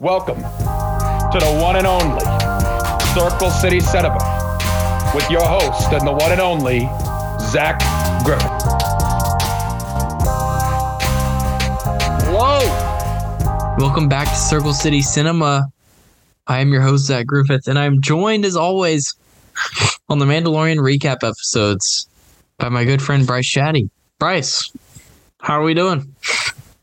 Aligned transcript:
Welcome 0.00 0.36
to 0.36 1.38
the 1.40 1.58
one 1.60 1.74
and 1.74 1.84
only 1.84 2.24
Circle 3.14 3.50
City 3.50 3.80
Cinema 3.80 5.10
with 5.12 5.28
your 5.28 5.44
host 5.44 5.92
and 5.92 6.06
the 6.06 6.12
one 6.12 6.30
and 6.30 6.40
only 6.40 6.88
Zach 7.40 7.80
Griffith. 8.24 8.48
Whoa! 12.30 12.60
Welcome 13.76 14.08
back 14.08 14.28
to 14.28 14.36
Circle 14.36 14.72
City 14.72 15.02
Cinema. 15.02 15.66
I 16.46 16.60
am 16.60 16.72
your 16.72 16.82
host, 16.82 17.06
Zach 17.06 17.26
Griffith, 17.26 17.66
and 17.66 17.76
I'm 17.76 18.00
joined 18.00 18.44
as 18.44 18.54
always 18.54 19.16
on 20.08 20.20
the 20.20 20.26
Mandalorian 20.26 20.76
recap 20.76 21.24
episodes 21.24 22.06
by 22.56 22.68
my 22.68 22.84
good 22.84 23.02
friend 23.02 23.26
Bryce 23.26 23.52
Shadday. 23.52 23.90
Bryce, 24.20 24.70
how 25.40 25.60
are 25.60 25.64
we 25.64 25.74
doing? 25.74 26.14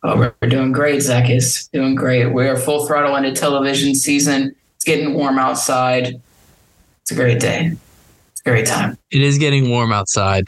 Oh, 0.08 0.18
we're 0.18 0.50
doing 0.50 0.72
great, 0.72 1.02
Zach 1.02 1.32
is 1.32 1.68
doing 1.74 1.96
great. 1.96 2.28
We're 2.28 2.56
full 2.58 2.86
throttle 2.86 3.16
into 3.16 3.32
television 3.32 3.96
season. 3.96 4.56
It's 4.76 4.86
getting 4.86 5.16
warm 5.16 5.40
outside. 5.40 6.22
It's 7.02 7.12
a 7.12 7.16
great 7.16 7.40
day. 7.40 7.72
It's 8.32 8.42
a 8.42 8.50
great 8.50 8.68
time. 8.68 9.00
It 9.10 9.24
is 9.24 9.40
getting 9.40 9.72
warm 9.72 9.92
outside. 9.92 10.48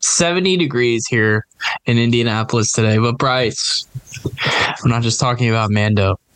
70 0.00 0.58
degrees 0.58 1.06
here 1.06 1.46
in 1.86 1.96
Indianapolis 1.96 2.72
today. 2.72 2.98
But 2.98 3.16
Bryce, 3.16 3.86
I'm 4.84 4.90
not 4.90 5.02
just 5.02 5.18
talking 5.18 5.48
about 5.48 5.70
Mando. 5.70 6.18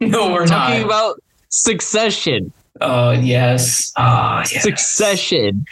No, 0.00 0.32
we're 0.32 0.44
talking 0.44 0.80
not. 0.80 0.86
about 0.86 1.22
Succession. 1.50 2.52
oh 2.80 3.12
yes. 3.12 3.92
Oh 3.96 4.38
yes. 4.38 4.62
Succession. 4.62 5.64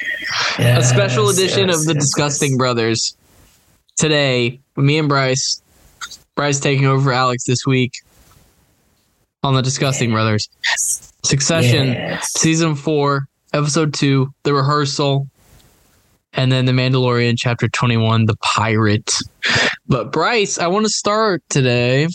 a 0.58 0.82
special 0.82 1.28
edition 1.28 1.68
yes, 1.68 1.80
of 1.80 1.86
the 1.86 1.94
yes, 1.94 2.04
Disgusting 2.04 2.52
yes. 2.52 2.56
Brothers. 2.58 3.16
Today, 3.96 4.60
me 4.76 4.96
and 4.96 5.08
Bryce. 5.08 5.60
Bryce 6.34 6.60
taking 6.60 6.86
over 6.86 7.02
for 7.04 7.12
Alex 7.12 7.44
this 7.44 7.66
week 7.66 7.92
on 9.42 9.54
the 9.54 9.62
Disgusting 9.62 10.10
Brothers. 10.10 10.48
Succession, 11.24 11.88
Yes. 11.88 12.32
season 12.36 12.74
four, 12.74 13.26
episode 13.52 13.92
two, 13.94 14.32
the 14.44 14.54
rehearsal, 14.54 15.28
and 16.32 16.50
then 16.50 16.64
the 16.64 16.72
Mandalorian, 16.72 17.34
chapter 17.36 17.68
21, 17.68 18.24
the 18.26 18.36
pirate. 18.42 19.12
But 19.86 20.10
Bryce, 20.12 20.58
I 20.58 20.68
want 20.68 20.86
to 20.86 20.92
start 20.92 21.42
today 21.50 22.08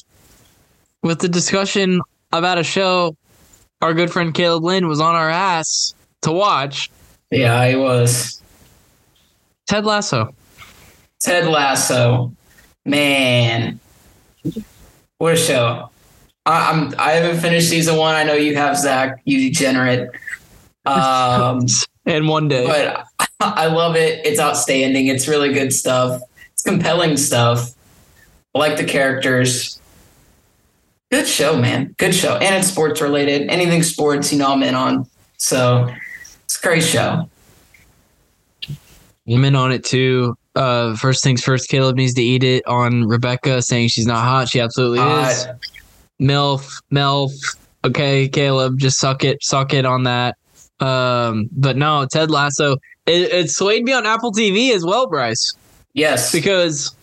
with 1.03 1.19
the 1.19 1.29
discussion 1.29 2.01
about 2.33 2.57
a 2.57 2.63
show 2.63 3.15
our 3.81 3.93
good 3.93 4.11
friend 4.11 4.33
Caleb 4.33 4.63
Lynn 4.63 4.87
was 4.87 4.99
on 4.99 5.13
our 5.15 5.29
ass 5.29 5.93
to 6.23 6.31
watch 6.31 6.89
Yeah, 7.29 7.67
he 7.69 7.75
was. 7.75 8.41
Ted 9.67 9.85
Lasso. 9.85 10.33
Ted 11.21 11.45
Lasso. 11.47 12.31
Man. 12.85 13.79
What 15.17 15.33
a 15.33 15.37
show. 15.37 15.89
I, 16.45 16.71
I'm 16.71 16.93
I 16.97 17.11
haven't 17.11 17.41
finished 17.41 17.69
season 17.69 17.97
one. 17.97 18.15
I 18.15 18.23
know 18.23 18.33
you 18.33 18.55
have, 18.55 18.77
Zach, 18.77 19.21
you 19.25 19.39
degenerate. 19.39 20.09
Um 20.85 21.65
and 22.05 22.27
one 22.27 22.47
day. 22.47 22.65
but 22.65 23.05
I 23.39 23.67
love 23.67 23.95
it. 23.95 24.25
It's 24.25 24.39
outstanding. 24.39 25.07
It's 25.07 25.27
really 25.27 25.53
good 25.53 25.73
stuff. 25.73 26.21
It's 26.53 26.63
compelling 26.63 27.17
stuff. 27.17 27.73
I 28.55 28.59
like 28.59 28.77
the 28.77 28.85
characters. 28.85 29.79
Good 31.11 31.27
show, 31.27 31.57
man. 31.57 31.95
Good 31.97 32.13
show. 32.13 32.35
And 32.37 32.55
it's 32.55 32.67
sports 32.67 33.01
related. 33.01 33.49
Anything 33.49 33.83
sports, 33.83 34.31
you 34.33 34.39
know, 34.39 34.51
I'm 34.51 34.63
in 34.63 34.75
on. 34.75 35.07
So 35.37 35.93
it's 36.43 36.57
a 36.57 36.61
great 36.61 36.83
show. 36.83 37.29
I'm 39.29 39.45
in 39.45 39.55
on 39.55 39.71
it 39.71 39.83
too. 39.83 40.37
Uh, 40.57 40.95
first 40.95 41.23
things 41.23 41.43
first, 41.43 41.69
Caleb 41.69 41.97
needs 41.97 42.15
to 42.15 42.23
eat 42.23 42.43
it 42.43 42.65
on 42.65 43.07
Rebecca 43.07 43.61
saying 43.61 43.89
she's 43.89 44.07
not 44.07 44.23
hot. 44.23 44.49
She 44.49 44.59
absolutely 44.59 44.99
is. 44.99 45.47
MILF, 46.19 46.81
MILF. 46.91 47.31
Okay, 47.85 48.27
Caleb, 48.27 48.79
just 48.79 48.97
suck 48.97 49.23
it, 49.23 49.43
suck 49.43 49.71
it 49.71 49.85
on 49.85 50.03
that. 50.03 50.35
Um, 50.79 51.47
but 51.51 51.77
no, 51.77 52.07
Ted 52.11 52.31
Lasso. 52.31 52.77
It, 53.05 53.31
it 53.31 53.49
swayed 53.51 53.83
me 53.83 53.93
on 53.93 54.07
Apple 54.07 54.31
TV 54.31 54.71
as 54.71 54.83
well, 54.83 55.05
Bryce, 55.07 55.53
yes. 55.93 56.31
because 56.31 56.95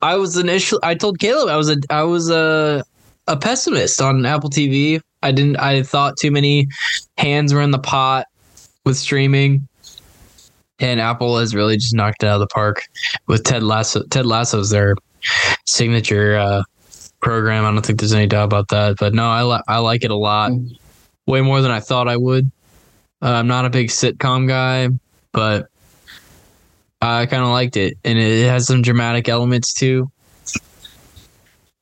I 0.00 0.14
was 0.14 0.36
initially. 0.36 0.80
I 0.84 0.94
told 0.94 1.18
Caleb 1.18 1.48
I 1.48 1.56
was 1.56 1.68
a 1.68 1.76
I 1.90 2.04
was 2.04 2.30
a 2.30 2.84
a 3.26 3.36
pessimist 3.36 4.00
on 4.00 4.24
Apple 4.24 4.50
TV. 4.50 5.00
I 5.22 5.32
didn't. 5.32 5.56
I 5.56 5.82
thought 5.82 6.16
too 6.18 6.30
many 6.30 6.68
hands 7.18 7.52
were 7.52 7.62
in 7.62 7.72
the 7.72 7.80
pot 7.80 8.26
with 8.84 8.96
streaming, 8.96 9.66
and 10.78 11.00
Apple 11.00 11.38
has 11.38 11.54
really 11.54 11.76
just 11.76 11.94
knocked 11.94 12.22
it 12.22 12.26
out 12.26 12.34
of 12.34 12.40
the 12.40 12.46
park 12.48 12.82
with 13.26 13.44
Ted 13.44 13.62
Lasso. 13.62 14.02
Ted 14.10 14.26
Lasso's 14.26 14.70
their 14.70 14.96
signature 15.66 16.36
uh, 16.36 16.62
program. 17.20 17.64
I 17.64 17.70
don't 17.72 17.84
think 17.84 18.00
there's 18.00 18.12
any 18.12 18.26
doubt 18.26 18.44
about 18.44 18.68
that. 18.68 18.96
But 18.98 19.14
no, 19.14 19.26
I 19.26 19.42
li- 19.42 19.62
I 19.68 19.78
like 19.78 20.04
it 20.04 20.10
a 20.10 20.16
lot, 20.16 20.52
way 21.26 21.40
more 21.40 21.60
than 21.60 21.70
I 21.70 21.80
thought 21.80 22.08
I 22.08 22.16
would. 22.16 22.50
Uh, 23.22 23.30
I'm 23.30 23.46
not 23.46 23.64
a 23.64 23.70
big 23.70 23.88
sitcom 23.88 24.46
guy, 24.46 24.88
but 25.32 25.68
I 27.00 27.26
kind 27.26 27.42
of 27.42 27.50
liked 27.50 27.76
it, 27.76 27.96
and 28.04 28.18
it 28.18 28.48
has 28.48 28.66
some 28.66 28.82
dramatic 28.82 29.28
elements 29.28 29.74
too. 29.74 30.10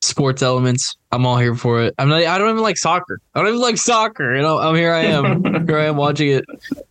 Sports 0.01 0.43
elements. 0.43 0.97
I'm 1.13 1.27
all 1.27 1.39
here 1.39 1.55
for 1.55 1.83
it. 1.83 1.95
I'm 1.99 2.09
not. 2.09 2.23
I 2.25 2.39
don't 2.39 2.51
even 2.51 2.63
like 2.63 2.77
soccer. 2.77 3.21
I 3.35 3.41
don't 3.41 3.49
even 3.49 3.61
like 3.61 3.77
soccer. 3.77 4.35
You 4.35 4.43
know, 4.43 4.59
I'm 4.59 4.75
here. 4.75 4.93
I 4.93 5.03
am. 5.03 5.45
here 5.67 5.79
I 5.79 5.85
am 5.85 5.97
watching 5.97 6.29
it. 6.29 6.45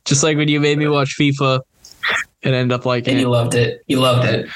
Just 0.05 0.23
like 0.23 0.37
when 0.37 0.47
you 0.47 0.59
made 0.59 0.77
me 0.77 0.87
watch 0.87 1.15
FIFA, 1.19 1.61
and 2.43 2.55
end 2.55 2.71
up 2.71 2.85
liking 2.85 3.11
and 3.11 3.19
it. 3.19 3.21
you 3.21 3.29
loved 3.29 3.55
it. 3.55 3.83
You 3.87 3.99
loved 3.99 4.27
it. 4.27 4.49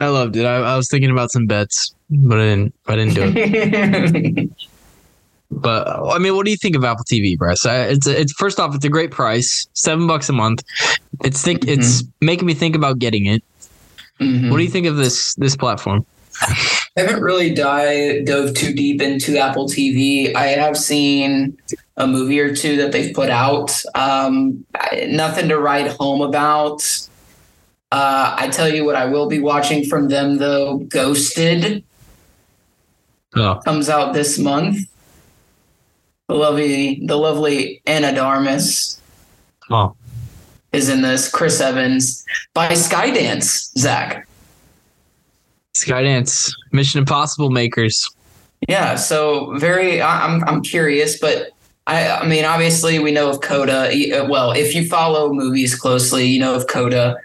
I 0.00 0.08
loved 0.08 0.36
it. 0.36 0.44
I, 0.44 0.56
I 0.56 0.76
was 0.76 0.88
thinking 0.88 1.10
about 1.10 1.30
some 1.32 1.46
bets, 1.46 1.94
but 2.10 2.38
I 2.38 2.44
didn't. 2.44 2.74
I 2.86 2.96
didn't 2.96 3.14
do 3.14 3.32
it. 3.34 4.50
But 5.50 5.88
I 5.88 6.18
mean, 6.18 6.36
what 6.36 6.44
do 6.44 6.50
you 6.50 6.58
think 6.58 6.76
of 6.76 6.84
Apple 6.84 7.04
TV, 7.04 7.36
Bryce? 7.36 7.64
I, 7.64 7.84
it's 7.84 8.06
it's 8.06 8.32
first 8.34 8.60
off, 8.60 8.74
it's 8.74 8.84
a 8.84 8.90
great 8.90 9.10
price, 9.10 9.66
seven 9.72 10.06
bucks 10.06 10.28
a 10.28 10.32
month. 10.32 10.62
It's 11.24 11.42
think 11.42 11.66
it's 11.66 12.04
making 12.20 12.46
me 12.46 12.52
think 12.52 12.76
about 12.76 12.98
getting 12.98 13.26
it. 13.26 13.42
Mhm. 14.20 14.50
What 14.50 14.58
do 14.58 14.62
you 14.62 14.68
think 14.68 14.86
of 14.86 14.96
this 14.96 15.34
this 15.36 15.56
platform? 15.56 16.04
I 16.42 17.00
haven't 17.00 17.22
really 17.22 17.52
dive, 17.54 18.26
dove 18.26 18.54
too 18.54 18.74
deep 18.74 19.00
into 19.00 19.38
Apple 19.38 19.66
TV. 19.68 20.34
I 20.34 20.48
have 20.48 20.76
seen 20.76 21.56
a 21.98 22.06
movie 22.06 22.40
or 22.40 22.54
two 22.54 22.76
that 22.76 22.92
they've 22.92 23.14
put 23.14 23.28
out. 23.28 23.70
Um, 23.94 24.64
nothing 25.08 25.48
to 25.48 25.58
write 25.58 25.92
home 25.92 26.22
about. 26.22 26.82
Uh, 27.92 28.34
I 28.38 28.48
tell 28.48 28.68
you 28.68 28.84
what, 28.84 28.96
I 28.96 29.06
will 29.06 29.28
be 29.28 29.40
watching 29.40 29.84
from 29.84 30.08
them 30.08 30.38
though. 30.38 30.78
Ghosted 30.78 31.84
Oh, 33.36 33.60
comes 33.64 33.88
out 33.88 34.14
this 34.14 34.38
month. 34.38 34.88
The 36.28 36.34
lovely, 36.34 37.00
the 37.04 37.16
lovely 37.16 37.82
Ana 37.86 38.12
de 38.12 38.20
Armas 38.20 39.00
oh, 39.70 39.94
is 40.72 40.88
in 40.88 41.02
this. 41.02 41.30
Chris 41.30 41.60
Evans 41.60 42.24
by 42.54 42.68
Skydance. 42.70 43.70
Zach. 43.78 44.26
Skydance, 45.74 46.50
Mission 46.72 46.98
Impossible 46.98 47.50
makers. 47.50 48.08
Yeah, 48.68 48.96
so 48.96 49.56
very. 49.58 50.02
I'm 50.02 50.42
I'm 50.44 50.62
curious, 50.62 51.18
but 51.18 51.50
I 51.88 52.08
I 52.18 52.26
mean, 52.26 52.44
obviously 52.44 52.98
we 53.00 53.10
know 53.10 53.28
of 53.30 53.40
Coda. 53.40 53.88
uh, 53.90 54.26
Well, 54.28 54.52
if 54.52 54.74
you 54.74 54.86
follow 54.86 55.32
movies 55.32 55.74
closely, 55.74 56.26
you 56.26 56.38
know 56.38 56.54
of 56.54 56.66
Coda, 56.68 57.16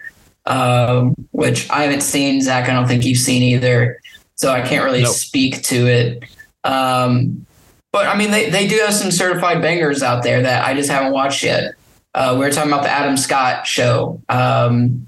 um, 0.46 1.14
which 1.30 1.70
I 1.70 1.82
haven't 1.84 2.00
seen. 2.02 2.40
Zach, 2.40 2.68
I 2.68 2.72
don't 2.72 2.88
think 2.88 3.04
you've 3.04 3.18
seen 3.18 3.42
either, 3.42 4.00
so 4.34 4.50
I 4.50 4.62
can't 4.62 4.84
really 4.84 5.02
Nope. 5.02 5.14
speak 5.14 5.62
to 5.64 5.86
it. 5.86 6.24
Um, 6.64 7.46
but 7.92 8.06
I 8.08 8.16
mean, 8.16 8.30
they 8.32 8.50
they 8.50 8.66
do 8.66 8.76
have 8.78 8.94
some 8.94 9.10
certified 9.12 9.62
bangers 9.62 10.02
out 10.02 10.22
there 10.24 10.42
that 10.42 10.64
I 10.66 10.74
just 10.74 10.90
haven't 10.90 11.12
watched 11.12 11.42
yet. 11.44 11.74
Uh, 12.14 12.30
we 12.34 12.40
were 12.40 12.50
talking 12.50 12.72
about 12.72 12.84
the 12.84 12.90
Adam 12.90 13.16
Scott 13.16 13.66
show. 13.66 14.20
Um, 14.28 15.06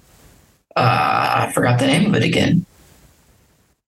uh, 0.76 1.46
I 1.48 1.52
forgot 1.54 1.78
the 1.78 1.86
name 1.86 2.06
of 2.06 2.14
it 2.14 2.24
again. 2.24 2.66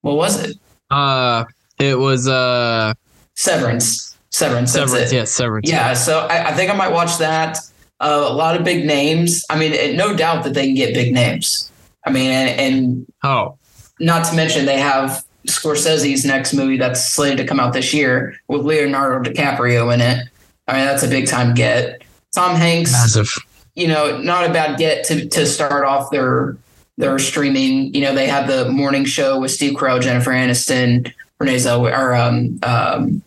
What 0.00 0.16
was 0.16 0.42
it? 0.42 0.56
Uh, 0.90 1.44
it 1.78 1.98
was 1.98 2.26
uh 2.26 2.94
Severance. 3.34 4.16
Severance. 4.30 4.72
Severance. 4.72 5.12
Yes, 5.12 5.30
Severance. 5.30 5.68
Yeah. 5.70 5.94
So 5.94 6.20
I, 6.20 6.48
I 6.48 6.52
think 6.52 6.70
I 6.70 6.74
might 6.74 6.92
watch 6.92 7.18
that. 7.18 7.58
Uh, 8.00 8.26
a 8.28 8.32
lot 8.32 8.56
of 8.56 8.64
big 8.64 8.84
names. 8.86 9.44
I 9.50 9.58
mean, 9.58 9.72
it, 9.72 9.96
no 9.96 10.14
doubt 10.14 10.44
that 10.44 10.54
they 10.54 10.66
can 10.66 10.74
get 10.74 10.94
big 10.94 11.12
names. 11.12 11.70
I 12.06 12.10
mean, 12.10 12.30
and, 12.30 12.60
and 12.60 13.06
Oh, 13.24 13.58
not 13.98 14.24
to 14.26 14.36
mention 14.36 14.66
they 14.66 14.78
have 14.78 15.24
Scorsese's 15.48 16.24
next 16.24 16.54
movie 16.54 16.76
that's 16.76 17.04
slated 17.04 17.38
to 17.38 17.46
come 17.46 17.58
out 17.58 17.72
this 17.72 17.92
year 17.92 18.38
with 18.48 18.64
Leonardo 18.64 19.28
DiCaprio 19.28 19.92
in 19.92 20.00
it. 20.00 20.28
I 20.68 20.74
mean, 20.74 20.84
that's 20.84 21.02
a 21.02 21.08
big 21.08 21.26
time 21.26 21.54
get. 21.54 22.02
Tom 22.34 22.54
Hanks 22.54 22.92
massive. 22.92 23.32
you 23.74 23.88
know, 23.88 24.18
not 24.18 24.48
a 24.48 24.52
bad 24.52 24.78
get 24.78 25.04
to 25.06 25.28
to 25.30 25.46
start 25.46 25.84
off 25.84 26.10
their 26.10 26.56
their 26.98 27.18
streaming. 27.18 27.94
You 27.94 28.02
know, 28.02 28.14
they 28.14 28.28
have 28.28 28.46
the 28.46 28.68
morning 28.70 29.04
show 29.06 29.40
with 29.40 29.50
Steve 29.50 29.74
Carell, 29.74 30.00
Jennifer 30.00 30.30
Aniston, 30.30 31.12
Renee 31.40 31.56
Zellweger, 31.56 31.98
or 31.98 32.14
um, 32.14 32.58
um, 32.62 33.22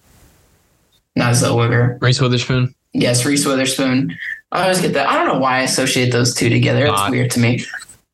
not 1.22 1.34
Zellweger. 1.34 2.02
Reese 2.02 2.20
Witherspoon. 2.20 2.76
Yes, 2.94 3.26
Reese 3.26 3.46
Witherspoon. 3.46 4.18
I 4.52 4.64
always 4.64 4.82
get 4.82 4.94
that. 4.94 5.08
I 5.08 5.16
don't 5.16 5.28
know 5.28 5.40
why 5.40 5.60
I 5.60 5.62
associate 5.62 6.12
those 6.12 6.36
two 6.36 6.50
together. 6.50 6.86
It's 6.86 6.96
God. 6.96 7.12
weird 7.12 7.32
to 7.32 7.40
me. 7.40 7.64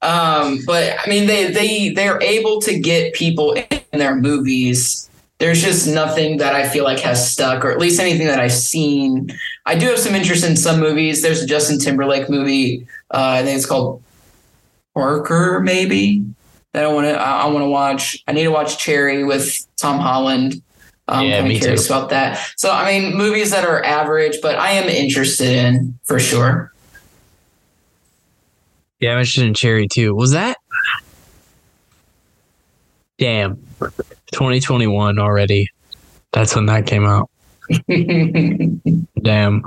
Um, 0.04 0.60
but 0.68 0.96
I 1.04 1.10
mean, 1.10 1.26
they 1.26 1.52
they 1.52 1.90
they're 1.90 2.22
able 2.22 2.62
to 2.62 2.80
get 2.80 3.14
people 3.16 3.54
in 3.54 4.00
their 4.00 4.16
movies 4.16 5.08
there's 5.40 5.62
just 5.62 5.88
nothing 5.88 6.38
that 6.38 6.56
I 6.56 6.68
feel 6.68 6.84
like 6.84 7.00
has 7.00 7.32
stuck, 7.32 7.64
or 7.64 7.72
at 7.72 7.78
least 7.78 8.00
anything 8.00 8.28
that 8.28 8.40
I've 8.40 8.52
seen. 8.54 9.30
I 9.66 9.78
do 9.78 9.86
have 9.88 10.00
some 10.00 10.16
interest 10.16 10.44
in 10.44 10.56
some 10.56 10.80
movies. 10.80 11.22
There's 11.22 11.44
a 11.44 11.46
Justin 11.46 11.78
Timberlake 11.78 12.30
movie. 12.30 12.88
Uh, 13.12 13.38
I 13.40 13.44
think 13.44 13.56
it's 13.56 13.66
called 13.66 14.02
Parker, 14.96 15.60
maybe. 15.60 16.26
That 16.74 16.86
I 16.86 16.94
want 16.94 17.06
to. 17.06 17.14
I, 17.14 17.44
I 17.44 17.46
want 17.48 17.64
to 17.64 17.70
watch. 17.70 18.24
I 18.28 18.32
need 18.32 18.44
to 18.44 18.52
watch 18.52 18.78
Cherry 18.80 19.24
with 19.24 19.66
Tom 19.78 20.00
Holland. 20.00 20.62
I'm 21.08 21.26
Yeah, 21.26 21.40
kind 21.42 21.52
of 21.54 21.60
curious 21.60 21.88
too. 21.88 21.94
about 21.94 22.10
that. 22.10 22.40
So, 22.58 22.72
I 22.72 22.86
mean, 23.00 23.16
movies 23.16 23.52
that 23.52 23.64
are 23.66 23.84
average, 23.84 24.38
but 24.42 24.56
I 24.58 24.72
am 24.72 24.90
interested 24.90 25.50
in 25.54 25.98
for 26.04 26.20
sure. 26.20 26.74
Yeah, 29.00 29.12
I'm 29.14 29.20
interested 29.20 29.46
in 29.46 29.54
Cherry 29.54 29.88
too. 29.88 30.14
Was 30.16 30.32
that? 30.32 30.58
Damn, 33.18 33.56
2021 34.32 35.18
already. 35.18 35.70
That's 36.34 36.56
when 36.56 36.66
that 36.68 36.86
came 36.86 37.06
out. 37.06 37.30
Damn. 39.24 39.64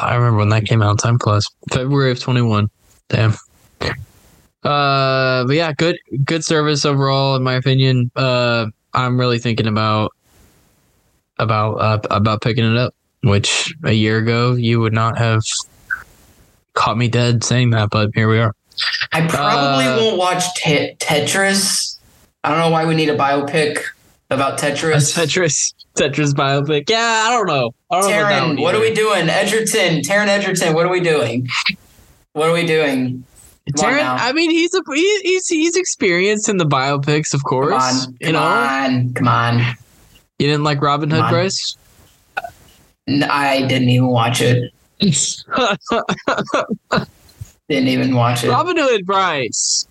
I 0.00 0.14
remember 0.14 0.38
when 0.38 0.48
that 0.50 0.64
came 0.66 0.82
out. 0.82 0.98
Time 0.98 1.18
plus 1.18 1.44
February 1.70 2.10
of 2.10 2.20
21. 2.20 2.68
Damn. 3.08 3.32
Uh, 4.62 5.44
but 5.44 5.54
yeah, 5.56 5.72
good 5.72 5.98
good 6.24 6.44
service 6.44 6.84
overall, 6.84 7.34
in 7.36 7.42
my 7.42 7.54
opinion. 7.54 8.10
Uh, 8.14 8.66
I'm 8.94 9.18
really 9.18 9.38
thinking 9.38 9.66
about 9.66 10.12
about 11.38 11.74
uh, 11.74 11.98
about 12.10 12.42
picking 12.42 12.64
it 12.70 12.76
up, 12.76 12.94
which 13.22 13.72
a 13.84 13.92
year 13.92 14.18
ago 14.18 14.54
you 14.54 14.80
would 14.80 14.92
not 14.92 15.18
have 15.18 15.40
caught 16.74 16.96
me 16.96 17.08
dead 17.08 17.44
saying 17.44 17.70
that, 17.70 17.90
but 17.90 18.10
here 18.14 18.28
we 18.28 18.38
are. 18.38 18.54
I 19.12 19.26
probably 19.26 19.84
Uh, 19.86 19.96
won't 19.98 20.18
watch 20.18 20.44
te- 20.54 20.94
Tetris. 20.98 21.98
I 22.44 22.50
don't 22.50 22.58
know 22.58 22.70
why 22.70 22.84
we 22.86 22.94
need 22.94 23.08
a 23.08 23.16
biopic 23.16 23.78
about 24.30 24.58
Tetris. 24.58 25.14
Tetris, 25.14 25.74
Tetris 25.94 26.32
biopic. 26.32 26.88
Yeah, 26.88 27.24
I 27.26 27.30
don't 27.30 27.46
know. 27.46 27.74
I 27.90 28.00
don't 28.00 28.10
know 28.10 28.46
one 28.54 28.62
what 28.62 28.74
are 28.74 28.80
we 28.80 28.94
doing? 28.94 29.28
Egerton, 29.28 30.00
Taron 30.00 30.28
Egerton, 30.28 30.74
what 30.74 30.86
are 30.86 30.90
we 30.92 31.00
doing? 31.00 31.48
What 32.32 32.48
are 32.48 32.52
we 32.54 32.66
doing? 32.66 33.24
Come 33.76 33.92
Taron. 33.94 34.16
I 34.20 34.32
mean, 34.32 34.50
he's 34.50 34.74
a 34.74 34.82
he, 34.92 35.20
he's 35.22 35.46
he's 35.48 35.76
experienced 35.76 36.48
in 36.48 36.56
the 36.56 36.64
biopics, 36.66 37.32
of 37.32 37.42
Come 37.44 37.48
course. 37.48 38.06
on, 38.06 38.12
you 38.20 38.26
come 38.26 38.32
know, 38.32 38.42
on, 38.42 39.12
come 39.14 39.28
on. 39.28 39.58
you 40.38 40.46
didn't 40.48 40.64
like 40.64 40.80
Robin 40.82 41.08
Hood, 41.10 41.20
Come. 41.20 41.30
Bryce? 41.30 41.76
I 43.08 43.62
didn't 43.66 43.88
even 43.90 44.08
watch 44.08 44.40
it. 44.40 44.72
Didn't 47.68 47.88
even 47.88 48.14
watch 48.14 48.44
it. 48.44 48.50
Robin 48.50 48.76
Hood, 48.76 49.04
Bryce. 49.06 49.86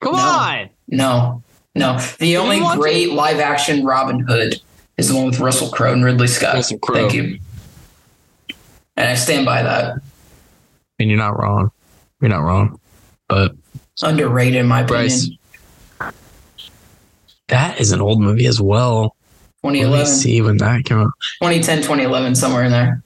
Come 0.00 0.12
No. 0.14 0.18
on. 0.18 0.70
No, 0.88 1.42
no. 1.74 1.98
The 2.18 2.36
only 2.36 2.56
you 2.56 2.62
watch 2.62 2.78
great 2.78 3.12
live 3.12 3.38
action 3.38 3.84
Robin 3.84 4.20
Hood 4.20 4.60
is 4.96 5.08
the 5.08 5.14
one 5.16 5.26
with 5.26 5.40
Russell 5.40 5.68
Crowe 5.68 5.92
and 5.92 6.04
Ridley 6.04 6.26
Scott. 6.28 6.54
Russell 6.54 6.78
Crowe. 6.78 6.94
Thank 7.08 7.14
you. 7.14 7.38
And 8.96 9.08
I 9.08 9.14
stand 9.14 9.44
by 9.46 9.62
that. 9.62 9.98
And 10.98 11.08
you're 11.10 11.18
not 11.18 11.38
wrong. 11.38 11.70
You're 12.20 12.30
not 12.30 12.42
wrong. 12.42 12.79
But 13.30 13.52
Underrated, 14.02 14.56
in 14.56 14.66
my 14.66 14.80
opinion. 14.80 15.38
That 17.48 17.80
is 17.80 17.92
an 17.92 18.00
old 18.00 18.20
movie 18.20 18.46
as 18.46 18.60
well. 18.60 19.16
Let 19.62 19.72
me 19.72 19.80
2011, 19.80 20.06
see 20.06 20.40
when 20.40 20.56
that 20.58 20.84
came 20.84 20.98
out. 20.98 21.12
2010, 21.42 21.78
2011, 21.78 22.34
somewhere 22.34 22.64
in 22.64 22.72
there. 22.72 23.02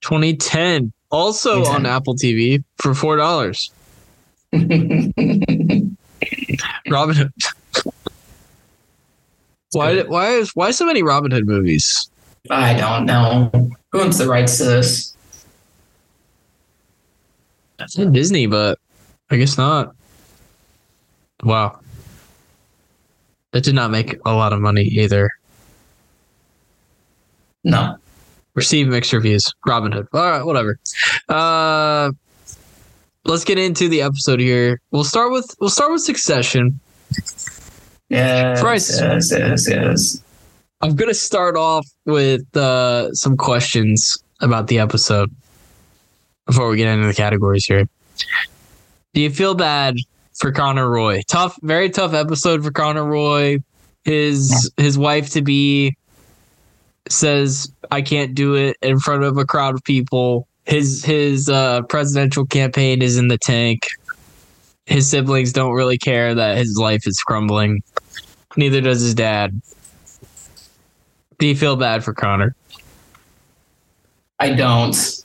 2010. 0.00 0.92
Also 1.10 1.56
2010. 1.58 1.86
on 1.86 1.86
Apple 1.86 2.14
TV 2.14 2.64
for 2.78 2.94
four 2.94 3.16
dollars. 3.16 3.70
Robin 4.52 5.92
Hood. 7.16 7.32
why? 9.72 9.94
good. 9.94 10.08
Why 10.08 10.28
is 10.30 10.50
why 10.56 10.70
so 10.70 10.86
many 10.86 11.02
Robin 11.02 11.30
Hood 11.30 11.46
movies? 11.46 12.10
I 12.50 12.74
don't 12.74 13.04
know. 13.04 13.50
Who 13.92 14.00
owns 14.00 14.18
the 14.18 14.26
rights 14.26 14.58
to 14.58 14.64
this? 14.64 15.14
That's 17.78 17.98
in 17.98 18.12
Disney, 18.12 18.46
but 18.46 18.78
I 19.32 19.36
guess 19.36 19.56
not. 19.56 19.94
Wow. 21.42 21.80
That 23.52 23.64
did 23.64 23.74
not 23.74 23.90
make 23.90 24.18
a 24.26 24.34
lot 24.34 24.52
of 24.52 24.60
money 24.60 24.82
either. 24.82 25.30
No. 27.64 27.96
Received 28.54 28.90
mixed 28.90 29.12
reviews. 29.14 29.50
Robin 29.66 29.90
Hood. 29.90 30.06
All 30.12 30.20
right, 30.20 30.44
whatever. 30.44 30.78
Uh, 31.30 32.12
let's 33.24 33.44
get 33.44 33.56
into 33.56 33.88
the 33.88 34.02
episode 34.02 34.38
here. 34.38 34.78
We'll 34.90 35.02
start 35.02 35.32
with 35.32 35.54
we'll 35.58 35.70
start 35.70 35.92
with 35.92 36.02
Succession. 36.02 36.78
Yes, 38.10 38.60
Bryce. 38.60 39.00
yes, 39.00 39.32
yes, 39.32 39.66
yes. 39.66 40.22
I'm 40.82 40.94
gonna 40.94 41.14
start 41.14 41.56
off 41.56 41.86
with 42.04 42.54
uh, 42.54 43.10
some 43.14 43.38
questions 43.38 44.22
about 44.42 44.66
the 44.66 44.78
episode 44.78 45.34
before 46.46 46.68
we 46.68 46.76
get 46.76 46.88
into 46.88 47.06
the 47.06 47.14
categories 47.14 47.64
here. 47.64 47.88
Do 49.14 49.20
you 49.20 49.30
feel 49.30 49.54
bad 49.54 49.96
for 50.34 50.52
Connor 50.52 50.88
Roy? 50.88 51.22
Tough, 51.28 51.58
very 51.62 51.90
tough 51.90 52.14
episode 52.14 52.64
for 52.64 52.70
Connor 52.70 53.04
Roy. 53.04 53.58
His 54.04 54.72
his 54.76 54.98
wife 54.98 55.30
to 55.30 55.42
be 55.42 55.96
says 57.08 57.70
I 57.90 58.02
can't 58.02 58.34
do 58.34 58.54
it 58.54 58.76
in 58.82 58.98
front 58.98 59.22
of 59.22 59.36
a 59.36 59.44
crowd 59.44 59.74
of 59.74 59.84
people. 59.84 60.48
His 60.64 61.04
his 61.04 61.48
uh, 61.48 61.82
presidential 61.82 62.46
campaign 62.46 63.02
is 63.02 63.18
in 63.18 63.28
the 63.28 63.38
tank. 63.38 63.86
His 64.86 65.08
siblings 65.08 65.52
don't 65.52 65.72
really 65.72 65.98
care 65.98 66.34
that 66.34 66.56
his 66.56 66.76
life 66.78 67.06
is 67.06 67.18
crumbling. 67.18 67.82
Neither 68.56 68.80
does 68.80 69.00
his 69.00 69.14
dad. 69.14 69.60
Do 71.38 71.46
you 71.46 71.56
feel 71.56 71.76
bad 71.76 72.02
for 72.02 72.14
Connor? 72.14 72.54
I 74.40 74.50
don't. 74.54 75.21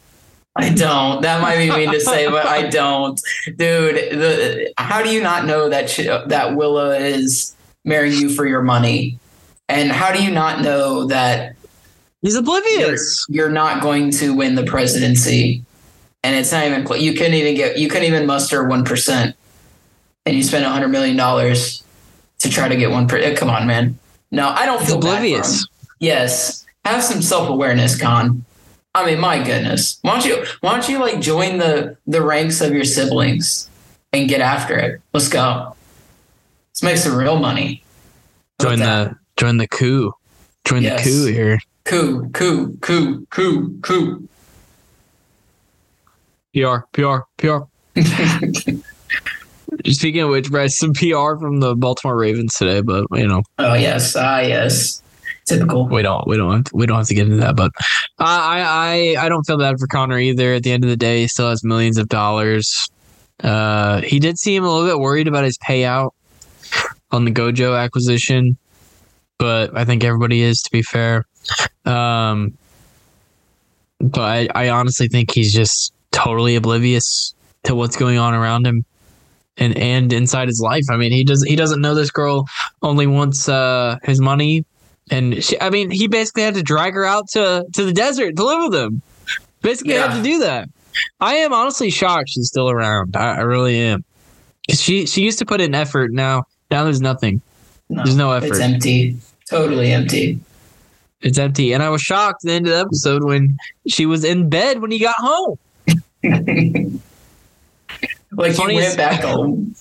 I 0.58 0.70
don't. 0.74 1.22
That 1.22 1.42
might 1.42 1.58
be 1.58 1.70
mean 1.70 1.92
to 1.92 2.00
say, 2.00 2.28
but 2.30 2.46
I 2.48 2.68
don't, 2.68 3.22
dude. 3.58 3.96
The 4.20 4.74
how 4.78 5.04
do 5.04 5.10
you 5.10 5.22
not 5.22 5.46
know 5.46 5.70
that 5.70 5.90
sh- 5.90 6.06
that 6.28 6.56
Willa 6.56 6.98
is 6.98 7.56
marrying 7.86 8.20
you 8.20 8.30
for 8.30 8.46
your 8.48 8.64
money, 8.64 9.20
and 9.70 9.92
how 9.92 10.12
do 10.12 10.24
you 10.24 10.32
not 10.32 10.62
know 10.62 11.06
that 11.06 11.56
He's 12.22 12.34
you're, 12.34 12.42
oblivious. 12.42 13.26
you're 13.30 13.52
not 13.52 13.82
going 13.84 14.10
to 14.12 14.34
win 14.34 14.56
the 14.56 14.64
presidency? 14.64 15.64
And 16.24 16.36
it's 16.36 16.52
not 16.52 16.66
even 16.66 16.86
you 17.02 17.14
couldn't 17.14 17.36
even 17.36 17.54
get 17.56 17.78
you 17.78 17.88
couldn't 17.88 18.08
even 18.08 18.26
muster 18.26 18.64
one 18.68 18.84
percent, 18.84 19.36
and 20.26 20.36
you 20.36 20.42
spent 20.42 20.66
a 20.66 20.70
hundred 20.70 20.88
million 20.90 21.16
dollars 21.16 21.84
to 22.40 22.50
try 22.50 22.68
to 22.68 22.76
get 22.76 22.90
one. 22.90 23.08
Per- 23.08 23.36
come 23.36 23.50
on, 23.50 23.68
man. 23.68 23.98
No, 24.32 24.50
I 24.50 24.66
don't 24.66 24.82
feel 24.82 25.00
bad 25.00 25.02
for 25.02 25.08
him. 25.08 25.14
oblivious. 25.36 25.68
Yes. 26.00 26.66
Have 26.84 27.04
some 27.04 27.22
self 27.22 27.48
awareness, 27.50 28.00
Con. 28.00 28.44
I 28.98 29.06
mean, 29.06 29.20
my 29.20 29.44
goodness. 29.44 30.00
Why 30.02 30.14
don't 30.20 30.26
you 30.26 30.46
why 30.62 30.74
don't 30.74 30.90
you 30.90 31.00
like 31.00 31.20
join 31.22 31.58
the 31.60 31.98
the 32.08 32.22
ranks 32.22 32.62
of 32.62 32.72
your 32.74 32.84
siblings 32.84 33.70
and 34.14 34.28
get 34.28 34.42
after 34.42 34.76
it? 34.78 35.02
Let's 35.14 35.30
go. 35.30 35.76
Let's 36.72 36.84
make 36.84 36.98
some 36.98 37.16
real 37.18 37.38
money. 37.40 37.84
How 38.60 38.70
Join 38.70 38.80
the 38.80 39.16
join 39.38 39.58
the 39.58 39.68
coup. 39.68 40.14
Join 40.66 40.82
Yes. 40.84 41.04
the 41.06 41.10
coup 41.12 41.26
here. 41.32 41.60
coup, 41.86 42.30
coup, 42.34 42.78
coup, 42.82 43.26
coup, 43.30 43.80
coup. 43.82 44.28
PR, 46.54 46.80
PR, 46.92 47.20
PR. 47.38 47.60
Speaking 49.86 50.22
of 50.22 50.30
which, 50.30 50.50
Bryce, 50.50 50.78
some 50.78 50.94
PR 50.94 51.38
from 51.40 51.60
the 51.60 51.76
Baltimore 51.76 52.18
Ravens 52.18 52.56
today, 52.56 52.82
but 52.82 53.06
you 53.12 53.28
know, 53.28 53.44
oh 53.60 53.74
yes, 53.76 54.16
ah 54.16 54.40
yes. 54.40 55.02
Typical. 55.48 55.88
we 55.88 56.02
don't, 56.02 56.28
we 56.28 56.36
don't, 56.36 56.54
have 56.54 56.64
to, 56.66 56.76
we 56.76 56.86
don't 56.86 56.98
have 56.98 57.08
to 57.08 57.16
get 57.16 57.26
into 57.26 57.38
that. 57.38 57.56
But 57.56 57.72
I, 58.20 59.16
I, 59.18 59.26
I, 59.26 59.30
don't 59.30 59.44
feel 59.44 59.58
bad 59.58 59.80
for 59.80 59.88
Connor 59.88 60.20
either. 60.20 60.54
At 60.54 60.64
the 60.64 60.74
end 60.74 60.84
of 60.84 60.90
the 60.90 60.98
day, 60.98 61.22
he 61.22 61.28
still 61.30 61.50
has 61.50 61.64
millions 61.64 61.98
of 61.98 62.10
dollars. 62.10 62.90
Uh, 63.42 64.02
he 64.02 64.20
did 64.20 64.38
seem 64.38 64.66
a 64.66 64.70
little 64.70 64.88
bit 64.88 65.00
worried 65.00 65.28
about 65.28 65.46
his 65.46 65.58
payout 65.60 66.12
on 67.12 67.24
the 67.24 67.32
Gojo 67.32 67.80
acquisition, 67.80 68.58
but 69.38 69.76
I 69.76 69.86
think 69.86 70.04
everybody 70.04 70.42
is, 70.42 70.62
to 70.64 70.72
be 70.72 70.82
fair. 70.82 71.26
Um, 71.86 72.58
but 74.00 74.22
I, 74.22 74.66
I 74.66 74.70
honestly 74.70 75.08
think 75.08 75.32
he's 75.32 75.54
just 75.54 75.94
totally 76.12 76.56
oblivious 76.56 77.34
to 77.64 77.76
what's 77.76 77.96
going 77.96 78.18
on 78.18 78.34
around 78.34 78.66
him 78.66 78.86
and 79.58 79.78
and 79.78 80.14
inside 80.14 80.48
his 80.48 80.60
life. 80.60 80.86
I 80.92 80.98
mean, 80.98 81.12
he 81.12 81.24
does 81.24 81.44
he 81.44 81.56
doesn't 81.56 81.82
know 81.82 81.96
this 81.96 82.12
girl 82.12 82.48
only 82.82 83.08
wants 83.08 83.50
uh 83.50 83.98
his 84.04 84.20
money, 84.20 84.66
and 85.10 85.44
she, 85.44 85.60
I 85.62 85.70
mean, 85.70 85.90
he 85.90 86.08
basically 86.08 86.44
had 86.44 86.56
to 86.56 86.64
drag 86.64 86.94
her 86.94 87.06
out 87.06 87.30
to 87.30 87.66
to 87.74 87.84
the 87.84 87.94
desert 87.94 88.36
to 88.36 88.44
live 88.44 88.70
with 88.70 88.76
him. 88.76 89.02
Basically, 89.62 89.94
had 89.94 90.16
to 90.16 90.24
do 90.24 90.40
that. 90.40 90.70
I 91.20 91.36
am 91.36 91.54
honestly 91.54 91.90
shocked 91.90 92.30
she's 92.30 92.48
still 92.48 92.70
around. 92.70 93.16
I, 93.16 93.38
I 93.38 93.42
really 93.42 93.80
am. 93.80 94.04
she 94.70 95.06
she 95.06 95.22
used 95.22 95.40
to 95.40 95.46
put 95.46 95.62
in 95.62 95.74
effort. 95.76 96.12
Now 96.12 96.44
now 96.72 96.84
there's 96.84 97.02
nothing. 97.02 97.42
No, 97.90 98.04
There's 98.04 98.18
no 98.18 98.32
effort. 98.32 98.50
It's 98.50 98.60
empty. 98.60 99.18
Totally 99.50 99.92
empty. 99.94 100.40
It's 101.22 101.38
empty. 101.38 101.74
And 101.74 101.82
I 101.82 101.90
was 101.90 102.02
shocked 102.02 102.44
at 102.44 102.48
the 102.48 102.54
end 102.54 102.68
of 102.68 102.74
the 102.74 102.80
episode 102.80 103.24
when 103.24 103.58
she 103.88 104.06
was 104.06 104.24
in 104.26 104.50
bed 104.50 104.82
when 104.82 104.92
he 104.92 105.00
got 105.00 105.16
home. 105.18 105.58
like 108.34 108.54
Funny 108.54 108.76
you 108.76 108.82
went 108.82 108.98
back 108.98 109.24
home. 109.24 109.74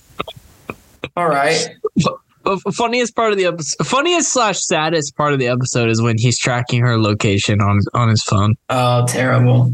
All 1.16 1.28
right. 1.28 1.68
funniest 2.72 3.14
part 3.16 3.32
of 3.32 3.38
the 3.38 3.46
episode, 3.46 3.86
funniest 3.86 4.32
slash 4.32 4.60
saddest 4.60 5.16
part 5.16 5.32
of 5.32 5.38
the 5.38 5.48
episode 5.48 5.88
is 5.88 6.00
when 6.00 6.16
he's 6.18 6.38
tracking 6.38 6.82
her 6.82 6.98
location 6.98 7.60
on 7.60 7.80
on 7.94 8.08
his 8.08 8.22
phone. 8.22 8.54
Oh, 8.68 9.06
terrible. 9.06 9.72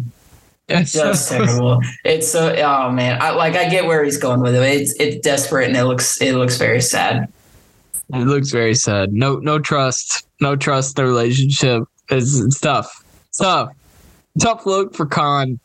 Yes, 0.68 0.92
Just 0.94 1.30
terrible. 1.30 1.80
It's 2.04 2.30
so 2.30 2.54
oh 2.54 2.90
man. 2.90 3.20
I 3.20 3.30
like 3.30 3.54
I 3.54 3.68
get 3.68 3.86
where 3.86 4.04
he's 4.04 4.18
going 4.18 4.40
with 4.40 4.54
it. 4.54 4.62
It's 4.62 4.94
it's 5.00 5.18
desperate 5.24 5.68
and 5.68 5.76
it 5.76 5.84
looks 5.84 6.20
it 6.20 6.34
looks 6.34 6.56
very 6.56 6.80
sad. 6.80 7.32
It 8.12 8.26
looks 8.26 8.50
very 8.50 8.74
sad. 8.74 9.12
No, 9.12 9.36
no 9.36 9.58
trust. 9.58 10.26
No 10.40 10.54
trust 10.54 10.98
in 10.98 11.04
the 11.04 11.08
relationship. 11.08 11.84
It's, 12.10 12.38
it's 12.38 12.60
tough. 12.60 13.02
It's 13.28 13.38
tough. 13.38 13.70
Tough 14.38 14.66
look 14.66 14.94
for 14.94 15.06
Con. 15.06 15.58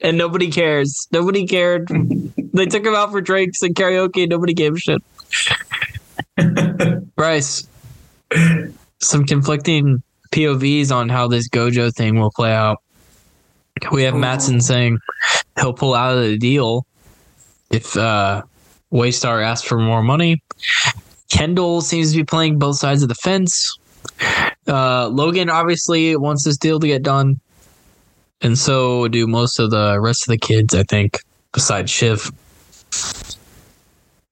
And 0.00 0.16
nobody 0.16 0.50
cares. 0.50 1.06
Nobody 1.12 1.46
cared. 1.46 1.88
they 2.54 2.66
took 2.66 2.84
him 2.84 2.94
out 2.94 3.10
for 3.10 3.20
drinks 3.20 3.62
and 3.62 3.74
karaoke. 3.74 4.28
Nobody 4.28 4.54
gave 4.54 4.74
a 4.74 4.78
shit. 4.78 5.02
Bryce, 7.24 7.66
some 9.00 9.24
conflicting 9.24 10.02
POVs 10.30 10.92
on 10.92 11.08
how 11.08 11.26
this 11.26 11.48
Gojo 11.48 11.90
thing 11.90 12.20
will 12.20 12.30
play 12.30 12.52
out. 12.52 12.82
We 13.92 14.02
have 14.02 14.14
Matsson 14.14 14.60
saying 14.60 14.98
he'll 15.58 15.72
pull 15.72 15.94
out 15.94 16.18
of 16.18 16.22
the 16.24 16.36
deal 16.36 16.84
if 17.70 17.96
uh, 17.96 18.42
Waystar 18.92 19.42
asks 19.42 19.66
for 19.66 19.78
more 19.78 20.02
money. 20.02 20.42
Kendall 21.30 21.80
seems 21.80 22.12
to 22.12 22.18
be 22.18 22.24
playing 22.24 22.58
both 22.58 22.76
sides 22.76 23.02
of 23.02 23.08
the 23.08 23.14
fence. 23.14 23.74
Uh, 24.68 25.08
Logan 25.08 25.48
obviously 25.48 26.14
wants 26.16 26.44
this 26.44 26.58
deal 26.58 26.78
to 26.78 26.86
get 26.86 27.02
done, 27.02 27.40
and 28.42 28.58
so 28.58 29.08
do 29.08 29.26
most 29.26 29.58
of 29.58 29.70
the 29.70 29.98
rest 29.98 30.28
of 30.28 30.30
the 30.30 30.38
kids. 30.38 30.74
I 30.74 30.82
think, 30.82 31.20
besides 31.54 31.90
Shiv. 31.90 32.30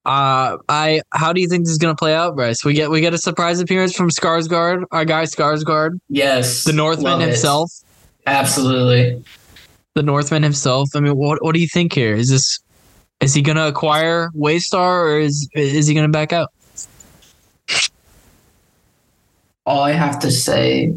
Uh, 0.04 0.56
I 0.68 1.00
how 1.14 1.32
do 1.32 1.40
you 1.40 1.48
think 1.48 1.64
this 1.64 1.70
is 1.72 1.78
gonna 1.78 1.94
play 1.94 2.14
out, 2.14 2.34
Bryce? 2.34 2.64
We 2.64 2.74
get 2.74 2.90
we 2.90 3.00
get 3.00 3.14
a 3.14 3.18
surprise 3.18 3.60
appearance 3.60 3.94
from 3.94 4.10
Skarsgård, 4.10 4.84
our 4.90 5.04
guy 5.04 5.24
Skarsgård, 5.24 5.98
Yes. 6.08 6.64
the 6.64 6.72
Northman 6.72 7.04
love 7.12 7.20
it. 7.22 7.28
himself, 7.28 7.70
Absolutely. 8.26 9.22
the 9.94 10.02
Northman 10.02 10.42
himself. 10.42 10.88
I 10.96 11.00
mean, 11.00 11.16
what 11.16 11.42
what 11.44 11.54
do 11.54 11.60
you 11.60 11.68
think 11.68 11.92
here? 11.92 12.14
Is 12.16 12.30
this 12.30 12.58
is 13.20 13.32
he 13.32 13.42
gonna 13.42 13.68
acquire 13.68 14.30
Waystar 14.36 15.04
or 15.14 15.20
is 15.20 15.48
is 15.54 15.86
he 15.86 15.94
gonna 15.94 16.08
back 16.08 16.32
out? 16.32 16.50
All 19.64 19.84
I 19.84 19.92
have 19.92 20.18
to 20.20 20.30
say 20.32 20.92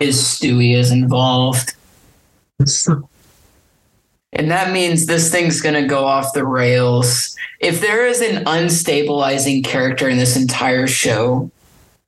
is 0.00 0.16
Stewie 0.16 0.74
is 0.74 0.90
involved. 0.90 1.74
And 4.32 4.50
that 4.50 4.72
means 4.72 5.06
this 5.06 5.30
thing's 5.30 5.60
going 5.60 5.74
to 5.74 5.86
go 5.86 6.04
off 6.04 6.34
the 6.34 6.46
rails. 6.46 7.34
If 7.60 7.80
there 7.80 8.06
is 8.06 8.20
an 8.20 8.44
unstabilizing 8.44 9.64
character 9.64 10.08
in 10.08 10.18
this 10.18 10.36
entire 10.36 10.86
show, 10.86 11.50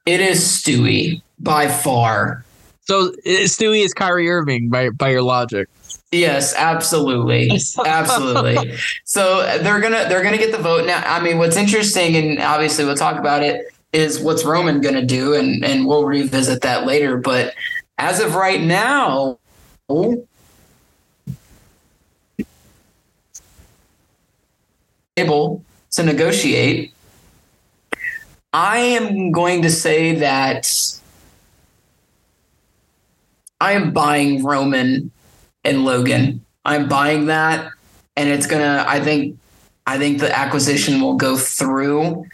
it 0.06 0.20
is 0.20 0.40
Stewie 0.40 1.22
by 1.38 1.68
far. 1.68 2.44
So 2.82 3.12
Stewie 3.24 3.84
is 3.84 3.94
Kyrie 3.94 4.28
Irving 4.28 4.68
by 4.68 4.90
by 4.90 5.10
your 5.10 5.22
logic. 5.22 5.68
Yes, 6.12 6.54
absolutely. 6.56 7.50
absolutely. 7.84 8.76
So 9.04 9.42
they're 9.58 9.80
going 9.80 9.92
to 9.92 10.08
they're 10.08 10.22
going 10.22 10.34
to 10.34 10.38
get 10.38 10.52
the 10.52 10.62
vote 10.62 10.86
now. 10.86 11.02
I 11.04 11.20
mean, 11.20 11.38
what's 11.38 11.56
interesting 11.56 12.16
and 12.16 12.38
obviously 12.40 12.84
we'll 12.84 12.96
talk 12.96 13.18
about 13.18 13.42
it 13.42 13.72
is 13.92 14.20
what's 14.20 14.44
Roman 14.44 14.80
going 14.80 14.94
to 14.94 15.04
do 15.04 15.34
and 15.34 15.64
and 15.64 15.86
we'll 15.86 16.04
revisit 16.04 16.62
that 16.62 16.86
later, 16.86 17.16
but 17.16 17.54
as 17.98 18.20
of 18.20 18.34
right 18.34 18.60
now, 18.60 19.38
able 25.20 25.64
to 25.92 26.02
negotiate. 26.02 26.92
I 28.52 28.78
am 28.78 29.30
going 29.30 29.62
to 29.62 29.70
say 29.70 30.16
that 30.16 30.68
I 33.60 33.72
am 33.72 33.92
buying 33.92 34.42
Roman 34.42 35.10
and 35.64 35.84
Logan. 35.84 36.44
I'm 36.64 36.88
buying 36.88 37.26
that, 37.26 37.70
and 38.16 38.28
it's 38.28 38.46
gonna. 38.46 38.84
I 38.86 39.00
think. 39.00 39.36
I 39.86 39.98
think 39.98 40.20
the 40.20 40.36
acquisition 40.36 41.00
will 41.00 41.16
go 41.16 41.36
through. 41.36 42.24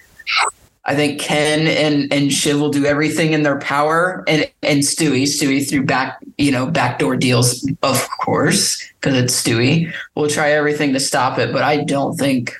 I 0.84 0.94
think 0.94 1.20
Ken 1.20 1.66
and 1.66 2.12
and 2.12 2.32
Shiv 2.32 2.60
will 2.60 2.70
do 2.70 2.86
everything 2.86 3.32
in 3.32 3.42
their 3.42 3.58
power, 3.58 4.24
and 4.28 4.50
and 4.62 4.80
Stewie, 4.80 5.24
Stewie 5.24 5.68
through 5.68 5.84
back 5.84 6.18
you 6.38 6.50
know 6.50 6.66
backdoor 6.66 7.16
deals, 7.16 7.68
of 7.82 8.08
course, 8.20 8.82
because 9.00 9.16
it's 9.16 9.42
Stewie. 9.42 9.92
We'll 10.14 10.30
try 10.30 10.52
everything 10.52 10.92
to 10.92 11.00
stop 11.00 11.38
it, 11.38 11.52
but 11.52 11.62
I 11.62 11.78
don't 11.78 12.16
think 12.16 12.54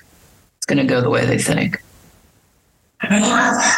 it's 0.67 0.75
gonna 0.75 0.85
go 0.87 0.99
the 1.01 1.09
way 1.09 1.25
they 1.25 1.37
think. 1.37 1.81
I 3.01 3.77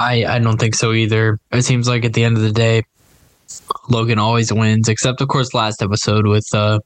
I 0.00 0.38
don't 0.38 0.58
think 0.58 0.74
so 0.74 0.92
either. 0.92 1.38
It 1.52 1.62
seems 1.62 1.88
like 1.88 2.04
at 2.04 2.12
the 2.12 2.22
end 2.24 2.36
of 2.36 2.42
the 2.42 2.52
day, 2.52 2.82
Logan 3.88 4.18
always 4.18 4.52
wins, 4.52 4.88
except 4.90 5.20
of 5.22 5.28
course 5.28 5.54
last 5.54 5.82
episode 5.82 6.26
with 6.26 6.46
uh 6.54 6.80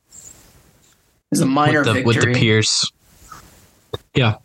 It's 1.33 1.41
a 1.41 1.47
minor 1.47 1.81
with 1.81 1.87
the 1.87 1.93
victory. 1.95 2.05
with 2.07 2.23
the 2.23 2.33
Pierce. 2.41 2.93
Yeah. 4.15 4.37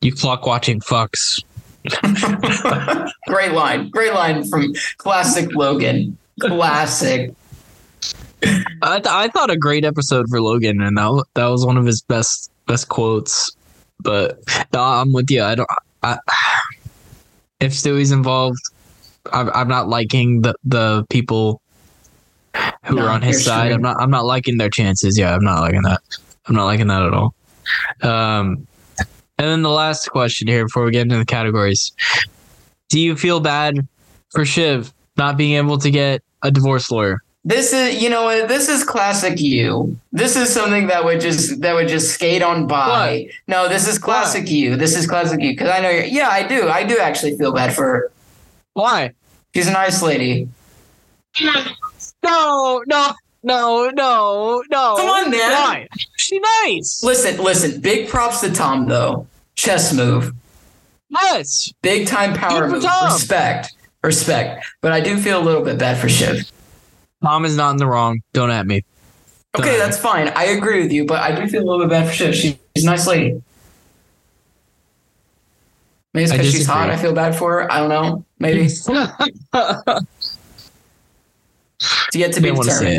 You 0.00 0.14
clock 0.14 0.46
watching 0.46 0.80
fucks. 0.80 1.42
great 3.28 3.52
line, 3.52 3.90
great 3.90 4.12
line 4.14 4.44
from 4.48 4.72
classic 4.96 5.54
Logan. 5.54 6.16
Classic. 6.40 7.34
I, 8.82 8.98
th- 9.00 9.06
I 9.06 9.28
thought 9.28 9.50
a 9.50 9.56
great 9.56 9.84
episode 9.84 10.26
for 10.28 10.40
Logan, 10.42 10.80
and 10.82 10.96
that 10.98 11.02
w- 11.04 11.24
that 11.34 11.46
was 11.46 11.64
one 11.64 11.76
of 11.78 11.86
his 11.86 12.02
best 12.02 12.50
best 12.66 12.88
quotes. 12.88 13.50
But 14.00 14.38
no, 14.72 14.82
I'm 14.82 15.12
with 15.12 15.30
you. 15.30 15.42
I 15.42 15.54
don't. 15.54 15.68
I, 16.02 16.18
if 17.60 17.72
Stewie's 17.72 18.12
involved, 18.12 18.58
I'm, 19.32 19.50
I'm 19.54 19.68
not 19.68 19.88
liking 19.88 20.42
the 20.42 20.54
the 20.64 21.04
people 21.10 21.60
who 22.84 22.96
No, 22.96 23.06
are 23.06 23.10
on 23.10 23.22
his 23.22 23.44
side. 23.44 23.68
sure. 23.68 23.74
I'm 23.76 23.82
not. 23.82 23.96
I'm 24.00 24.10
not 24.10 24.24
liking 24.26 24.58
their 24.58 24.70
chances. 24.70 25.18
Yeah, 25.18 25.34
I'm 25.34 25.44
not 25.44 25.60
liking 25.60 25.82
that. 25.82 26.00
I'm 26.46 26.54
not 26.54 26.64
liking 26.64 26.86
that 26.88 27.02
at 27.02 27.12
all. 27.14 27.34
Um, 28.02 28.66
and 29.38 29.48
then 29.48 29.62
the 29.62 29.70
last 29.70 30.08
question 30.10 30.46
here 30.48 30.64
before 30.66 30.84
we 30.84 30.90
get 30.92 31.02
into 31.02 31.16
the 31.18 31.24
categories: 31.24 31.92
Do 32.90 33.00
you 33.00 33.16
feel 33.16 33.40
bad 33.40 33.86
for 34.30 34.44
Shiv 34.44 34.92
not 35.16 35.36
being 35.36 35.54
able 35.54 35.78
to 35.78 35.90
get 35.90 36.22
a 36.42 36.50
divorce 36.50 36.90
lawyer? 36.90 37.18
This 37.46 37.72
is, 37.72 38.02
you 38.02 38.10
know, 38.10 38.44
this 38.48 38.68
is 38.68 38.82
classic 38.82 39.38
you. 39.40 39.96
This 40.10 40.34
is 40.34 40.52
something 40.52 40.88
that 40.88 41.04
would 41.04 41.20
just 41.20 41.60
that 41.60 41.74
would 41.74 41.86
just 41.86 42.12
skate 42.12 42.42
on 42.42 42.66
by. 42.66 43.30
No, 43.46 43.68
this 43.68 43.86
is 43.86 44.00
classic 44.00 44.50
you. 44.50 44.74
This 44.74 44.96
is 44.96 45.06
classic 45.06 45.40
you 45.40 45.52
because 45.52 45.70
I 45.70 45.78
know 45.78 45.88
you're. 45.88 46.06
Yeah, 46.06 46.28
I 46.28 46.42
do. 46.42 46.68
I 46.68 46.82
do 46.82 46.98
actually 46.98 47.38
feel 47.38 47.52
bad 47.52 47.72
for 47.72 47.84
her. 47.84 48.12
Why? 48.72 49.12
She's 49.54 49.68
a 49.68 49.72
nice 49.72 50.02
lady. 50.02 50.48
No, 52.24 52.82
no, 52.84 53.14
no, 53.44 53.90
no, 53.94 54.64
no. 54.68 54.96
Come 54.96 55.08
on, 55.08 55.30
man. 55.30 55.52
Why? 55.52 55.88
She 56.16 56.40
nice. 56.64 57.00
Listen, 57.04 57.40
listen. 57.40 57.80
Big 57.80 58.08
props 58.08 58.40
to 58.40 58.50
Tom 58.50 58.88
though. 58.88 59.24
Chess 59.54 59.94
move. 59.94 60.32
Yes. 61.10 61.72
Big 61.80 62.08
time 62.08 62.34
power 62.34 62.66
move. 62.66 62.82
Tom. 62.82 63.12
Respect. 63.12 63.72
Respect. 64.02 64.66
But 64.80 64.90
I 64.90 64.98
do 64.98 65.16
feel 65.16 65.40
a 65.40 65.44
little 65.44 65.62
bit 65.62 65.78
bad 65.78 65.96
for 65.98 66.08
Shiv. 66.08 66.50
Tom 67.22 67.44
is 67.44 67.56
not 67.56 67.70
in 67.72 67.76
the 67.78 67.86
wrong. 67.86 68.20
Don't 68.32 68.50
at 68.50 68.66
me. 68.66 68.82
Don't 69.54 69.64
Okay, 69.64 69.74
at 69.74 69.78
me. 69.78 69.84
that's 69.84 69.98
fine. 69.98 70.28
I 70.28 70.44
agree 70.46 70.82
with 70.82 70.92
you, 70.92 71.06
but 71.06 71.20
I 71.22 71.34
do 71.34 71.48
feel 71.48 71.62
a 71.62 71.64
little 71.64 71.80
bit 71.80 71.90
bad 71.90 72.08
for 72.08 72.12
Shiv. 72.14 72.34
She- 72.34 72.58
She's 72.76 72.84
a 72.84 72.86
nice 72.90 73.06
lady. 73.06 73.42
Maybe 76.12 76.24
it's 76.24 76.32
because 76.32 76.50
she's 76.52 76.66
hot. 76.66 76.90
I 76.90 76.96
feel 76.96 77.12
bad 77.14 77.34
for 77.36 77.52
her. 77.62 77.72
I 77.72 77.78
don't 77.78 77.88
know. 77.88 78.24
Maybe 78.38 78.68
to 78.68 80.06
get 82.12 82.32
to 82.34 82.40
be 82.40 82.48
Didn't 82.48 82.56
wanna 82.58 82.70
say 82.72 82.98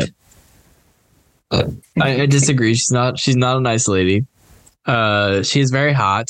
determined. 1.50 1.82
I, 2.00 2.22
I 2.22 2.26
disagree. 2.26 2.74
She's 2.74 2.90
not. 2.92 3.18
She's 3.18 3.36
not 3.36 3.56
a 3.56 3.60
nice 3.60 3.88
lady. 3.88 4.24
Uh, 4.86 5.42
she 5.42 5.60
is 5.60 5.70
very 5.70 5.92
hot, 5.92 6.28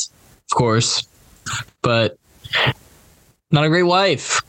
of 0.50 0.56
course, 0.56 1.06
but 1.82 2.16
not 3.50 3.64
a 3.64 3.68
great 3.68 3.82
wife. 3.84 4.40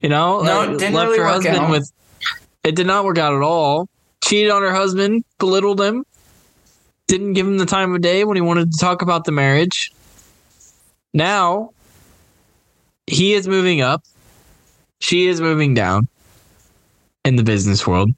You 0.00 0.08
know, 0.08 0.42
No, 0.42 0.62
it 0.62 0.78
didn't 0.78 0.94
left 0.94 1.06
really 1.08 1.18
her 1.18 1.24
work 1.24 1.32
husband 1.34 1.56
out. 1.56 1.70
with. 1.70 1.90
It 2.68 2.76
did 2.76 2.86
not 2.86 3.06
work 3.06 3.16
out 3.16 3.32
at 3.32 3.40
all. 3.40 3.88
Cheated 4.22 4.50
on 4.50 4.60
her 4.60 4.74
husband, 4.74 5.24
belittled 5.38 5.80
him, 5.80 6.04
didn't 7.06 7.32
give 7.32 7.46
him 7.46 7.56
the 7.56 7.64
time 7.64 7.94
of 7.94 8.02
day 8.02 8.24
when 8.24 8.36
he 8.36 8.42
wanted 8.42 8.70
to 8.70 8.78
talk 8.78 9.00
about 9.00 9.24
the 9.24 9.32
marriage. 9.32 9.90
Now, 11.14 11.70
he 13.06 13.32
is 13.32 13.48
moving 13.48 13.80
up. 13.80 14.02
She 15.00 15.28
is 15.28 15.40
moving 15.40 15.72
down 15.72 16.08
in 17.24 17.36
the 17.36 17.42
business 17.42 17.86
world. 17.86 18.10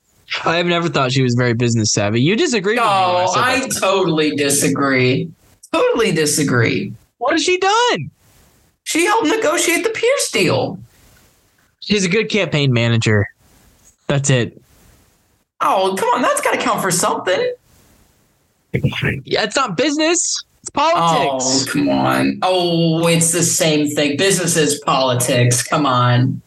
I 0.45 0.57
have 0.57 0.67
never 0.67 0.89
thought 0.89 1.13
she 1.13 1.23
was 1.23 1.37
very 1.37 1.55
business 1.55 1.93
savvy. 1.93 2.21
You 2.21 2.35
disagree 2.35 2.75
with 2.75 2.83
me. 2.83 2.89
when 2.89 2.91
I 2.91 3.59
No, 3.59 3.67
I 3.67 3.69
totally 3.79 4.35
disagree. 4.35 5.31
Totally 5.73 6.11
disagree. 6.11 6.93
What 7.19 7.35
has 7.35 7.45
she 7.45 7.57
done? 7.57 8.11
She 8.83 9.05
helped 9.05 9.29
negotiate 9.29 9.85
the 9.85 9.91
Pierce 9.91 10.31
deal. 10.33 10.81
She's 11.79 12.05
a 12.05 12.09
good 12.09 12.29
campaign 12.29 12.73
manager. 12.73 13.29
That's 14.11 14.29
it. 14.29 14.61
Oh, 15.61 15.95
come 15.97 16.09
on, 16.09 16.21
that's 16.23 16.41
got 16.41 16.51
to 16.53 16.59
count 16.59 16.83
for 16.83 16.91
something. 16.91 17.55
Yeah, 18.73 19.45
it's 19.45 19.55
not 19.55 19.77
business. 19.77 20.43
It's 20.63 20.71
politics. 20.71 21.45
Oh, 21.69 21.73
come 21.73 21.89
on. 21.89 22.39
Oh, 22.43 23.07
it's 23.07 23.31
the 23.31 23.45
same 23.45 23.89
thing. 23.95 24.17
Business 24.17 24.57
is 24.57 24.81
politics. 24.81 25.63
Come 25.63 25.87
on. 25.87 26.43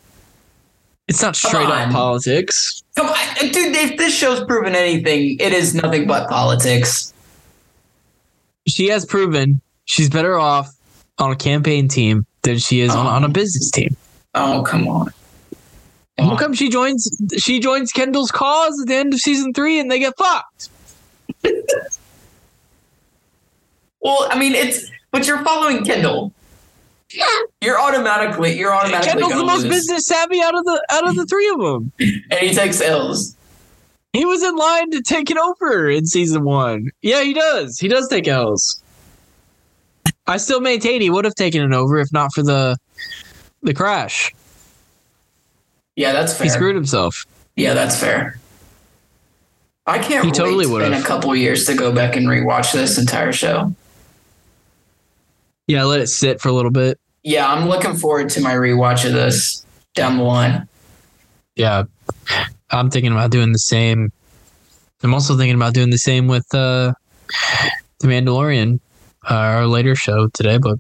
it's 1.07 1.21
not 1.21 1.37
straight 1.37 1.67
up 1.67 1.89
politics. 1.91 2.83
Come 2.97 3.07
on. 3.07 3.15
Dude, 3.39 3.73
if 3.75 3.97
this 3.97 4.13
show's 4.13 4.43
proven 4.43 4.75
anything, 4.75 5.37
it 5.39 5.53
is 5.53 5.73
nothing 5.73 6.05
but 6.05 6.29
politics. 6.29 7.13
She 8.67 8.87
has 8.89 9.05
proven 9.05 9.61
she's 9.85 10.09
better 10.09 10.37
off 10.37 10.69
on 11.17 11.31
a 11.31 11.35
campaign 11.37 11.87
team 11.87 12.25
than 12.41 12.57
she 12.57 12.81
is 12.81 12.93
on, 12.93 13.05
Oh. 13.05 13.09
on 13.09 13.23
a 13.23 13.29
business 13.29 13.71
team. 13.71 13.95
Oh, 14.35 14.63
come 14.67 14.85
on. 14.89 15.13
How 16.17 16.25
uh-huh. 16.25 16.37
come 16.37 16.53
she 16.53 16.69
joins 16.69 17.07
she 17.37 17.59
joins 17.59 17.91
Kendall's 17.91 18.31
cause 18.31 18.79
at 18.81 18.87
the 18.87 18.95
end 18.95 19.13
of 19.13 19.19
season 19.19 19.53
three 19.53 19.79
and 19.79 19.89
they 19.89 19.99
get 19.99 20.13
fucked? 20.17 20.69
Well, 24.01 24.27
I 24.29 24.37
mean, 24.37 24.53
it's 24.53 24.91
but 25.11 25.25
you're 25.27 25.43
following 25.43 25.83
Kendall. 25.85 26.33
You're 27.61 27.79
automatically 27.79 28.57
you're 28.57 28.73
automatically 28.73 29.21
Kendall's 29.21 29.33
the 29.33 29.45
most 29.45 29.63
lose. 29.63 29.71
business 29.71 30.05
savvy 30.05 30.41
out 30.41 30.55
of 30.55 30.65
the 30.65 30.85
out 30.91 31.07
of 31.07 31.15
the 31.15 31.25
three 31.25 31.49
of 31.49 31.59
them. 31.59 31.91
and 31.99 32.39
he 32.41 32.53
takes 32.53 32.81
L's. 32.81 33.35
He 34.11 34.25
was 34.25 34.43
in 34.43 34.55
line 34.55 34.91
to 34.91 35.01
take 35.01 35.31
it 35.31 35.37
over 35.37 35.89
in 35.89 36.05
season 36.05 36.43
one. 36.43 36.91
Yeah, 37.01 37.23
he 37.23 37.33
does. 37.33 37.79
He 37.79 37.87
does 37.87 38.07
take 38.07 38.27
L's. 38.27 38.83
I 40.27 40.37
still 40.37 40.61
maintain 40.61 41.01
he 41.01 41.09
would 41.09 41.25
have 41.25 41.35
taken 41.35 41.63
it 41.63 41.73
over 41.73 41.97
if 41.97 42.11
not 42.11 42.33
for 42.33 42.43
the 42.43 42.77
the 43.61 43.73
crash. 43.73 44.31
Yeah, 45.95 46.11
that's 46.13 46.35
fair. 46.35 46.45
He 46.45 46.49
screwed 46.49 46.75
himself. 46.75 47.25
Yeah, 47.55 47.73
that's 47.73 47.99
fair. 47.99 48.39
I 49.85 49.99
can't 49.99 50.23
He 50.23 50.31
wait 50.31 50.35
totally 50.35 50.65
in 50.65 50.71
would've. 50.71 50.93
a 50.93 51.03
couple 51.05 51.35
years 51.35 51.65
to 51.65 51.75
go 51.75 51.91
back 51.93 52.15
and 52.15 52.25
rewatch 52.27 52.71
this 52.73 52.97
entire 52.97 53.31
show. 53.33 53.75
Yeah, 55.67 55.83
let 55.83 55.99
it 56.01 56.07
sit 56.07 56.41
for 56.41 56.49
a 56.49 56.51
little 56.53 56.71
bit. 56.71 56.99
Yeah, 57.23 57.51
I'm 57.51 57.67
looking 57.69 57.93
forward 57.95 58.29
to 58.31 58.41
my 58.41 58.53
rewatch 58.53 59.05
of 59.05 59.13
this 59.13 59.65
down 59.93 60.17
the 60.17 60.23
line. 60.23 60.67
Yeah. 61.55 61.83
I'm 62.71 62.89
thinking 62.89 63.11
about 63.11 63.31
doing 63.31 63.51
the 63.51 63.59
same. 63.59 64.11
I'm 65.03 65.13
also 65.13 65.37
thinking 65.37 65.55
about 65.55 65.73
doing 65.73 65.89
the 65.89 65.97
same 65.97 66.27
with 66.27 66.45
uh 66.55 66.93
The 67.99 68.07
Mandalorian, 68.07 68.79
uh, 69.29 69.33
our 69.33 69.67
later 69.67 69.95
show 69.95 70.27
today, 70.29 70.57
but 70.57 70.79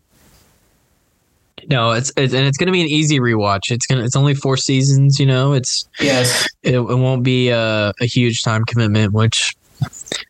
no, 1.69 1.91
it's, 1.91 2.11
it's 2.17 2.33
and 2.33 2.45
it's 2.45 2.57
gonna 2.57 2.71
be 2.71 2.81
an 2.81 2.87
easy 2.87 3.19
rewatch. 3.19 3.71
It's 3.71 3.85
gonna 3.85 4.03
it's 4.03 4.15
only 4.15 4.33
four 4.33 4.57
seasons, 4.57 5.19
you 5.19 5.25
know. 5.25 5.53
It's 5.53 5.87
Yes. 5.99 6.47
it, 6.63 6.75
it 6.75 6.81
won't 6.81 7.23
be 7.23 7.49
a, 7.49 7.93
a 7.99 8.05
huge 8.05 8.41
time 8.41 8.65
commitment, 8.65 9.13
which 9.13 9.55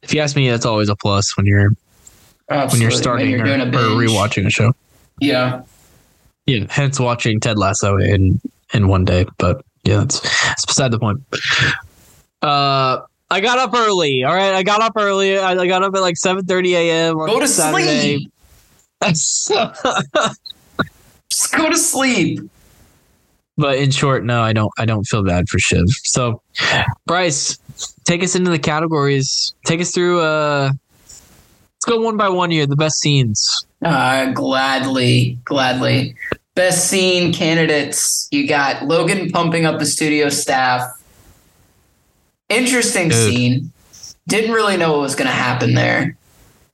if 0.01 0.13
you 0.13 0.21
ask 0.21 0.35
me, 0.35 0.49
that's 0.49 0.65
always 0.65 0.89
a 0.89 0.95
plus 0.95 1.35
when 1.37 1.45
you're 1.45 1.71
Absolutely. 2.49 2.75
when 2.75 2.81
you're 2.81 2.91
starting 2.91 3.29
you're 3.29 3.41
or, 3.41 3.45
doing 3.45 3.61
a 3.61 3.65
or 3.65 3.95
rewatching 3.99 4.45
a 4.45 4.49
show. 4.49 4.73
Yeah. 5.19 5.61
Yeah, 6.45 6.65
hence 6.69 6.99
watching 6.99 7.39
Ted 7.39 7.57
Lasso 7.57 7.97
in 7.97 8.41
in 8.73 8.87
one 8.87 9.05
day. 9.05 9.25
But 9.37 9.63
yeah, 9.83 9.99
that's, 9.99 10.19
that's 10.45 10.65
beside 10.65 10.91
the 10.91 10.99
point. 10.99 11.21
Uh, 12.41 13.01
I 13.29 13.39
got 13.39 13.57
up 13.59 13.73
early. 13.73 14.23
All 14.23 14.33
right, 14.33 14.53
I 14.53 14.63
got 14.63 14.81
up 14.81 14.93
early. 14.97 15.37
I, 15.37 15.53
I 15.53 15.67
got 15.67 15.83
up 15.83 15.95
at 15.95 16.01
like 16.01 16.17
seven 16.17 16.45
thirty 16.45 16.75
a.m. 16.75 17.15
Go 17.15 17.39
to 17.39 17.47
Saturday. 17.47 18.17
sleep. 18.17 18.31
Just 21.33 21.51
go 21.51 21.67
to 21.69 21.77
sleep. 21.77 22.39
but 23.57 23.77
in 23.79 23.89
short, 23.91 24.23
no, 24.23 24.41
I 24.41 24.53
don't. 24.53 24.71
I 24.77 24.85
don't 24.85 25.03
feel 25.03 25.23
bad 25.23 25.49
for 25.49 25.57
Shiv. 25.59 25.85
So, 26.03 26.41
Bryce, 27.07 27.57
take 28.03 28.21
us 28.23 28.35
into 28.35 28.51
the 28.51 28.59
categories. 28.59 29.53
Take 29.65 29.81
us 29.81 29.91
through. 29.91 30.21
Uh, 30.21 30.71
let's 31.07 31.85
go 31.87 31.99
one 32.01 32.17
by 32.17 32.29
one 32.29 32.51
here. 32.51 32.67
The 32.67 32.75
best 32.75 32.99
scenes. 32.99 33.65
Uh, 33.83 34.31
gladly, 34.31 35.39
gladly. 35.43 36.15
Best 36.55 36.87
scene 36.87 37.33
candidates. 37.33 38.27
You 38.31 38.47
got 38.47 38.85
Logan 38.85 39.31
pumping 39.31 39.65
up 39.65 39.79
the 39.79 39.85
studio 39.87 40.29
staff. 40.29 40.83
Interesting 42.49 43.09
Dude. 43.09 43.17
scene. 43.33 43.71
Didn't 44.27 44.51
really 44.51 44.77
know 44.77 44.91
what 44.93 45.01
was 45.01 45.15
going 45.15 45.27
to 45.27 45.33
happen 45.33 45.73
there. 45.73 46.15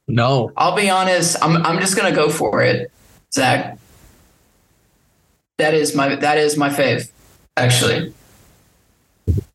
No, 0.07 0.51
I'll 0.57 0.75
be 0.75 0.89
honest. 0.89 1.37
I'm 1.41 1.57
I'm 1.65 1.79
just 1.79 1.95
gonna 1.95 2.13
go 2.15 2.29
for 2.29 2.63
it, 2.63 2.91
Zach. 3.31 3.77
That 5.59 5.73
is 5.73 5.93
my 5.95 6.15
that 6.15 6.37
is 6.37 6.57
my 6.57 6.69
fave, 6.69 7.11
actually. 7.57 8.13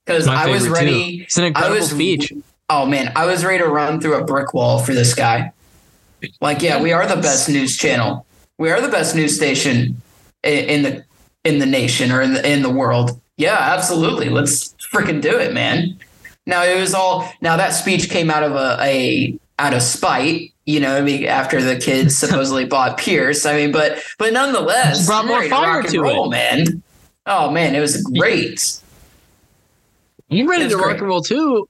Because 0.04 0.28
I 0.28 0.46
was 0.48 0.62
favorite, 0.64 0.80
too. 0.80 0.84
ready. 0.86 1.22
It's 1.22 1.36
an 1.38 1.44
incredible 1.44 1.76
was- 1.76 1.90
speech. 1.90 2.32
Oh 2.70 2.86
man, 2.86 3.12
I 3.16 3.26
was 3.26 3.44
ready 3.44 3.58
to 3.62 3.68
run 3.68 4.00
through 4.00 4.14
a 4.14 4.24
brick 4.24 4.54
wall 4.54 4.78
for 4.78 4.94
this 4.94 5.14
guy. 5.14 5.52
Like, 6.40 6.62
yeah, 6.62 6.80
we 6.80 6.92
are 6.92 7.06
the 7.06 7.16
best 7.20 7.48
news 7.50 7.76
channel. 7.76 8.24
We 8.58 8.70
are 8.70 8.80
the 8.80 8.88
best 8.88 9.14
news 9.14 9.34
station 9.36 10.00
i- 10.44 10.48
in 10.48 10.82
the 10.82 11.04
in 11.44 11.58
the 11.58 11.66
nation 11.66 12.10
or 12.12 12.20
in 12.22 12.34
the 12.34 12.48
in 12.50 12.62
the 12.62 12.70
world. 12.70 13.20
Yeah, 13.36 13.56
absolutely. 13.58 14.28
Let's 14.28 14.74
freaking 14.92 15.20
do 15.20 15.38
it, 15.38 15.52
man. 15.52 15.98
Now 16.46 16.62
it 16.64 16.78
was 16.78 16.94
all 16.94 17.30
now 17.40 17.56
that 17.56 17.70
speech 17.70 18.08
came 18.10 18.30
out 18.30 18.42
of 18.42 18.52
a, 18.52 18.76
a 18.80 19.38
out 19.58 19.74
of 19.74 19.82
spite, 19.82 20.52
you 20.66 20.80
know, 20.80 20.96
I 20.96 21.00
mean, 21.00 21.24
after 21.24 21.62
the 21.62 21.76
kids 21.76 22.16
supposedly 22.18 22.64
bought 22.64 22.98
Pierce. 22.98 23.46
I 23.46 23.54
mean, 23.56 23.72
but 23.72 24.02
but 24.18 24.32
nonetheless, 24.32 24.98
Just 24.98 25.08
brought 25.08 25.26
more 25.26 25.42
fire 25.48 25.80
rock 25.80 25.86
to 25.90 26.00
roll, 26.00 26.26
it. 26.26 26.30
man. 26.30 26.82
Oh 27.26 27.50
man, 27.50 27.74
it 27.74 27.80
was 27.80 28.02
great. 28.02 28.80
I'm 30.30 30.48
ready 30.48 30.68
to 30.68 30.76
rock 30.76 30.98
and 30.98 31.02
roll 31.02 31.22
too. 31.22 31.68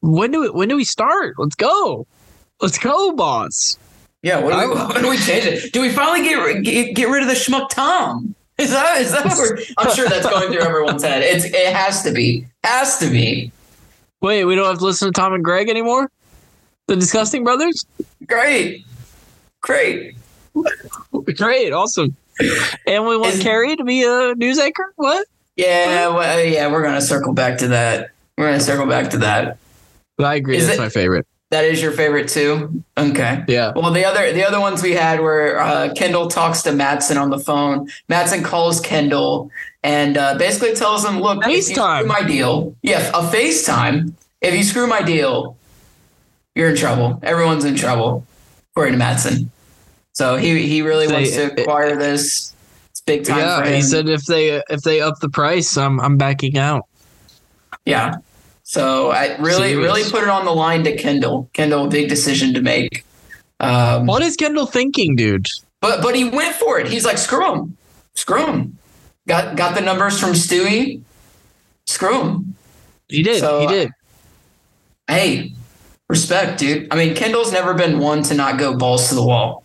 When 0.00 0.30
do 0.30 0.42
we, 0.42 0.50
when 0.50 0.68
do 0.68 0.76
we 0.76 0.84
start? 0.84 1.34
Let's 1.38 1.54
go. 1.54 2.06
Let's 2.60 2.78
go, 2.78 3.12
boss. 3.12 3.78
Yeah, 4.22 4.38
what 4.40 4.58
do, 4.58 4.68
we, 4.70 4.74
what 4.74 5.02
do 5.02 5.10
we 5.10 5.18
change 5.18 5.44
it? 5.44 5.72
Do 5.72 5.80
we 5.80 5.90
finally 5.90 6.22
get, 6.26 6.62
get 6.62 6.94
get 6.96 7.08
rid 7.08 7.22
of 7.22 7.28
the 7.28 7.34
schmuck 7.34 7.68
Tom? 7.70 8.34
Is 8.56 8.70
that 8.70 9.00
is 9.00 9.10
that 9.12 9.24
what 9.24 9.36
we're, 9.36 9.58
I'm 9.78 9.94
sure 9.94 10.08
that's 10.08 10.28
going 10.28 10.52
through 10.52 10.62
everyone's 10.62 11.02
head. 11.02 11.22
It's 11.22 11.44
it 11.44 11.74
has 11.74 12.02
to 12.04 12.12
be 12.12 12.46
has 12.62 12.98
to 12.98 13.10
be 13.10 13.50
Wait, 14.20 14.44
we 14.46 14.54
don't 14.54 14.66
have 14.66 14.78
to 14.78 14.84
listen 14.84 15.08
to 15.08 15.12
Tom 15.12 15.34
and 15.34 15.44
Greg 15.44 15.68
anymore? 15.68 16.10
The 16.86 16.96
Disgusting 16.96 17.44
Brothers? 17.44 17.86
great, 18.26 18.84
great. 19.62 20.16
Great, 21.36 21.72
awesome. 21.72 22.14
And 22.86 23.06
we 23.06 23.16
want 23.16 23.40
Kerry 23.40 23.74
to 23.76 23.84
be 23.84 24.02
a 24.04 24.34
news 24.34 24.58
anchor? 24.58 24.92
What? 24.96 25.26
Yeah, 25.56 26.08
well, 26.08 26.44
yeah, 26.44 26.70
we're 26.70 26.82
gonna 26.82 27.00
circle 27.00 27.32
back 27.32 27.58
to 27.58 27.68
that. 27.68 28.10
We're 28.36 28.46
gonna 28.48 28.60
circle 28.60 28.86
back 28.86 29.10
to 29.10 29.18
that. 29.18 29.56
I 30.18 30.34
agree. 30.36 30.56
Is 30.56 30.66
that's 30.66 30.78
it- 30.78 30.82
my 30.82 30.88
favorite. 30.88 31.26
That 31.50 31.64
is 31.66 31.80
your 31.80 31.92
favorite 31.92 32.28
too. 32.28 32.82
Okay. 32.98 33.44
Yeah. 33.46 33.72
Well, 33.76 33.92
the 33.92 34.04
other 34.04 34.32
the 34.32 34.44
other 34.44 34.58
ones 34.58 34.82
we 34.82 34.92
had 34.92 35.20
were 35.20 35.58
uh, 35.60 35.92
Kendall 35.94 36.26
talks 36.26 36.62
to 36.62 36.72
Matsson 36.72 37.16
on 37.16 37.30
the 37.30 37.38
phone. 37.38 37.88
Matsson 38.08 38.42
calls 38.42 38.80
Kendall 38.80 39.50
and 39.84 40.16
uh, 40.16 40.36
basically 40.36 40.74
tells 40.74 41.04
him, 41.04 41.20
"Look, 41.20 41.44
if 41.46 41.68
you 41.68 41.74
FaceTime. 41.74 41.98
screw 41.98 42.06
my 42.08 42.22
deal, 42.24 42.74
yeah, 42.82 43.08
a 43.10 43.22
FaceTime. 43.22 44.12
If 44.40 44.54
you 44.54 44.64
screw 44.64 44.88
my 44.88 45.02
deal, 45.02 45.56
you're 46.54 46.70
in 46.70 46.76
trouble. 46.76 47.18
Everyone's 47.22 47.64
in 47.64 47.74
trouble, 47.76 48.26
according 48.72 48.92
to 48.94 48.98
Matsson. 48.98 49.50
So 50.12 50.36
he 50.36 50.66
he 50.66 50.82
really 50.82 51.06
Say- 51.08 51.12
wants 51.14 51.30
to 51.32 51.60
acquire 51.62 51.96
this. 51.96 52.52
It's 52.90 53.00
big 53.00 53.24
time 53.24 53.38
Yeah, 53.38 53.58
for 53.60 53.66
him. 53.66 53.74
he 53.74 53.82
said 53.82 54.08
if 54.08 54.24
they 54.24 54.62
if 54.70 54.82
they 54.82 55.00
up 55.00 55.18
the 55.20 55.28
price, 55.28 55.76
I'm 55.76 56.00
I'm 56.00 56.16
backing 56.16 56.56
out. 56.58 56.86
yeah. 57.84 58.16
So 58.66 59.10
I 59.10 59.36
really 59.36 59.70
Serious. 59.72 59.76
really 59.76 60.10
put 60.10 60.22
it 60.22 60.28
on 60.30 60.44
the 60.46 60.50
line 60.52 60.84
to 60.84 60.96
Kendall. 60.96 61.50
Kendall, 61.52 61.86
big 61.88 62.08
decision 62.08 62.54
to 62.54 62.62
make. 62.62 63.04
Um, 63.60 64.06
What 64.06 64.22
is 64.22 64.36
Kendall 64.36 64.64
thinking, 64.66 65.16
dude? 65.16 65.48
But 65.80 66.00
but 66.02 66.14
he 66.16 66.24
went 66.24 66.54
for 66.56 66.78
it. 66.80 66.86
He's 66.88 67.04
like, 67.04 67.18
screw 67.18 67.52
him, 67.54 67.76
screw 68.14 68.46
him. 68.46 68.78
Got 69.28 69.56
got 69.56 69.74
the 69.74 69.80
numbers 69.82 70.18
from 70.18 70.30
Stewie. 70.32 71.02
Screw 71.86 72.22
him. 72.22 72.56
He 73.08 73.22
did. 73.22 73.40
So, 73.40 73.60
he 73.60 73.66
did. 73.66 73.90
Hey, 75.08 75.52
respect, 76.08 76.58
dude. 76.58 76.88
I 76.90 76.96
mean, 76.96 77.14
Kendall's 77.14 77.52
never 77.52 77.74
been 77.74 77.98
one 77.98 78.22
to 78.24 78.34
not 78.34 78.58
go 78.58 78.76
balls 78.76 79.08
to 79.08 79.14
the 79.14 79.22
wall. 79.24 79.64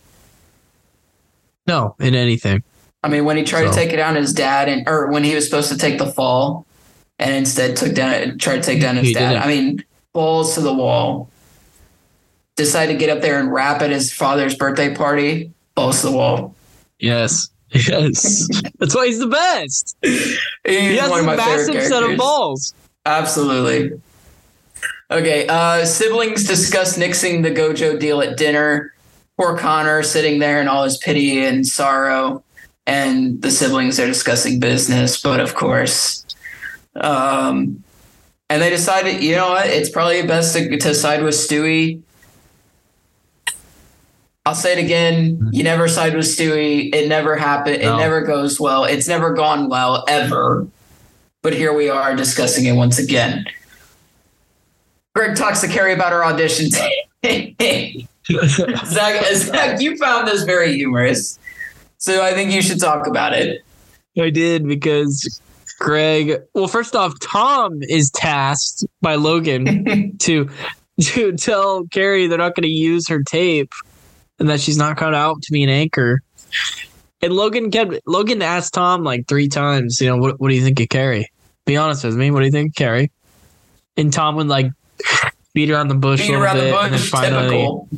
No, 1.67 1.95
in 1.99 2.15
anything. 2.15 2.63
I 3.04 3.08
mean, 3.10 3.25
when 3.25 3.38
he 3.38 3.43
tried 3.43 3.67
to 3.67 3.71
take 3.73 3.93
it 3.93 3.97
down 3.97 4.15
his 4.15 4.34
dad, 4.34 4.67
and 4.67 4.88
or 4.88 5.12
when 5.12 5.23
he 5.23 5.36
was 5.36 5.45
supposed 5.45 5.71
to 5.71 5.78
take 5.78 5.99
the 5.99 6.08
fall, 6.12 6.65
and 7.17 7.34
instead 7.36 7.75
took 7.78 7.93
down 7.93 8.38
tried 8.38 8.58
to 8.58 8.62
take 8.63 8.82
down 8.82 8.97
his 8.97 9.08
He 9.08 9.13
dad. 9.13 9.30
didn't. 9.34 9.43
I 9.43 9.47
mean, 9.47 9.84
balls 10.13 10.56
to 10.56 10.62
the 10.62 10.73
wall. 10.73 11.30
Decided 12.56 12.93
to 12.93 12.97
get 12.99 13.10
up 13.15 13.21
there 13.21 13.39
and 13.39 13.54
rap 13.54 13.82
at 13.82 13.89
his 13.89 14.12
father's 14.12 14.54
birthday 14.56 14.93
party. 14.93 15.52
Balls 15.75 16.02
to 16.02 16.08
the 16.08 16.13
wall. 16.17 16.56
Yes. 16.99 17.49
Yes. 17.71 18.47
That's 18.80 18.95
why 18.95 19.06
he's 19.06 19.19
the 19.19 19.28
best. 19.28 19.95
He's 20.02 20.39
He 20.65 20.97
has 20.97 21.08
one 21.08 21.19
a 21.19 21.21
of 21.21 21.25
my 21.28 21.38
favorite 21.38 21.71
massive 21.75 21.84
set 21.84 22.02
of 22.02 22.17
balls. 22.17 22.73
Absolutely. 23.06 24.02
Okay. 25.12 25.48
Uh, 25.48 25.86
siblings 25.86 26.45
discuss 26.45 26.98
nixing 26.98 27.43
the 27.43 27.52
Gojo 27.52 28.00
deal 28.00 28.22
at 28.22 28.38
dinner. 28.38 28.93
Poor 29.38 29.58
Connor 29.58 30.04
sitting 30.04 30.39
there 30.39 30.62
in 30.62 30.67
all 30.67 30.84
his 30.84 30.98
pity 30.98 31.39
and 31.45 31.65
sorrow, 31.65 32.43
and 32.86 33.41
the 33.41 33.50
siblings 33.50 34.00
are 34.00 34.06
discussing 34.06 34.60
business. 34.60 35.22
But 35.22 35.39
of 35.39 35.56
course, 35.56 36.26
um, 36.95 37.82
and 38.50 38.62
they 38.62 38.69
decided, 38.69 39.24
you 39.24 39.36
know 39.36 39.50
what? 39.50 39.67
It's 39.67 39.89
probably 39.89 40.22
best 40.24 40.56
to, 40.56 40.78
to 40.78 40.93
side 40.93 41.24
with 41.24 41.36
Stewie. 41.36 42.02
I'll 44.45 44.56
say 44.56 44.74
it 44.74 44.84
again. 44.84 45.50
You 45.52 45.63
never 45.63 45.88
side 45.88 46.15
with 46.15 46.26
Stewie. 46.26 46.93
It 46.93 47.08
never 47.08 47.36
happened. 47.36 47.82
No. 47.82 47.93
It 47.93 47.98
never 47.98 48.22
goes 48.22 48.60
well. 48.60 48.84
It's 48.84 49.08
never 49.08 49.34
gone 49.34 49.69
well 49.69 50.04
ever. 50.08 50.67
But 51.43 51.54
here 51.54 51.72
we 51.72 51.88
are 51.88 52.15
discussing 52.15 52.65
it 52.65 52.74
once 52.74 52.98
again. 52.98 53.45
Greg 55.15 55.36
talks 55.36 55.62
to 55.62 55.67
Kerry 55.67 55.93
about 55.93 56.12
her 56.12 56.24
audition. 56.24 56.69
Zach, 58.30 59.26
Zach, 59.34 59.82
you 59.82 59.98
found 59.98 60.28
this 60.28 60.43
very 60.43 60.76
humorous. 60.76 61.39
So 61.98 62.24
I 62.24 62.34
think 62.34 62.52
you 62.52 62.62
should 62.62 62.80
talk 62.80 63.08
about 63.08 63.34
it. 63.34 63.62
I 64.17 64.30
did 64.30 64.67
because 64.67 65.41
Greg. 65.80 66.41
Well, 66.54 66.67
first 66.67 66.95
off, 66.95 67.19
Tom 67.19 67.80
is 67.84 68.10
tasked 68.12 68.86
by 69.02 69.15
Logan 69.15 70.17
to 70.19 70.50
to 71.02 71.32
tell 71.34 71.86
Kerry 71.88 72.28
they're 72.28 72.38
not 72.38 72.56
going 72.56 72.63
to 72.63 72.69
use 72.69 73.08
her 73.08 73.24
tape 73.24 73.72
and 74.38 74.50
that 74.50 74.60
she's 74.60 74.78
not 74.78 74.98
cut 74.98 75.15
out 75.15 75.41
to 75.41 75.52
be 75.52 75.63
an 75.63 75.69
anchor. 75.69 76.22
And 77.22 77.34
Logan 77.34 77.72
kept 77.72 78.00
Logan 78.06 78.41
asked 78.41 78.74
Tom 78.74 79.04
like 79.04 79.28
three 79.28 79.48
times, 79.48 80.00
you 80.00 80.10
know, 80.10 80.17
what 80.17 80.39
what 80.39 80.50
do 80.50 80.56
you 80.56 80.63
think 80.63 80.80
of 80.80 80.89
Kerry? 80.89 81.30
Be 81.65 81.78
honest 81.78 82.04
with 82.04 82.15
me, 82.15 82.32
what 82.32 82.39
do 82.39 82.45
you 82.45 82.52
think 82.52 82.72
of 82.72 82.76
Kerry? 82.76 83.12
And 83.98 84.13
Tom 84.13 84.36
would 84.36 84.48
like 84.48 84.72
beat 85.53 85.69
around 85.69 85.88
the 85.88 85.95
bush 85.95 86.21
Beat 86.21 86.29
a 86.29 86.39
little 86.39 86.43
around 86.43 86.57
the 86.57 86.63
bit, 86.63 86.73
and 86.73 86.83
then 86.85 86.99
bush, 86.99 87.09
finally, 87.09 87.49
typical. 87.49 87.89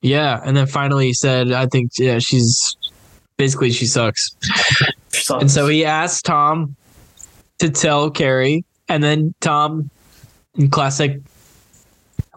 yeah, 0.00 0.40
and 0.44 0.56
then 0.56 0.66
finally 0.66 1.06
he 1.06 1.12
said, 1.12 1.52
"I 1.52 1.66
think 1.66 1.92
yeah, 1.98 2.18
she's 2.18 2.76
basically 3.36 3.70
she 3.70 3.86
sucks." 3.86 4.34
And 5.30 5.50
so 5.50 5.68
he 5.68 5.84
asked 5.84 6.24
Tom 6.24 6.76
to 7.58 7.70
tell 7.70 8.10
Kerry, 8.10 8.64
and 8.88 9.02
then 9.02 9.34
Tom, 9.40 9.90
in 10.56 10.70
classic 10.70 11.20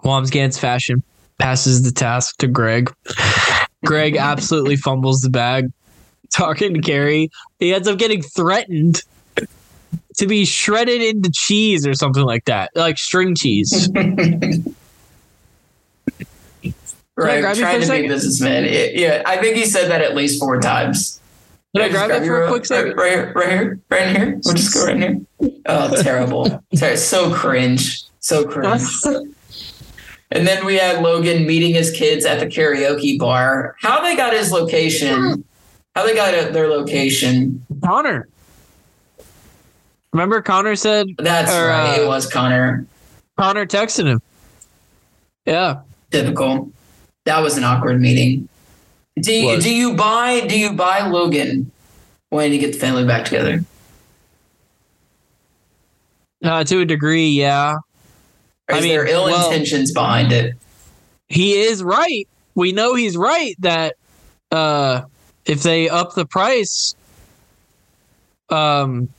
Wambsgans 0.03 0.59
fashion, 0.59 1.03
passes 1.39 1.83
the 1.83 1.91
task 1.91 2.37
to 2.37 2.47
Greg. 2.47 2.93
Greg 3.85 4.15
absolutely 4.19 4.75
fumbles 4.75 5.21
the 5.21 5.29
bag, 5.29 5.71
talking 6.31 6.73
to 6.73 6.81
Kerry. 6.81 7.29
He 7.59 7.73
ends 7.73 7.87
up 7.87 7.97
getting 7.97 8.21
threatened 8.21 9.01
to 10.17 10.27
be 10.27 10.45
shredded 10.45 11.01
into 11.01 11.32
cheese 11.34 11.86
or 11.88 11.93
something 11.93 12.23
like 12.23 12.45
that, 12.45 12.71
like 12.75 12.97
string 12.97 13.36
cheese. 13.36 13.89
right, 13.93 14.15
grab 17.15 17.56
you 17.56 17.62
trying 17.62 17.73
to 17.73 17.80
be 17.80 17.84
a 17.84 17.86
second? 17.86 18.08
businessman. 18.08 18.65
It- 18.65 18.95
yeah, 18.95 19.21
I 19.25 19.38
think 19.38 19.56
he 19.56 19.65
said 19.65 19.89
that 19.91 20.01
at 20.01 20.15
least 20.15 20.39
four 20.39 20.60
times. 20.60 21.19
Can 21.75 21.86
I 21.86 21.89
Just 21.89 22.08
grab 22.08 22.23
it 22.23 22.25
for 22.25 22.43
a 22.43 22.47
quick 22.47 22.65
second? 22.65 22.95
Right, 22.97 23.06
right 23.06 23.12
here, 23.12 23.34
right 23.36 23.49
here, 23.49 23.80
right 23.89 24.15
here. 24.15 24.39
We'll 24.43 24.56
just 24.56 24.73
go 24.73 24.86
right 24.86 24.97
here. 24.97 25.19
Oh, 25.67 25.95
terrible! 26.01 26.63
Ter- 26.75 26.95
so 26.95 27.32
cringe, 27.34 28.03
so 28.19 28.45
cringe. 28.45 28.82
And 30.30 30.45
then 30.45 30.65
we 30.65 30.75
had 30.75 31.01
Logan 31.01 31.47
meeting 31.47 31.73
his 31.73 31.89
kids 31.89 32.25
at 32.25 32.41
the 32.41 32.47
karaoke 32.47 33.17
bar. 33.17 33.77
How 33.80 34.01
they 34.01 34.13
got 34.17 34.34
his 34.34 34.51
location? 34.51 35.45
How 35.95 36.06
they 36.06 36.13
got 36.13 36.51
their 36.51 36.67
location? 36.67 37.65
Connor. 37.82 38.27
Remember 40.17 40.41
Connor 40.41 40.75
said 40.75 41.06
That's 41.19 41.51
Or, 41.53 41.67
right. 41.67 41.99
uh, 41.99 42.01
it 42.01 42.08
was 42.08 42.25
Connor. 42.25 42.88
Connor 43.38 43.67
texted 43.67 44.08
him. 44.08 44.19
Yeah. 45.45 45.82
Typical. 46.10 46.71
That 47.25 47.41
was 47.43 47.56
an 47.56 47.63
awkward 47.63 48.01
meeting. 48.01 48.49
Do 49.19 49.32
you, 49.32 49.45
Was. 49.45 49.63
do 49.63 49.71
you 49.71 49.93
buy 49.95 50.41
do 50.47 50.58
you 50.58 50.73
buy 50.73 51.08
Logan 51.08 51.69
when 52.30 52.51
you 52.51 52.58
get 52.58 52.73
the 52.73 52.80
family 52.80 53.06
back 53.06 53.25
together? 53.25 53.63
Uh, 56.43 56.63
to 56.63 56.82
a 56.82 56.86
degree, 56.86 57.27
yeah. 57.30 57.75
Or 58.69 58.75
I 58.75 58.80
mean, 58.80 58.89
there 58.89 59.06
ill 59.06 59.25
well- 59.25 59.51
intentions 59.51 59.91
behind 59.91 60.32
it? 60.32 60.56
He 61.27 61.60
is 61.62 61.84
right. 61.84 62.27
We 62.56 62.71
know 62.71 62.95
he's 62.95 63.15
right 63.15 63.56
that 63.60 63.95
uh 64.51 65.03
if 65.45 65.62
they 65.62 65.89
up 65.89 66.15
the 66.15 66.25
price 66.25 66.95
um 68.49 69.10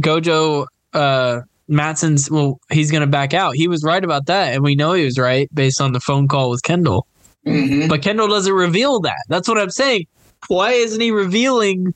Gojo 0.00 0.66
uh 0.92 1.40
Matsson's 1.68 2.30
well 2.30 2.58
he's 2.70 2.90
gonna 2.90 3.06
back 3.06 3.34
out. 3.34 3.54
He 3.54 3.68
was 3.68 3.82
right 3.82 4.02
about 4.02 4.26
that, 4.26 4.54
and 4.54 4.62
we 4.62 4.74
know 4.74 4.92
he 4.92 5.04
was 5.04 5.18
right 5.18 5.48
based 5.54 5.80
on 5.80 5.92
the 5.92 6.00
phone 6.00 6.28
call 6.28 6.50
with 6.50 6.62
Kendall. 6.62 7.06
hmm 7.44 7.88
But 7.88 8.02
Kendall 8.02 8.28
doesn't 8.28 8.52
reveal 8.52 9.00
that. 9.00 9.24
That's 9.28 9.48
what 9.48 9.58
I'm 9.58 9.70
saying. 9.70 10.06
Why 10.48 10.72
isn't 10.72 11.00
he 11.00 11.10
revealing 11.10 11.94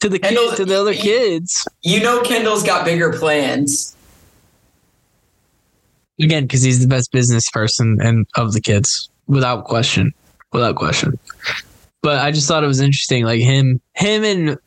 to 0.00 0.08
the 0.08 0.18
Kendall- 0.18 0.50
kid, 0.50 0.56
to 0.56 0.64
the 0.64 0.80
other 0.80 0.92
he- 0.92 1.02
kids? 1.02 1.66
You 1.82 2.00
know 2.00 2.22
Kendall's 2.22 2.62
got 2.62 2.84
bigger 2.84 3.12
plans. 3.12 3.94
Again, 6.20 6.44
because 6.44 6.62
he's 6.62 6.80
the 6.80 6.86
best 6.86 7.10
business 7.10 7.50
person 7.50 7.98
and 8.00 8.24
of 8.36 8.52
the 8.52 8.60
kids, 8.60 9.08
without 9.26 9.64
question, 9.64 10.12
without 10.52 10.76
question. 10.76 11.18
But 12.02 12.18
I 12.18 12.30
just 12.30 12.46
thought 12.46 12.62
it 12.62 12.68
was 12.68 12.80
interesting, 12.80 13.24
like 13.24 13.40
him, 13.40 13.80
him 13.94 14.22
and 14.22 14.58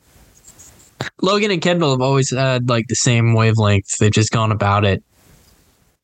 Logan 1.22 1.52
and 1.52 1.62
Kendall 1.62 1.92
have 1.92 2.02
always 2.02 2.32
had 2.32 2.70
like 2.70 2.86
the 2.88 2.96
same 2.96 3.34
wavelength. 3.34 3.98
They've 4.00 4.12
just 4.12 4.32
gone 4.32 4.52
about 4.52 4.86
it 4.86 5.04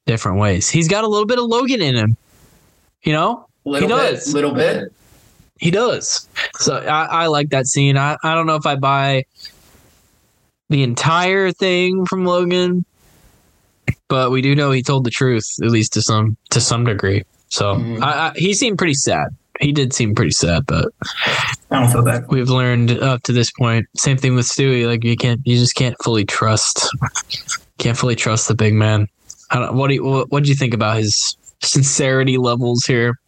different 0.05 0.37
ways. 0.39 0.69
He's 0.69 0.87
got 0.87 1.03
a 1.03 1.07
little 1.07 1.25
bit 1.25 1.39
of 1.39 1.45
Logan 1.45 1.81
in 1.81 1.95
him, 1.95 2.17
you 3.03 3.13
know. 3.13 3.47
Little 3.65 3.87
He 3.89 3.95
bit, 3.95 4.11
does. 4.15 4.33
little 4.33 4.53
bit. 4.53 4.91
He 5.59 5.71
does. 5.71 6.27
So 6.57 6.75
I, 6.75 7.05
I 7.05 7.27
like 7.27 7.49
that 7.49 7.65
scene. 7.67 7.97
I, 7.97 8.17
I 8.23 8.35
don't 8.35 8.45
know 8.47 8.55
if 8.55 8.65
I 8.65 8.75
buy 8.75 9.23
the 10.69 10.83
entire 10.83 11.51
thing 11.51 12.05
from 12.05 12.25
Logan, 12.25 12.83
but 14.09 14.31
we 14.31 14.41
do 14.41 14.55
know 14.55 14.71
he 14.71 14.81
told 14.83 15.05
the 15.05 15.09
truth, 15.11 15.45
at 15.63 15.69
least 15.69 15.93
to 15.93 16.01
some 16.01 16.35
to 16.49 16.59
some 16.59 16.83
degree. 16.83 17.23
So 17.49 17.75
Mhm. 17.75 18.01
I, 18.01 18.27
I, 18.29 18.31
he 18.35 18.53
seemed 18.53 18.77
pretty 18.77 18.95
sad. 18.95 19.27
He 19.59 19.71
did 19.71 19.93
seem 19.93 20.15
pretty 20.15 20.31
sad, 20.31 20.65
but 20.65 20.89
I 21.69 21.79
don't 21.79 21.91
feel 21.91 22.03
bad. 22.03 22.27
we've 22.29 22.49
learned 22.49 22.91
up 22.91 23.23
to 23.23 23.31
this 23.31 23.51
point. 23.51 23.85
Same 23.95 24.17
thing 24.17 24.35
with 24.35 24.45
Stewie. 24.45 24.87
Like 24.87 25.03
you 25.03 25.15
can't, 25.15 25.41
you 25.45 25.57
just 25.57 25.75
can't 25.75 25.95
fully 26.03 26.25
trust, 26.25 26.89
can't 27.77 27.97
fully 27.97 28.15
trust 28.15 28.47
the 28.47 28.55
big 28.55 28.73
man. 28.73 29.07
I 29.51 29.59
don't, 29.59 29.75
what 29.75 29.89
do 29.89 29.95
you, 29.95 30.03
what, 30.03 30.31
what 30.31 30.43
do 30.43 30.49
you 30.49 30.55
think 30.55 30.73
about 30.73 30.97
his 30.97 31.37
sincerity 31.61 32.37
levels 32.37 32.85
here? 32.85 33.19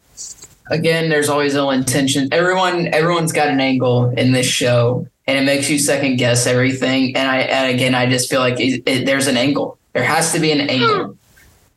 Again, 0.72 1.10
there's 1.10 1.30
always 1.30 1.54
ill 1.54 1.70
intention. 1.70 2.28
Everyone, 2.32 2.88
everyone's 2.88 3.32
got 3.32 3.50
an 3.50 3.60
angle 3.60 4.10
in 4.10 4.32
this 4.32 4.48
show, 4.48 5.08
and 5.28 5.38
it 5.38 5.44
makes 5.44 5.70
you 5.70 5.78
second 5.78 6.16
guess 6.16 6.48
everything. 6.48 7.16
And 7.16 7.30
I, 7.30 7.38
and 7.42 7.76
again, 7.76 7.94
I 7.94 8.10
just 8.10 8.30
feel 8.32 8.40
like 8.40 8.60
it, 8.60 8.82
it, 8.88 9.06
there's 9.06 9.28
an 9.28 9.38
angle. 9.38 9.78
There 9.94 10.04
has 10.04 10.34
to 10.34 10.40
be 10.40 10.52
an 10.52 10.62
angle 10.62 11.18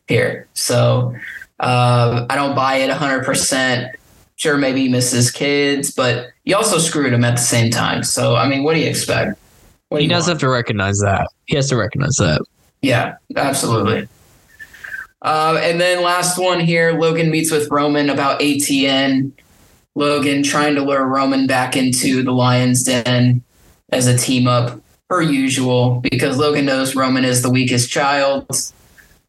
here. 0.07 0.47
So 0.55 1.15
uh, 1.59 2.25
I 2.29 2.35
don't 2.35 2.55
buy 2.55 2.77
it 2.77 2.89
100. 2.89 3.98
Sure, 4.39 4.57
maybe 4.57 4.83
he 4.83 4.87
misses 4.89 5.31
kids, 5.31 5.91
but 5.91 6.27
you 6.45 6.55
also 6.55 6.77
screwed 6.77 7.11
him 7.11 7.25
at 7.25 7.35
the 7.35 7.41
same 7.41 7.69
time. 7.69 8.03
So 8.03 8.35
I 8.35 8.47
mean, 8.47 8.63
what 8.63 8.73
do 8.73 8.79
you 8.79 8.87
expect? 8.87 9.37
Do 9.91 9.97
He 9.97 10.03
you 10.03 10.09
does 10.09 10.23
want? 10.23 10.29
have 10.29 10.39
to 10.39 10.49
recognize 10.49 10.97
that. 10.99 11.27
He 11.45 11.57
has 11.57 11.67
to 11.69 11.75
recognize 11.75 12.15
that. 12.19 12.41
Yeah, 12.81 13.15
absolutely. 13.35 14.07
Uh, 15.21 15.59
and 15.61 15.81
then 15.81 16.01
last 16.01 16.37
one 16.37 16.61
here 16.61 16.93
Logan 16.97 17.29
meets 17.29 17.51
with 17.51 17.69
Roman 17.69 18.09
about 18.09 18.39
ATN. 18.39 19.33
Logan 19.95 20.41
trying 20.43 20.75
to 20.75 20.81
lure 20.83 21.05
Roman 21.05 21.45
back 21.45 21.75
into 21.75 22.23
the 22.23 22.31
Lion's 22.31 22.83
Den 22.83 23.43
as 23.89 24.07
a 24.07 24.17
team 24.17 24.47
up, 24.47 24.79
per 25.09 25.21
usual, 25.21 25.99
because 26.09 26.37
Logan 26.37 26.63
knows 26.65 26.95
Roman 26.95 27.25
is 27.25 27.41
the 27.41 27.49
weakest 27.49 27.89
child 27.91 28.47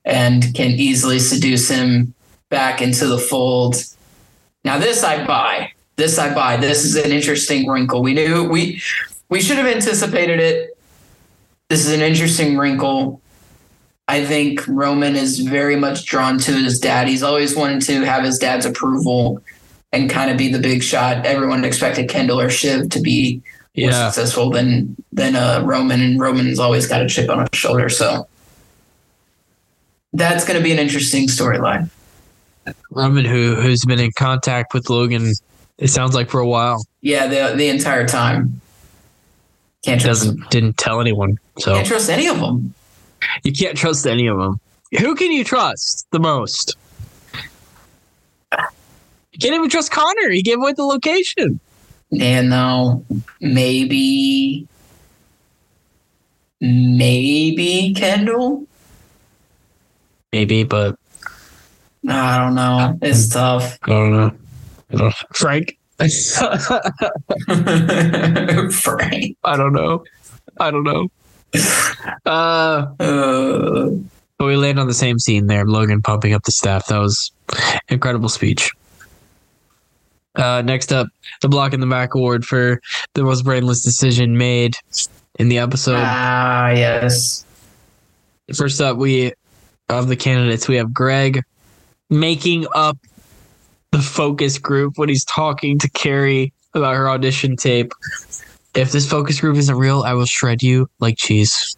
and 0.04 0.54
can 0.54 0.70
easily 0.72 1.18
seduce 1.18 1.68
him 1.68 2.14
back 2.50 2.80
into 2.80 3.06
the 3.08 3.18
fold. 3.18 3.74
Now, 4.64 4.78
this 4.78 5.02
I 5.02 5.24
buy. 5.26 5.72
This 5.96 6.18
I 6.18 6.34
buy. 6.34 6.56
This 6.56 6.84
is 6.84 6.96
an 6.96 7.10
interesting 7.12 7.68
wrinkle. 7.68 8.02
We 8.02 8.14
knew 8.14 8.48
we 8.48 8.80
we 9.28 9.40
should 9.40 9.56
have 9.58 9.66
anticipated 9.66 10.40
it. 10.40 10.76
This 11.68 11.86
is 11.86 11.92
an 11.92 12.00
interesting 12.00 12.56
wrinkle. 12.56 13.20
I 14.08 14.24
think 14.24 14.66
Roman 14.66 15.14
is 15.14 15.38
very 15.38 15.76
much 15.76 16.04
drawn 16.04 16.38
to 16.38 16.52
his 16.52 16.80
dad. 16.80 17.06
He's 17.06 17.22
always 17.22 17.54
wanted 17.54 17.82
to 17.82 18.02
have 18.04 18.24
his 18.24 18.38
dad's 18.38 18.66
approval 18.66 19.40
and 19.92 20.10
kind 20.10 20.30
of 20.30 20.36
be 20.36 20.50
the 20.50 20.58
big 20.58 20.82
shot. 20.82 21.24
Everyone 21.24 21.64
expected 21.64 22.08
Kendall 22.08 22.40
or 22.40 22.50
Shiv 22.50 22.88
to 22.90 23.00
be 23.00 23.40
more 23.76 23.90
Yeah. 23.90 24.10
successful 24.10 24.50
than 24.50 24.96
than 25.12 25.36
uh, 25.36 25.62
Roman, 25.64 26.00
and 26.00 26.18
Roman's 26.20 26.58
always 26.58 26.86
got 26.88 27.02
a 27.02 27.08
chip 27.08 27.30
on 27.30 27.40
his 27.40 27.58
shoulder. 27.58 27.88
So 27.88 28.26
that's 30.12 30.44
going 30.44 30.58
to 30.58 30.62
be 30.64 30.72
an 30.72 30.78
interesting 30.78 31.28
storyline. 31.28 31.88
Roman, 32.90 33.24
who 33.24 33.54
who's 33.54 33.84
been 33.84 34.00
in 34.00 34.10
contact 34.16 34.74
with 34.74 34.90
Logan, 34.90 35.32
it 35.78 35.88
sounds 35.88 36.14
like 36.14 36.28
for 36.30 36.40
a 36.40 36.46
while, 36.46 36.84
Yeah, 37.00 37.26
the 37.26 37.56
the 37.56 37.68
entire 37.68 38.06
time. 38.06 38.60
Can't 39.84 40.00
trust, 40.00 40.24
doesn't 40.24 40.50
didn't 40.50 40.76
tell 40.76 41.00
anyone. 41.00 41.38
So 41.58 41.74
can't 41.74 41.86
trust 41.86 42.10
any 42.10 42.26
of 42.28 42.38
them. 42.40 42.74
you 43.44 43.52
can't 43.52 43.76
trust 43.76 44.06
any 44.06 44.26
of 44.26 44.36
them. 44.38 44.60
Who 44.98 45.14
can 45.14 45.32
you 45.32 45.42
trust 45.44 46.06
the 46.10 46.18
most? 46.20 46.76
You 48.52 49.38
can't 49.40 49.54
even 49.54 49.70
trust 49.70 49.90
Connor. 49.90 50.30
He 50.30 50.42
gave 50.42 50.58
away 50.58 50.72
the 50.74 50.84
location. 50.84 51.60
And 52.20 52.50
no, 52.50 53.04
maybe, 53.40 54.66
maybe 56.60 57.94
Kendall. 57.96 58.66
Maybe, 60.32 60.64
but 60.64 60.98
I 62.08 62.38
don't 62.38 62.54
know. 62.54 62.98
It's 63.02 63.28
tough. 63.28 63.78
I 63.82 63.88
don't 63.88 64.12
know. 64.12 64.32
I 64.90 64.96
don't 64.96 65.06
know. 65.08 65.12
Frank. 65.34 65.76
Frank. 68.72 69.36
I 69.44 69.56
don't 69.56 69.72
know. 69.72 70.04
I 70.58 70.70
don't 70.70 70.84
know. 70.84 71.08
Uh, 72.24 72.86
Uh, 72.98 73.90
but 74.38 74.44
we 74.46 74.56
land 74.56 74.78
on 74.78 74.86
the 74.86 74.94
same 74.94 75.18
scene 75.18 75.46
there. 75.48 75.66
Logan 75.66 76.00
pumping 76.00 76.32
up 76.32 76.42
the 76.44 76.52
staff. 76.52 76.86
That 76.86 76.98
was 76.98 77.30
incredible 77.88 78.30
speech. 78.30 78.70
Uh, 80.34 80.62
next 80.64 80.92
up, 80.92 81.08
the 81.42 81.48
block 81.48 81.74
in 81.74 81.80
the 81.80 81.86
back 81.86 82.14
award 82.14 82.46
for 82.46 82.80
the 83.14 83.22
most 83.22 83.44
brainless 83.44 83.82
decision 83.82 84.38
made 84.38 84.76
in 85.38 85.48
the 85.48 85.58
episode. 85.58 85.98
ah, 85.98 86.70
yes. 86.70 87.44
First 88.54 88.80
up, 88.80 88.96
we 88.96 89.32
of 89.90 90.08
the 90.08 90.16
candidates 90.16 90.68
we 90.68 90.76
have 90.76 90.94
Greg 90.94 91.42
making 92.10 92.66
up 92.74 92.98
the 93.92 94.00
focus 94.00 94.58
group 94.58 94.94
when 94.96 95.08
he's 95.08 95.24
talking 95.24 95.78
to 95.78 95.90
Kerry 95.90 96.52
about 96.74 96.94
her 96.94 97.08
audition 97.08 97.56
tape. 97.56 97.92
If 98.74 98.92
this 98.92 99.08
focus 99.08 99.40
group 99.40 99.56
isn't 99.56 99.74
real, 99.74 100.02
I 100.02 100.14
will 100.14 100.26
shred 100.26 100.62
you 100.62 100.88
like 101.00 101.16
cheese. 101.16 101.76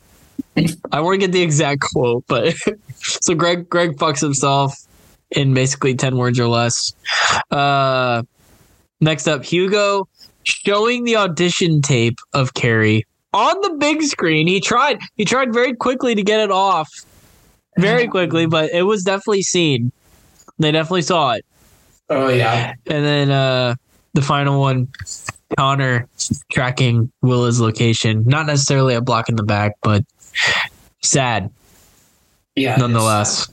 I 0.93 1.01
want 1.01 1.15
to 1.15 1.19
get 1.19 1.33
the 1.33 1.43
exact 1.43 1.83
quote, 1.93 2.25
but 2.27 2.55
so 2.97 3.35
Greg 3.35 3.69
Greg 3.69 3.97
fucks 3.97 4.21
himself 4.21 4.75
in 5.31 5.55
basically 5.55 5.95
ten 5.95 6.17
words 6.17 6.39
or 6.39 6.49
less. 6.49 6.93
Uh, 7.51 8.23
next 9.01 9.29
up, 9.29 9.45
Hugo 9.45 10.09
showing 10.43 11.05
the 11.05 11.17
audition 11.17 11.81
tape 11.81 12.19
of 12.35 12.53
Kerry 12.55 13.07
on 13.33 13.61
the 13.63 13.77
big 13.79 14.03
screen. 14.03 14.47
He 14.47 14.61
tried. 14.61 14.99
He 15.17 15.25
tried 15.25 15.55
very 15.55 15.75
quickly 15.75 16.15
to 16.15 16.23
get 16.23 16.41
it 16.41 16.51
off, 16.51 16.91
very 17.79 18.07
quickly, 18.07 18.47
but 18.47 18.71
it 18.73 18.83
was 18.83 19.03
definitely 19.05 19.43
seen. 19.43 19.93
They 20.63 20.73
definitely 20.73 21.03
saw 21.03 21.33
it. 21.33 21.45
Oh, 22.09 22.29
yeah. 22.29 22.75
And 22.87 23.05
then 23.05 23.31
uh, 23.31 23.75
the 24.15 24.23
final 24.23 24.61
one, 24.61 24.89
Connor 25.57 26.09
tracking 26.51 27.11
Willa's 27.23 27.61
location. 27.61 28.25
Not 28.27 28.47
necessarily 28.47 28.95
a 28.95 29.01
block 29.01 29.29
in 29.29 29.37
the 29.37 29.43
back, 29.43 29.73
but 29.83 30.05
sad 31.03 31.51
Yeah. 32.57 32.77
nonetheless. 32.77 33.49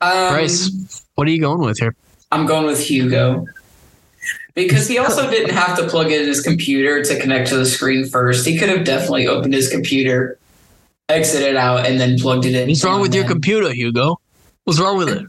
Um, 0.00 0.32
Bryce, 0.32 1.04
what 1.14 1.26
are 1.28 1.30
you 1.30 1.40
going 1.40 1.60
with 1.60 1.78
here? 1.78 1.94
I'm 2.32 2.46
going 2.46 2.66
with 2.66 2.80
Hugo. 2.80 3.46
Because 4.54 4.88
he 4.88 4.98
also 4.98 5.28
didn't 5.30 5.54
have 5.54 5.76
to 5.78 5.88
plug 5.88 6.10
in 6.10 6.26
his 6.26 6.40
computer 6.40 7.02
to 7.04 7.20
connect 7.20 7.48
to 7.50 7.56
the 7.56 7.66
screen 7.66 8.06
first. 8.06 8.46
He 8.46 8.58
could 8.58 8.68
have 8.68 8.84
definitely 8.84 9.26
opened 9.26 9.54
his 9.54 9.68
computer, 9.70 10.38
exited 11.08 11.56
out, 11.56 11.86
and 11.86 12.00
then 12.00 12.18
plugged 12.18 12.44
it 12.46 12.54
in. 12.54 12.68
What's 12.68 12.84
wrong 12.84 13.00
with 13.00 13.14
your 13.14 13.26
computer, 13.26 13.72
Hugo? 13.72 14.20
What's 14.64 14.80
wrong 14.80 14.98
with 14.98 15.08
it? 15.08 15.26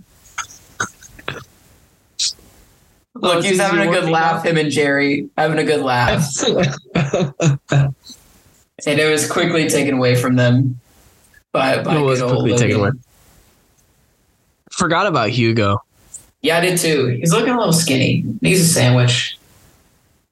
Look, 3.21 3.45
he's 3.45 3.59
having 3.59 3.87
a 3.87 3.91
good 3.91 4.09
laugh, 4.09 4.43
him 4.43 4.57
and 4.57 4.69
Gerri 4.69 5.29
having 5.37 5.59
a 5.59 5.63
good 5.63 5.81
laugh. 5.81 6.27
and 6.45 7.93
it 8.85 9.09
was 9.09 9.29
quickly 9.29 9.69
taken 9.69 9.93
away 9.95 10.15
from 10.15 10.35
them 10.35 10.79
by, 11.51 11.83
by 11.83 11.97
it 11.97 12.01
was 12.01 12.21
quickly 12.21 12.57
taken 12.57 12.79
away. 12.79 12.89
Forgot 14.71 15.05
about 15.05 15.29
Hugo. 15.29 15.77
Yeah, 16.41 16.57
I 16.57 16.61
did 16.61 16.79
too. 16.79 17.17
He's 17.19 17.31
looking 17.31 17.53
a 17.53 17.57
little 17.57 17.73
skinny. 17.73 18.23
Needs 18.41 18.61
a 18.61 18.65
sandwich. 18.65 19.37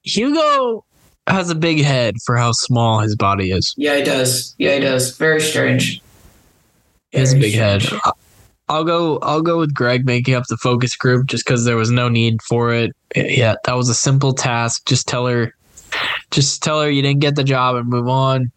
Hugo 0.02 0.84
has 1.28 1.52
a 1.52 1.56
big 1.56 1.84
head 1.84 2.15
for 2.25 2.38
how 2.38 2.52
small 2.54 2.99
his 2.99 3.15
body 3.15 3.52
is. 3.52 3.75
Yeah, 3.78 3.97
he 3.97 4.04
does. 4.04 4.56
Yeah, 4.58 4.73
he 4.73 4.80
does. 4.80 5.15
Very 5.15 5.41
strange. 5.41 6.02
He 7.12 7.19
has 7.19 7.34
a 7.34 7.36
Very 7.36 7.52
big 7.52 7.60
head. 7.60 7.84
I'll 8.69 8.84
go. 8.84 9.17
I'll 9.23 9.41
go 9.41 9.58
with 9.58 9.73
Greg 9.73 10.05
making 10.05 10.36
up 10.36 10.43
the 10.47 10.58
focus 10.58 10.95
group 10.95 11.25
just 11.25 11.43
because 11.43 11.65
there 11.65 11.75
was 11.75 11.89
no 11.89 12.08
need 12.08 12.41
for 12.43 12.71
it. 12.71 12.95
Yeah, 13.15 13.55
that 13.65 13.75
was 13.75 13.89
a 13.89 13.95
simple 13.95 14.32
task. 14.34 14.86
Just 14.86 15.08
tell 15.08 15.25
her, 15.25 15.55
just 16.29 16.62
tell 16.62 16.82
her 16.82 16.89
you 16.89 17.01
didn't 17.01 17.19
get 17.19 17.36
the 17.36 17.43
job 17.43 17.75
and 17.75 17.89
move 17.89 18.08
on. 18.08 18.51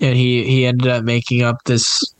And 0.00 0.16
he 0.16 0.44
he 0.44 0.64
ended 0.66 0.86
up 0.86 1.02
making 1.02 1.42
up 1.42 1.64
this 1.64 2.14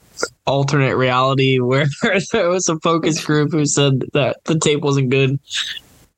alternate 0.47 0.97
reality 0.97 1.61
where 1.61 1.87
there 2.33 2.49
was 2.49 2.69
a 2.69 2.79
focus 2.81 3.25
group 3.25 3.53
who 3.53 3.65
said 3.65 4.01
that 4.13 4.43
the 4.45 4.59
tape 4.59 4.81
wasn't 4.81 5.11
good, 5.11 5.39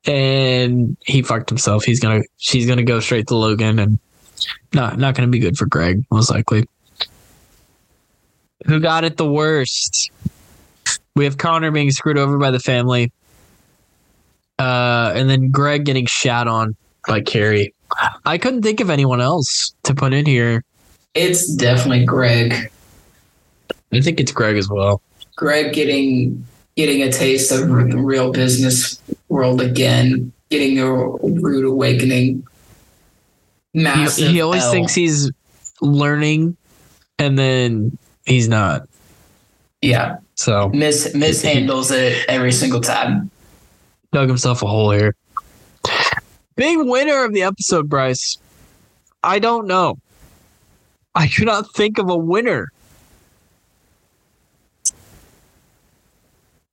and 0.05 0.97
he 1.05 1.21
fucked 1.21 1.49
himself. 1.49 1.83
He's 1.83 1.99
gonna 1.99 2.23
she's 2.37 2.65
gonna 2.65 2.83
go 2.83 2.99
straight 2.99 3.27
to 3.27 3.35
Logan 3.35 3.77
and 3.77 3.99
not 4.73 4.97
not 4.97 5.13
gonna 5.13 5.27
be 5.27 5.39
good 5.39 5.57
for 5.57 5.67
Greg 5.67 6.03
most 6.09 6.31
likely. 6.31 6.67
Who 8.65 8.79
got 8.79 9.03
it 9.03 9.17
the 9.17 9.31
worst? 9.31 10.11
We 11.15 11.25
have 11.25 11.37
Connor 11.37 11.71
being 11.71 11.91
screwed 11.91 12.17
over 12.17 12.37
by 12.37 12.51
the 12.51 12.59
family. 12.59 13.11
Uh, 14.57 15.13
and 15.15 15.29
then 15.29 15.51
Greg 15.51 15.85
getting 15.85 16.05
shat 16.05 16.47
on 16.47 16.75
by 17.07 17.21
Kerry. 17.21 17.73
I 18.25 18.37
couldn't 18.37 18.61
think 18.61 18.81
of 18.81 18.89
anyone 18.89 19.21
else 19.21 19.73
to 19.83 19.95
put 19.95 20.13
in 20.13 20.25
here. 20.25 20.63
It's 21.15 21.53
definitely 21.55 22.05
Greg. 22.05 22.71
I 23.91 24.01
think 24.01 24.19
it's 24.19 24.31
Greg 24.31 24.57
as 24.57 24.69
well. 24.69 25.01
Greg 25.35 25.73
getting 25.73 26.45
getting 26.75 27.01
a 27.01 27.11
taste 27.11 27.51
of 27.51 27.67
the 27.67 27.97
real 27.97 28.31
business 28.31 29.01
world 29.27 29.61
again, 29.61 30.31
getting 30.49 30.79
a 30.79 30.93
rude 30.93 31.65
awakening. 31.65 32.45
He, 33.73 33.83
Massive. 33.83 34.29
he 34.29 34.41
always 34.41 34.63
L. 34.63 34.71
thinks 34.71 34.93
he's 34.93 35.31
learning, 35.81 36.57
and 37.17 37.37
then 37.37 37.97
he's 38.25 38.47
not. 38.47 38.87
Yeah 39.81 40.17
So 40.35 40.69
mis 40.69 41.13
mishandles 41.13 41.91
it 41.91 42.25
every 42.27 42.51
single 42.51 42.81
time. 42.81 43.29
dug 44.11 44.27
himself 44.27 44.61
a 44.61 44.67
hole 44.67 44.91
here. 44.91 45.15
Big 46.55 46.77
winner 46.79 47.23
of 47.23 47.33
the 47.33 47.43
episode, 47.43 47.87
Bryce. 47.87 48.37
I 49.23 49.39
don't 49.39 49.65
know. 49.67 49.97
I 51.15 51.27
cannot 51.27 51.73
think 51.73 51.97
of 51.97 52.09
a 52.09 52.17
winner. 52.17 52.71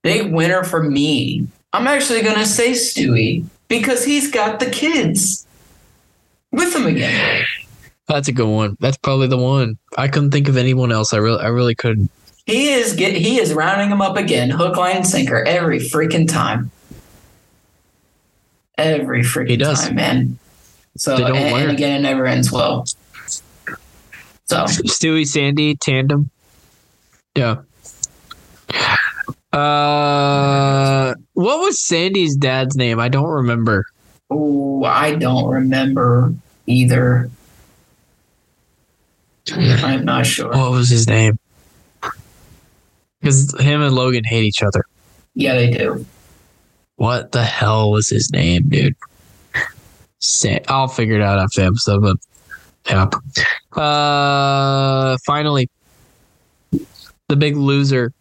Big 0.03 0.33
winner 0.33 0.63
for 0.65 0.83
me. 0.83 1.47
I'm 1.73 1.87
actually 1.87 2.23
gonna 2.23 2.47
say 2.47 2.73
Stewie 2.73 3.45
because 3.69 4.05
he's 4.05 4.31
got 4.31 4.61
the 4.61 4.71
kids 4.71 5.47
with 6.53 6.75
him 6.75 6.87
again. 6.87 7.45
That's 8.09 8.29
a 8.29 8.33
good 8.33 8.47
one. 8.49 8.77
That's 8.81 8.97
probably 8.97 9.27
the 9.27 9.37
one. 9.37 9.79
I 9.99 10.07
couldn't 10.09 10.31
think 10.31 10.49
of 10.49 10.57
anyone 10.57 10.93
else. 10.93 11.13
I 11.13 11.17
really, 11.19 11.43
I 11.43 11.49
really 11.49 11.75
couldn't. 11.75 12.11
He 12.47 12.69
is 12.73 12.95
get 12.95 13.15
he 13.15 13.39
is 13.41 13.53
rounding 13.53 13.91
him 13.91 14.01
up 14.01 14.17
again, 14.17 14.51
hook, 14.51 14.77
line, 14.77 14.97
and 14.99 15.07
sinker 15.07 15.45
every 15.45 15.81
freaking 15.81 16.29
time. 16.29 16.71
Every 18.79 19.23
freaking 19.23 19.51
He 19.51 19.57
does. 19.57 19.85
time, 19.87 19.97
man. 19.97 20.39
So 20.97 21.17
and, 21.17 21.37
and 21.37 21.71
again, 21.73 21.99
it 22.01 22.03
never 22.03 22.25
ends 22.25 22.51
well. 22.53 22.87
So 24.47 24.65
Stewie, 24.65 25.27
Sandy, 25.27 25.75
tandem. 25.75 26.31
Yeah. 27.35 27.57
Uh, 29.53 31.15
what 31.33 31.61
was 31.61 31.81
Sandy's 31.81 32.37
dad's 32.37 32.77
name? 32.77 33.01
I 33.01 33.09
don't 33.09 33.29
remember. 33.29 33.87
oh, 34.31 34.85
I 34.85 35.15
don't 35.17 35.51
remember 35.51 36.33
either. 36.67 37.31
I'm 39.53 40.05
not 40.05 40.27
sure. 40.27 40.51
What 40.51 40.71
was 40.73 40.89
his 40.89 41.09
name? 41.09 41.39
Because 43.27 43.59
him 43.59 43.83
and 43.83 43.93
Logan 43.93 44.23
hate 44.23 44.45
each 44.45 44.63
other. 44.63 44.85
Yeah, 45.35 45.55
they 45.55 45.69
do. 45.69 46.07
What 46.95 47.33
the 47.33 47.43
hell 47.43 47.91
was 47.91 48.09
his 48.09 48.31
name, 48.31 48.69
dude? 48.69 48.95
Sa- 50.21 50.61
I'll 50.69 50.87
figure 50.87 51.17
it 51.17 51.23
out 51.23 51.41
after 51.41 51.63
the 51.63 51.67
episode, 51.67 52.03
but 52.03 52.19
yeah. 52.89 53.83
Uh, 53.83 55.17
finally, 55.27 55.69
the 57.27 57.35
big 57.37 57.57
loser. 57.57 58.13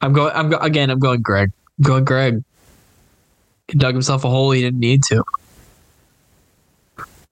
I'm 0.00 0.12
going. 0.12 0.32
I'm 0.34 0.50
go- 0.50 0.58
again. 0.58 0.90
I'm 0.90 0.98
going 0.98 1.22
Greg. 1.22 1.52
I'm 1.78 1.84
going 1.84 2.04
Greg. 2.04 2.42
He 3.68 3.78
dug 3.78 3.94
himself 3.94 4.24
a 4.24 4.28
hole 4.28 4.50
he 4.50 4.62
didn't 4.62 4.80
need 4.80 5.04
to. 5.04 5.22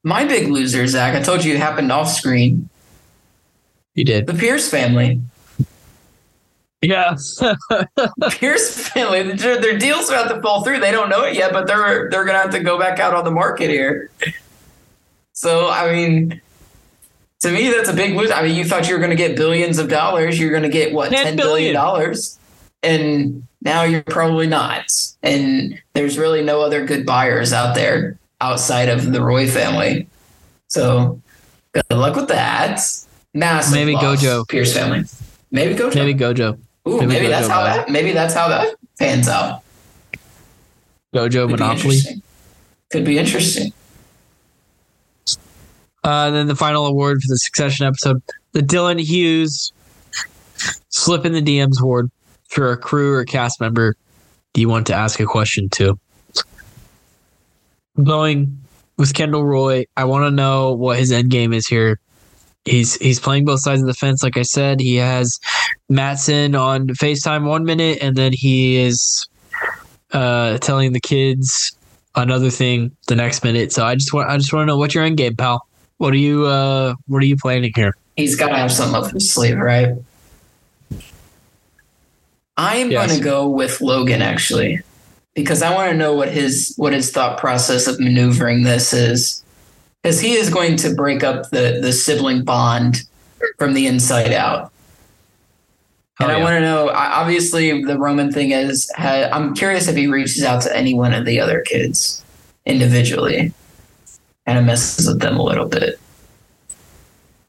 My 0.04 0.24
big 0.24 0.50
loser, 0.50 0.86
Zach. 0.86 1.16
I 1.16 1.20
told 1.20 1.44
you 1.44 1.52
it 1.52 1.58
happened 1.58 1.90
off 1.90 2.10
screen. 2.10 2.68
He 3.92 4.04
did. 4.04 4.28
The 4.28 4.34
Pierce 4.34 4.70
family. 4.70 5.20
Yeah. 6.82 7.16
Pierce 8.32 8.88
family. 8.88 9.34
Their, 9.34 9.60
their 9.60 9.78
deals 9.78 10.10
are 10.10 10.20
about 10.20 10.34
to 10.34 10.42
fall 10.42 10.64
through. 10.64 10.80
They 10.80 10.90
don't 10.90 11.08
know 11.08 11.22
it 11.24 11.34
yet, 11.34 11.52
but 11.52 11.66
they're 11.68 12.10
they're 12.10 12.24
gonna 12.24 12.38
have 12.38 12.50
to 12.50 12.60
go 12.60 12.78
back 12.78 12.98
out 12.98 13.14
on 13.14 13.24
the 13.24 13.30
market 13.30 13.70
here. 13.70 14.10
So 15.32 15.70
I 15.70 15.92
mean, 15.92 16.40
to 17.40 17.50
me, 17.52 17.70
that's 17.70 17.88
a 17.88 17.92
big 17.92 18.16
lose. 18.16 18.32
I 18.32 18.42
mean, 18.42 18.56
you 18.56 18.64
thought 18.64 18.88
you 18.88 18.94
were 18.94 19.00
gonna 19.00 19.14
get 19.14 19.36
billions 19.36 19.78
of 19.78 19.88
dollars. 19.88 20.40
You're 20.40 20.52
gonna 20.52 20.68
get 20.68 20.92
what 20.92 21.10
10 21.10 21.24
ten 21.24 21.36
billion 21.36 21.54
billion. 21.54 21.74
dollars, 21.74 22.38
and 22.82 23.46
now 23.60 23.84
you're 23.84 24.02
probably 24.02 24.48
not. 24.48 24.90
And 25.22 25.80
there's 25.92 26.18
really 26.18 26.42
no 26.42 26.62
other 26.62 26.84
good 26.84 27.06
buyers 27.06 27.52
out 27.52 27.76
there 27.76 28.18
outside 28.40 28.88
of 28.88 29.12
the 29.12 29.22
Roy 29.22 29.48
family. 29.48 30.08
So 30.66 31.20
good 31.72 31.84
luck 31.90 32.16
with 32.16 32.28
that. 32.28 32.80
Massive. 33.34 33.72
Maybe 33.74 33.92
loss, 33.92 34.20
Gojo. 34.20 34.48
Pierce 34.48 34.74
family. 34.74 35.04
Maybe 35.52 35.74
Gojo. 35.74 35.94
Maybe 35.94 36.14
Gojo. 36.14 36.58
Ooh, 36.88 36.98
Maybe 36.98 37.06
maybe, 37.06 37.26
that's 37.28 37.48
how 37.48 37.62
that 37.62 37.88
maybe 37.88 38.12
that's 38.12 38.34
how 38.34 38.48
that 38.48 38.74
pans 38.98 39.28
out. 39.28 39.62
Gojo 41.14 41.42
Could 41.48 41.50
Monopoly. 41.50 41.96
interesting. 41.96 42.22
Could 42.90 43.04
be 43.04 43.18
interesting. 43.18 43.72
Uh, 46.04 46.26
and 46.26 46.34
then 46.34 46.46
the 46.48 46.56
final 46.56 46.86
award 46.86 47.22
for 47.22 47.28
the 47.28 47.38
Succession 47.38 47.86
episode, 47.86 48.20
the 48.52 48.60
Dylan 48.60 49.00
Hughes 49.00 49.72
slip 50.88 51.24
in 51.24 51.32
the 51.32 51.42
DMs 51.42 51.80
award 51.80 52.10
for 52.48 52.72
a 52.72 52.76
crew 52.76 53.14
or 53.14 53.24
cast 53.24 53.60
member 53.60 53.94
do 54.52 54.60
you 54.60 54.68
want 54.68 54.86
to 54.88 54.94
ask 54.94 55.18
a 55.20 55.24
question 55.24 55.68
to? 55.70 55.98
Going 58.02 58.58
with 58.98 59.14
Kendall 59.14 59.44
Roy, 59.44 59.86
I 59.96 60.04
want 60.04 60.24
to 60.26 60.30
know 60.30 60.72
what 60.72 60.98
his 60.98 61.10
end 61.10 61.30
game 61.30 61.52
is 61.52 61.66
here. 61.66 61.98
He's 62.64 62.96
he's 62.96 63.18
playing 63.18 63.44
both 63.44 63.60
sides 63.60 63.80
of 63.80 63.86
the 63.86 63.94
fence, 63.94 64.22
like 64.22 64.36
I 64.36 64.42
said. 64.42 64.80
He 64.80 64.96
has 64.96 65.38
Matsson 65.88 66.54
on 66.54 66.88
FaceTime 66.88 67.46
one 67.46 67.64
minute, 67.64 67.98
and 68.00 68.16
then 68.16 68.32
he 68.32 68.76
is 68.76 69.26
uh, 70.12 70.58
telling 70.58 70.92
the 70.92 71.00
kids 71.00 71.76
another 72.14 72.50
thing 72.50 72.94
the 73.08 73.16
next 73.16 73.44
minute. 73.44 73.72
So 73.72 73.84
I 73.84 73.94
just 73.94 74.12
want 74.12 74.28
I 74.28 74.36
just 74.36 74.52
want 74.52 74.62
to 74.62 74.66
know 74.66 74.78
what's 74.78 74.94
your 74.94 75.04
end 75.04 75.16
game, 75.16 75.36
pal. 75.36 75.66
What 75.98 76.12
are 76.12 76.18
you 76.18 76.46
uh 76.46 76.94
what 77.06 77.22
are 77.22 77.26
you 77.26 77.36
planning 77.36 77.72
here? 77.74 77.94
He's 78.16 78.36
got 78.36 78.48
to 78.48 78.56
have 78.56 78.72
something 78.72 79.02
up 79.02 79.10
his 79.12 79.30
sleeve, 79.30 79.58
right? 79.58 79.94
I'm 82.56 82.90
Yes. 82.90 83.06
going 83.06 83.18
to 83.18 83.24
go 83.24 83.48
with 83.48 83.80
Logan 83.80 84.20
actually, 84.20 84.80
because 85.34 85.62
I 85.62 85.74
want 85.74 85.90
to 85.90 85.96
know 85.96 86.14
what 86.14 86.28
his 86.28 86.74
what 86.76 86.92
his 86.92 87.10
thought 87.10 87.38
process 87.38 87.86
of 87.86 87.98
maneuvering 87.98 88.62
this 88.64 88.92
is, 88.92 89.42
because 90.02 90.20
he 90.20 90.34
is 90.34 90.50
going 90.50 90.76
to 90.76 90.94
break 90.94 91.24
up 91.24 91.48
the 91.50 91.78
the 91.80 91.92
sibling 91.92 92.44
bond 92.44 93.04
from 93.58 93.72
the 93.72 93.86
inside 93.86 94.32
out. 94.32 94.70
And 96.20 96.30
Oh, 96.30 96.34
I 96.34 96.40
want 96.42 96.54
to 96.54 96.60
know. 96.60 96.90
Obviously, 96.90 97.84
the 97.84 97.98
Roman 97.98 98.30
thing 98.30 98.52
is. 98.52 98.90
I'm 98.98 99.54
curious 99.54 99.88
if 99.88 99.96
he 99.96 100.06
reaches 100.06 100.44
out 100.44 100.62
to 100.62 100.76
any 100.76 100.94
one 100.94 101.14
of 101.14 101.24
the 101.24 101.40
other 101.40 101.62
kids 101.62 102.22
individually, 102.66 103.52
and 104.46 104.58
it 104.58 104.62
messes 104.62 105.08
with 105.08 105.20
them 105.20 105.38
a 105.38 105.42
little 105.42 105.66
bit. 105.66 105.98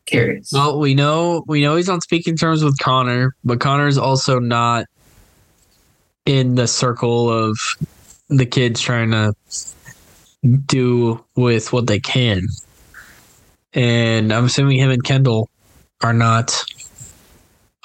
Curious. 0.06 0.52
Well, 0.52 0.80
we 0.80 0.96
know 0.96 1.44
we 1.48 1.62
know 1.62 1.76
he's 1.76 1.90
on 1.90 2.02
speaking 2.02 2.36
terms 2.36 2.64
with 2.64 2.78
Connor, 2.80 3.36
but 3.44 3.60
Connor's 3.60 3.98
also 3.98 4.40
not 4.40 4.86
in 6.26 6.56
the 6.56 6.68
circle 6.68 7.30
of 7.30 7.58
the 8.30 8.46
kids 8.46 8.80
trying 8.80 9.12
to 9.12 9.34
do 10.66 11.24
with 11.36 11.74
what 11.74 11.88
they 11.88 12.00
can. 12.00 12.48
And 13.74 14.34
I'm 14.34 14.46
assuming 14.46 14.80
him 14.80 14.90
and 14.90 15.04
Kendall 15.04 15.50
are 16.02 16.14
not 16.14 16.64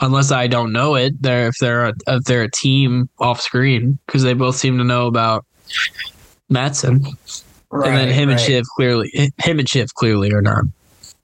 unless 0.00 0.30
I 0.30 0.46
don't 0.46 0.72
know 0.72 0.94
it, 0.94 1.20
they're 1.20 1.48
if 1.48 1.56
they're 1.60 1.86
a, 1.86 1.94
if 2.06 2.24
they're 2.24 2.42
a 2.42 2.50
team 2.50 3.08
off 3.18 3.40
screen 3.40 3.98
because 4.06 4.22
they 4.22 4.34
both 4.34 4.56
seem 4.56 4.78
to 4.78 4.84
know 4.84 5.06
about 5.06 5.44
Matsson. 6.48 7.04
Right, 7.70 7.88
and 7.88 7.96
then 7.96 8.08
him 8.08 8.30
and 8.30 8.38
right. 8.38 8.46
Shiv 8.46 8.64
clearly 8.76 9.10
him 9.38 9.58
and 9.58 9.68
Shiv 9.68 9.94
clearly 9.94 10.32
are 10.32 10.42
not 10.42 10.64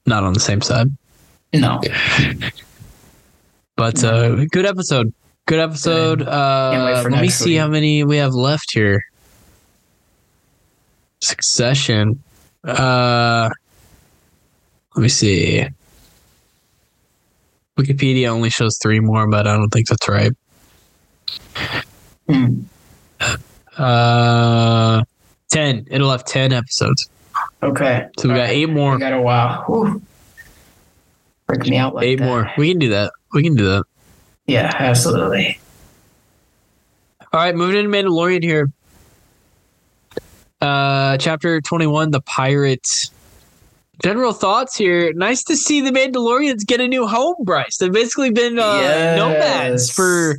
not 0.05 0.23
on 0.23 0.33
the 0.33 0.39
same 0.39 0.61
side. 0.61 0.87
No. 1.53 1.81
But 3.75 4.03
uh, 4.03 4.45
good 4.45 4.65
episode. 4.65 5.13
Good 5.47 5.59
episode. 5.59 6.21
Uh, 6.21 7.03
let 7.09 7.21
me 7.21 7.29
see 7.29 7.51
week. 7.51 7.59
how 7.59 7.67
many 7.67 8.03
we 8.03 8.17
have 8.17 8.33
left 8.33 8.71
here. 8.73 9.03
Succession. 11.19 12.23
Uh, 12.63 13.49
let 14.95 15.01
me 15.01 15.09
see. 15.09 15.67
Wikipedia 17.77 18.27
only 18.27 18.49
shows 18.49 18.77
three 18.81 18.99
more, 18.99 19.27
but 19.27 19.47
I 19.47 19.53
don't 19.53 19.69
think 19.69 19.87
that's 19.87 20.07
right. 20.07 20.31
Hmm. 22.29 22.61
Uh, 23.77 25.03
ten. 25.49 25.85
It'll 25.91 26.11
have 26.11 26.23
ten 26.25 26.53
episodes. 26.53 27.09
Okay. 27.61 28.07
So 28.17 28.29
we 28.29 28.35
got 28.35 28.49
eight 28.49 28.69
more. 28.69 28.93
We 28.93 28.99
got 28.99 29.13
a 29.13 29.21
while. 29.21 29.63
Whew. 29.67 30.01
Freak 31.47 31.67
me 31.67 31.77
out 31.77 31.93
like 31.95 32.05
eight 32.05 32.19
that. 32.19 32.25
more. 32.25 32.51
We 32.57 32.69
can 32.69 32.79
do 32.79 32.89
that. 32.89 33.11
We 33.33 33.43
can 33.43 33.55
do 33.55 33.65
that. 33.65 33.83
Yeah, 34.47 34.71
absolutely. 34.73 35.59
All 37.33 37.41
right, 37.41 37.53
moving 37.53 37.77
into 37.77 37.89
Mandalorian 37.89 38.41
here. 38.41 38.71
Uh, 40.61 41.17
chapter 41.17 41.59
twenty-one, 41.59 42.11
the 42.11 42.21
pirates. 42.21 43.11
General 44.03 44.33
thoughts 44.33 44.75
here. 44.77 45.13
Nice 45.13 45.43
to 45.45 45.55
see 45.55 45.81
the 45.81 45.91
Mandalorians 45.91 46.65
get 46.65 46.81
a 46.81 46.87
new 46.87 47.07
home, 47.07 47.35
Bryce. 47.43 47.77
They've 47.77 47.91
basically 47.91 48.31
been 48.31 48.59
uh, 48.59 48.79
Yes. 48.81 49.17
nomads 49.17 49.91
for 49.91 50.37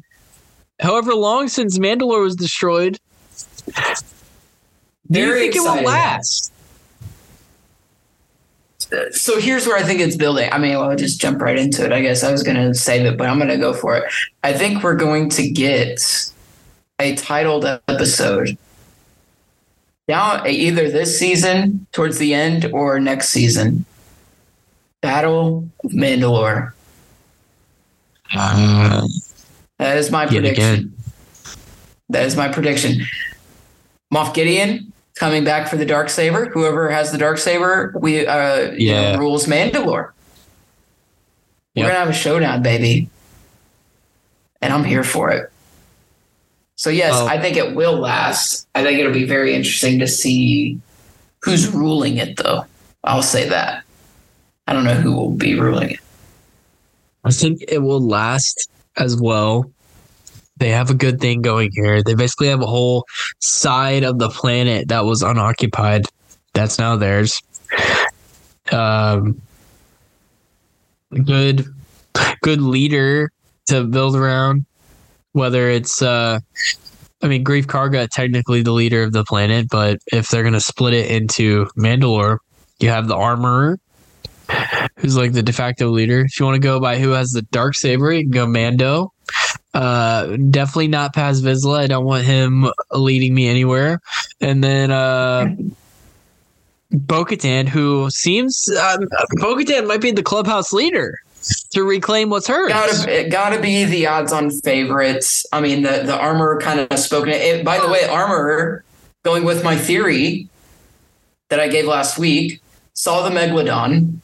however 0.81 1.15
long 1.15 1.49
since 1.49 1.79
Mandalore 1.79 2.23
was 2.23 2.37
destroyed. 2.37 2.99
Do 5.11 5.21
you 5.21 5.35
think 5.35 5.57
it 5.57 5.61
will 5.61 5.83
last? 5.83 6.53
So 9.11 9.41
here's 9.41 9.67
where 9.67 9.77
I 9.77 9.83
think 9.83 10.01
it's 10.01 10.17
building. 10.17 10.49
I 10.53 10.59
mean, 10.59 10.77
I'll 10.77 10.95
just 10.95 11.21
jump 11.21 11.41
right 11.43 11.59
into 11.59 11.85
it. 11.85 11.93
I 11.93 12.01
guess 12.03 12.23
I 12.23 12.31
was 12.31 12.43
going 12.45 12.57
to 12.57 12.73
save 12.75 13.05
it, 13.05 13.17
but 13.19 13.27
I'm 13.29 13.39
going 13.39 13.51
to 13.51 13.57
go 13.57 13.73
for 13.73 13.97
it. 13.97 14.05
I 14.45 14.53
think 14.53 14.83
we're 14.85 14.95
going 14.95 15.29
to 15.31 15.51
get 15.51 16.31
a 17.01 17.17
titled 17.17 17.65
episode 17.65 18.57
now, 20.09 20.45
either 20.47 20.91
this 20.91 21.19
season 21.19 21.87
towards 21.93 22.19
the 22.19 22.33
end 22.33 22.67
or 22.73 23.01
next 23.01 23.31
season. 23.31 23.85
Battle 25.03 25.69
of 25.85 25.91
Mandalore. 25.91 26.73
That 28.35 29.97
is 29.99 30.11
my 30.11 30.27
prediction. 30.27 30.65
again. 30.65 30.93
That 32.09 32.25
is 32.27 32.37
my 32.37 32.49
prediction. 32.49 33.03
Moff 34.13 34.33
Gideon 34.35 34.93
coming 35.17 35.45
back 35.45 35.69
for 35.69 35.77
the 35.77 35.85
dark 35.87 36.09
saber. 36.09 36.47
Whoever 36.51 36.89
has 36.91 37.11
the 37.13 37.19
dark 37.19 37.39
saber, 37.39 37.93
we 38.01 38.27
uh, 38.27 38.73
you 38.73 38.93
know, 38.93 39.01
Yeah. 39.03 39.17
rules 39.19 39.47
Mandalore. 39.47 40.11
We're 41.75 41.83
gonna 41.89 41.95
have 41.99 42.09
a 42.09 42.13
showdown, 42.15 42.63
baby, 42.63 43.11
and 44.63 44.73
I'm 44.73 44.85
here 44.85 45.05
for 45.05 45.31
it. 45.31 45.53
So 46.77 46.91
yes, 46.91 47.15
Oh. 47.17 47.27
I 47.27 47.41
think 47.41 47.57
it 47.57 47.75
will 47.75 47.97
last. 47.99 48.69
I 48.75 48.83
think 48.85 48.99
it'll 49.01 49.13
be 49.13 49.25
very 49.25 49.55
interesting 49.55 49.99
to 50.01 50.07
see 50.07 50.79
who's 51.43 51.69
ruling 51.73 52.19
it, 52.19 52.37
though. 52.37 52.67
I'll 53.03 53.23
say 53.23 53.49
that. 53.49 53.83
I 54.69 54.73
don't 54.73 54.85
know 54.85 54.95
who 54.95 55.13
will 55.15 55.31
be 55.31 55.59
ruling 55.59 55.91
it. 55.93 56.01
I 57.25 57.31
think 57.31 57.65
it 57.69 57.79
will 57.79 58.01
last 58.07 58.69
as 58.97 59.17
well. 59.21 59.71
They 60.59 60.69
have 60.71 60.91
a 60.91 60.95
good 60.95 61.21
thing 61.21 61.41
going 61.43 61.71
here. 61.73 62.03
They 62.03 62.15
basically 62.15 62.49
have 62.49 62.63
a 62.63 62.67
whole 62.67 63.05
side 63.41 64.05
of 64.05 64.19
the 64.19 64.29
planet 64.29 64.89
that 64.89 65.05
was 65.05 65.23
unoccupied. 65.23 66.07
That's 66.53 66.79
now 66.79 66.97
theirs. 66.97 67.43
Um, 68.71 69.41
good, 71.25 71.65
good 72.43 72.61
leader 72.61 73.31
to 73.67 73.85
build 73.85 74.17
around. 74.17 74.66
Whether 75.37 75.69
it's, 75.69 76.01
uh, 76.01 76.41
I 77.21 77.29
mean, 77.29 77.45
Greef 77.45 77.67
Karga 77.67 78.09
technically 78.09 78.63
the 78.63 78.73
leader 78.73 79.03
of 79.03 79.13
the 79.13 79.23
planet, 79.23 79.67
but 79.71 79.99
if 80.11 80.31
they're 80.31 80.43
gonna 80.43 80.61
split 80.61 80.95
it 80.95 81.11
into 81.11 81.67
Mandalore, 81.77 82.39
you 82.81 82.89
have 82.89 83.07
the 83.07 83.17
armorer, 83.17 83.79
who's 84.97 85.15
like 85.15 85.35
the 85.35 85.43
de 85.43 85.53
facto 85.53 85.91
leader. 85.91 86.21
If 86.21 86.41
you 86.41 86.47
want 86.47 86.55
to 86.55 86.67
go 86.67 86.81
by 86.81 86.99
who 86.99 87.11
has 87.11 87.33
the 87.33 87.43
dark 87.43 87.75
saber, 87.75 88.13
you 88.13 88.23
can 88.23 88.31
go 88.31 88.47
Mando. 88.47 89.13
Uh, 89.75 90.39
definitely 90.49 90.89
not 90.89 91.15
Paz 91.15 91.43
Vizsla. 91.43 91.81
I 91.81 91.87
don't 91.87 92.07
want 92.07 92.25
him 92.25 92.71
leading 92.93 93.35
me 93.35 93.47
anywhere. 93.47 94.01
And 94.41 94.65
then 94.65 94.91
uh, 94.91 95.55
Bo-Katan, 96.93 97.69
who 97.69 98.09
seems 98.09 98.71
um, 98.71 99.07
Bo-Katan 99.33 99.87
might 99.87 100.01
be 100.01 100.13
the 100.13 100.23
clubhouse 100.23 100.73
leader 100.73 101.19
to 101.71 101.85
reclaim 101.85 102.31
what's 102.31 102.47
hers. 102.47 102.69
Gotta 102.69 103.21
it 103.21 103.31
gotta 103.31 103.61
be 103.61 103.85
the 103.85 104.07
odds 104.07 104.33
on 104.33 104.51
favorites. 104.51 105.47
I 105.53 105.61
mean, 105.61 105.83
the 105.83 106.03
the 106.05 106.17
armor 106.17 106.61
kind 106.61 106.81
of 106.81 106.99
spoken. 106.99 107.31
It, 107.31 107.65
by 107.65 107.79
the 107.79 107.89
way, 107.89 108.05
armor 108.05 108.85
going 109.25 109.45
with 109.45 109.63
my 109.65 109.77
theory 109.77 110.49
that 111.49 111.61
I 111.61 111.69
gave 111.69 111.87
last 111.87 112.19
week. 112.19 112.61
Saw 112.95 113.29
the 113.29 113.35
megalodon, 113.35 114.19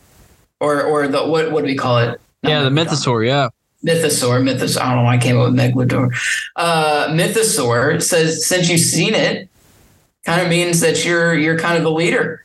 or 0.60 0.82
or 0.82 1.06
the 1.08 1.26
what 1.26 1.52
what 1.52 1.60
do 1.60 1.66
we 1.66 1.76
call 1.76 1.98
it? 1.98 2.20
Not 2.42 2.48
yeah, 2.50 2.62
the. 2.62 2.70
Mythosaur. 2.70 3.26
Yeah, 3.26 3.48
Mythosaur, 3.84 4.42
Mythos. 4.42 4.76
I 4.76 4.88
don't 4.88 4.96
know 4.98 5.04
why 5.04 5.16
I 5.16 5.18
came 5.18 5.38
up 5.38 5.50
with 5.52 5.58
Megalodon. 5.60 6.10
Uh, 6.56 7.08
Mythosaur 7.10 8.02
says 8.02 8.46
since 8.46 8.70
you've 8.70 8.80
seen 8.80 9.14
it, 9.14 9.48
kind 10.24 10.40
of 10.40 10.48
means 10.48 10.80
that 10.80 11.04
you're 11.04 11.34
you're 11.34 11.58
kind 11.58 11.76
of 11.76 11.82
the 11.82 11.90
leader, 11.90 12.44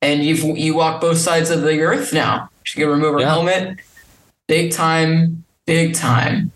and 0.00 0.22
you've 0.22 0.44
you 0.56 0.74
walk 0.74 1.00
both 1.00 1.18
sides 1.18 1.50
of 1.50 1.62
the 1.62 1.80
earth 1.80 2.12
now. 2.12 2.48
She 2.62 2.78
can 2.78 2.88
remove 2.88 3.14
her 3.14 3.20
Yeah. 3.20 3.30
helmet. 3.30 3.78
Big 4.48 4.72
time, 4.72 5.44
big 5.66 5.94
time 5.94 6.50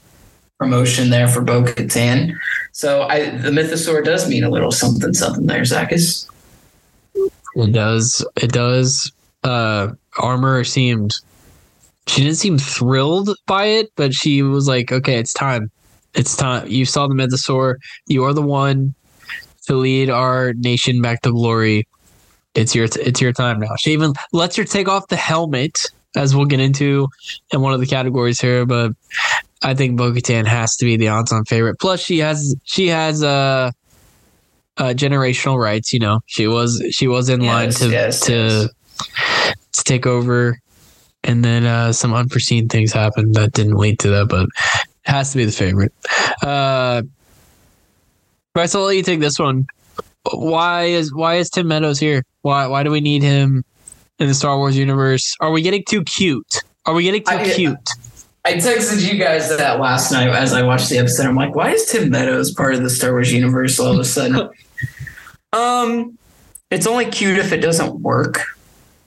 promotion 0.58 1.10
there 1.10 1.26
for 1.26 1.40
Bo 1.40 1.64
Katan. 1.64 2.36
So 2.70 3.02
I 3.02 3.30
the 3.30 3.50
Mythosaur 3.50 4.04
does 4.04 4.28
mean 4.28 4.44
a 4.44 4.50
little 4.50 4.70
something 4.70 5.12
something 5.12 5.46
there, 5.46 5.62
Zachus. 5.62 6.28
it 7.14 7.72
does. 7.72 8.24
It 8.36 8.52
does. 8.52 9.12
Uh, 9.42 9.92
Armor 10.18 10.64
seemed. 10.64 11.14
She 12.06 12.22
didn't 12.22 12.36
seem 12.36 12.58
thrilled 12.58 13.30
by 13.46 13.66
it, 13.66 13.92
but 13.96 14.14
she 14.14 14.42
was 14.42 14.68
like, 14.68 14.92
"Okay, 14.92 15.18
it's 15.18 15.32
time. 15.32 15.70
It's 16.14 16.36
time. 16.36 16.66
You 16.68 16.84
saw 16.84 17.06
the 17.08 17.14
Mythosaur. 17.14 17.76
You 18.06 18.24
are 18.24 18.32
the 18.32 18.42
one. 18.42 18.94
to 19.66 19.76
lead 19.76 20.10
our 20.10 20.54
nation 20.54 21.00
back 21.00 21.22
to 21.22 21.30
glory. 21.30 21.86
It's 22.54 22.74
your 22.74 22.86
it's 23.00 23.20
your 23.20 23.32
time 23.32 23.60
now. 23.60 23.76
She 23.78 23.92
even 23.92 24.12
lets 24.32 24.56
her 24.56 24.64
take 24.64 24.88
off 24.88 25.06
the 25.08 25.16
helmet, 25.16 25.86
as 26.16 26.34
we'll 26.34 26.46
get 26.46 26.60
into 26.60 27.08
in 27.52 27.60
one 27.60 27.72
of 27.72 27.80
the 27.80 27.86
categories 27.86 28.40
here. 28.40 28.66
But 28.66 28.92
I 29.62 29.74
think 29.74 29.96
Bo 29.96 30.12
has 30.12 30.76
to 30.76 30.84
be 30.84 30.96
the 30.96 31.08
odds-on 31.08 31.44
favorite. 31.44 31.78
Plus, 31.80 32.00
she 32.00 32.18
has 32.18 32.54
she 32.64 32.88
has 32.88 33.22
uh, 33.22 33.70
uh 34.76 34.84
generational 34.94 35.58
rights. 35.58 35.92
You 35.92 36.00
know, 36.00 36.20
she 36.26 36.46
was 36.46 36.82
she 36.90 37.08
was 37.08 37.28
in 37.28 37.40
line 37.40 37.70
to 37.70 37.88
yes, 37.88 38.20
to 38.26 38.32
yes. 38.32 38.70
to 39.74 39.84
take 39.84 40.06
over, 40.06 40.58
and 41.24 41.44
then 41.44 41.64
uh, 41.64 41.92
some 41.92 42.12
unforeseen 42.12 42.68
things 42.68 42.92
happened 42.92 43.34
that 43.34 43.52
didn't 43.52 43.76
lead 43.76 43.98
to 44.00 44.10
that. 44.10 44.28
But 44.28 44.48
has 45.04 45.32
to 45.32 45.38
be 45.38 45.44
the 45.44 45.52
favorite. 45.52 45.92
Uh, 46.42 47.02
Bryce, 48.54 48.74
I'll 48.74 48.82
let 48.82 48.96
you 48.96 49.02
take 49.02 49.20
this 49.20 49.38
one. 49.38 49.66
Why 50.32 50.84
is 50.84 51.12
why 51.12 51.36
is 51.36 51.50
Tim 51.50 51.68
Meadows 51.68 51.98
here? 51.98 52.24
Why 52.42 52.66
why 52.66 52.82
do 52.82 52.90
we 52.90 53.00
need 53.00 53.22
him 53.22 53.64
in 54.22 54.28
the 54.28 54.34
Star 54.34 54.56
Wars 54.56 54.76
universe? 54.76 55.36
Are 55.40 55.50
we 55.50 55.62
getting 55.62 55.84
too 55.86 56.02
cute? 56.04 56.62
Are 56.86 56.94
we 56.94 57.02
getting 57.02 57.22
too 57.22 57.32
I- 57.32 57.50
cute? 57.50 57.90
I 58.44 58.54
texted 58.54 59.08
you 59.08 59.20
guys 59.20 59.56
that 59.56 59.78
last 59.78 60.10
night 60.10 60.28
as 60.28 60.52
I 60.52 60.62
watched 60.62 60.90
the 60.90 60.98
episode. 60.98 61.26
I'm 61.26 61.36
like, 61.36 61.54
why 61.54 61.70
is 61.70 61.86
Tim 61.86 62.10
Meadows 62.10 62.52
part 62.52 62.74
of 62.74 62.82
the 62.82 62.90
Star 62.90 63.12
Wars 63.12 63.32
universe 63.32 63.78
all 63.78 63.92
of 63.92 64.00
a 64.00 64.04
sudden? 64.04 64.50
um, 65.52 66.18
it's 66.68 66.88
only 66.88 67.04
cute 67.04 67.38
if 67.38 67.52
it 67.52 67.58
doesn't 67.58 68.00
work. 68.00 68.40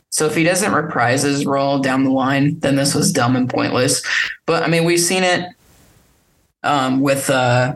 So 0.10 0.26
if 0.26 0.36
he 0.36 0.46
doesn't 0.46 0.72
reprise 0.72 1.24
his 1.24 1.46
role 1.46 1.80
down 1.80 2.06
the 2.06 2.12
line, 2.12 2.60
then 2.60 2.78
this 2.78 2.96
was 2.96 3.12
dumb 3.12 3.36
and 3.36 3.50
pointless. 3.50 4.02
But 4.46 4.64
I 4.64 4.68
mean, 4.68 4.86
we've 4.86 5.02
seen 5.02 5.24
it 5.24 5.50
um, 6.64 7.02
with 7.02 7.30
uh, 7.30 7.76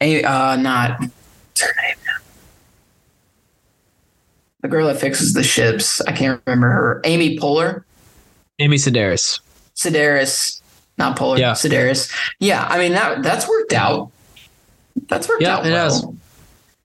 a 0.00 0.22
uh, 0.22 0.54
not 0.54 1.00
what's 1.00 1.60
her 1.62 1.74
name 1.82 1.96
now? 2.01 2.01
The 4.62 4.68
girl 4.68 4.86
that 4.86 4.98
fixes 5.00 5.32
the 5.34 5.42
ships. 5.42 6.00
I 6.02 6.12
can't 6.12 6.40
remember 6.46 6.68
her. 6.70 7.00
Amy 7.04 7.36
Poehler. 7.38 7.82
Amy 8.58 8.76
Sedaris. 8.76 9.40
Sedaris, 9.74 10.60
not 10.98 11.16
Polar, 11.16 11.38
Yeah. 11.38 11.52
Sedaris. 11.52 12.12
Yeah, 12.38 12.64
I 12.68 12.78
mean 12.78 12.92
that 12.92 13.22
that's 13.22 13.48
worked 13.48 13.72
out. 13.72 14.10
That's 15.08 15.28
worked 15.28 15.42
Yeah, 15.42 15.56
out 15.56 15.66
it 15.66 15.72
has. 15.72 16.04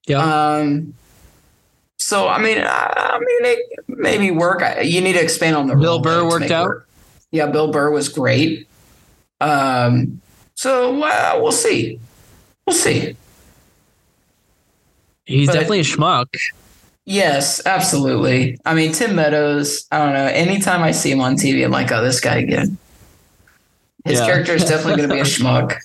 Yeah. 0.08 0.18
Um. 0.56 0.94
So 2.00 2.28
I 2.28 2.40
mean, 2.42 2.58
I, 2.60 2.94
I 2.96 3.20
mean, 3.20 3.46
it 3.54 3.60
maybe 3.88 4.32
work. 4.32 4.62
I- 4.64 4.82
You 4.82 5.02
need 5.02 5.14
to 5.14 5.22
expand 5.22 5.56
on 5.56 5.68
the 5.68 5.76
Bill 5.76 6.00
Burr 6.00 6.26
worked 6.28 6.50
out? 6.52 6.66
work. 6.68 6.88
Yeah, 7.32 7.48
Bill 7.48 7.72
Burr 7.72 7.92
was 7.92 8.10
great. 8.10 8.68
Um. 9.42 10.22
So 10.56 11.04
uh, 11.04 11.40
we'll 11.42 11.52
see. 11.52 12.00
We'll 12.66 12.76
see. 12.76 13.16
He's 15.26 15.48
but- 15.48 15.54
definitely 15.54 15.82
a 15.82 15.84
schmuck. 15.84 16.28
Yes, 17.10 17.66
absolutely. 17.66 18.58
I 18.66 18.74
mean, 18.74 18.92
Tim 18.92 19.16
Meadows. 19.16 19.88
I 19.94 20.00
don't 20.00 20.14
know. 20.14 20.26
Anytime 20.26 20.84
I 20.84 20.92
see 20.92 21.10
him 21.10 21.22
on 21.22 21.36
TV, 21.38 21.64
I'm 21.64 21.72
like, 21.72 21.90
oh, 21.90 22.04
this 22.04 22.20
guy 22.20 22.36
again. 22.40 22.78
His 24.04 24.20
Yeah. 24.20 24.26
character 24.26 24.56
is 24.56 24.66
definitely 24.66 24.98
going 24.98 25.10
to 25.10 25.16
be 25.16 25.22
a 25.22 25.24
schmuck. 25.24 25.78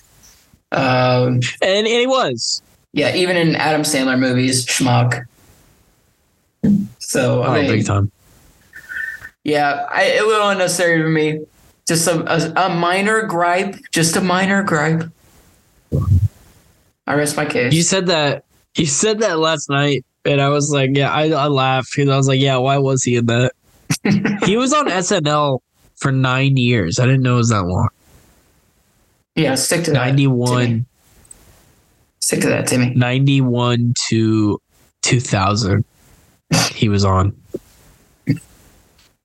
Um, 0.73 1.39
And, 1.61 1.87
and 1.87 1.87
he 1.87 2.07
was. 2.07 2.61
yeah, 2.91 3.15
even 3.15 3.37
in 3.37 3.55
Adam 3.55 3.83
Sandler 3.83 4.19
movies, 4.19 4.65
schmuck. 4.65 5.23
So 6.99 7.41
Oh, 7.41 7.51
I 7.53 7.61
mean, 7.61 7.71
big 7.71 7.85
time. 7.85 8.11
yeah, 9.45 9.85
I, 9.89 10.15
a 10.15 10.23
little 10.25 10.49
unnecessary 10.49 11.01
for 11.01 11.07
me. 11.09 11.45
Just 11.87 12.05
a, 12.07 12.19
a, 12.61 12.65
a 12.65 12.69
minor 12.75 13.21
gripe, 13.27 13.75
just 13.93 14.17
a 14.17 14.21
minor 14.21 14.61
gripe. 14.61 15.03
I 17.07 17.13
rest 17.15 17.37
my 17.37 17.45
case. 17.45 17.73
You 17.73 17.81
said 17.83 18.07
that 18.07 18.43
you 18.75 18.85
said 18.87 19.19
that 19.19 19.37
last 19.39 19.69
night, 19.69 20.03
and 20.25 20.41
I 20.41 20.49
was 20.49 20.69
like, 20.71 20.91
yeah, 20.93 21.11
I, 21.11 21.29
I 21.29 21.47
laughed 21.47 21.89
because 21.95 22.09
I 22.09 22.17
was 22.17 22.27
like, 22.27 22.39
yeah, 22.39 22.57
why 22.57 22.77
was 22.77 23.03
he 23.03 23.15
in 23.17 23.25
that? 23.27 23.53
he 24.45 24.57
was 24.57 24.73
on 24.73 24.87
SNL 24.87 25.59
for 25.97 26.11
nine 26.11 26.57
years. 26.57 26.99
I 26.99 27.05
didn't 27.05 27.23
know 27.23 27.35
it 27.35 27.37
was 27.37 27.49
that 27.49 27.63
long. 27.63 27.89
yeah, 29.35 29.55
stick 29.55 29.83
to 29.85 29.91
that. 29.91 30.15
Ninety 30.15 30.27
Timmy. 30.27 30.85
Stick 32.19 32.41
to 32.41 32.47
that, 32.49 32.67
Timmy. 32.67 32.93
91 32.95 33.93
to 34.07 34.61
two 35.01 35.19
thousand. 35.19 35.85
He 36.73 36.87
was 36.87 37.03
on. 37.03 37.35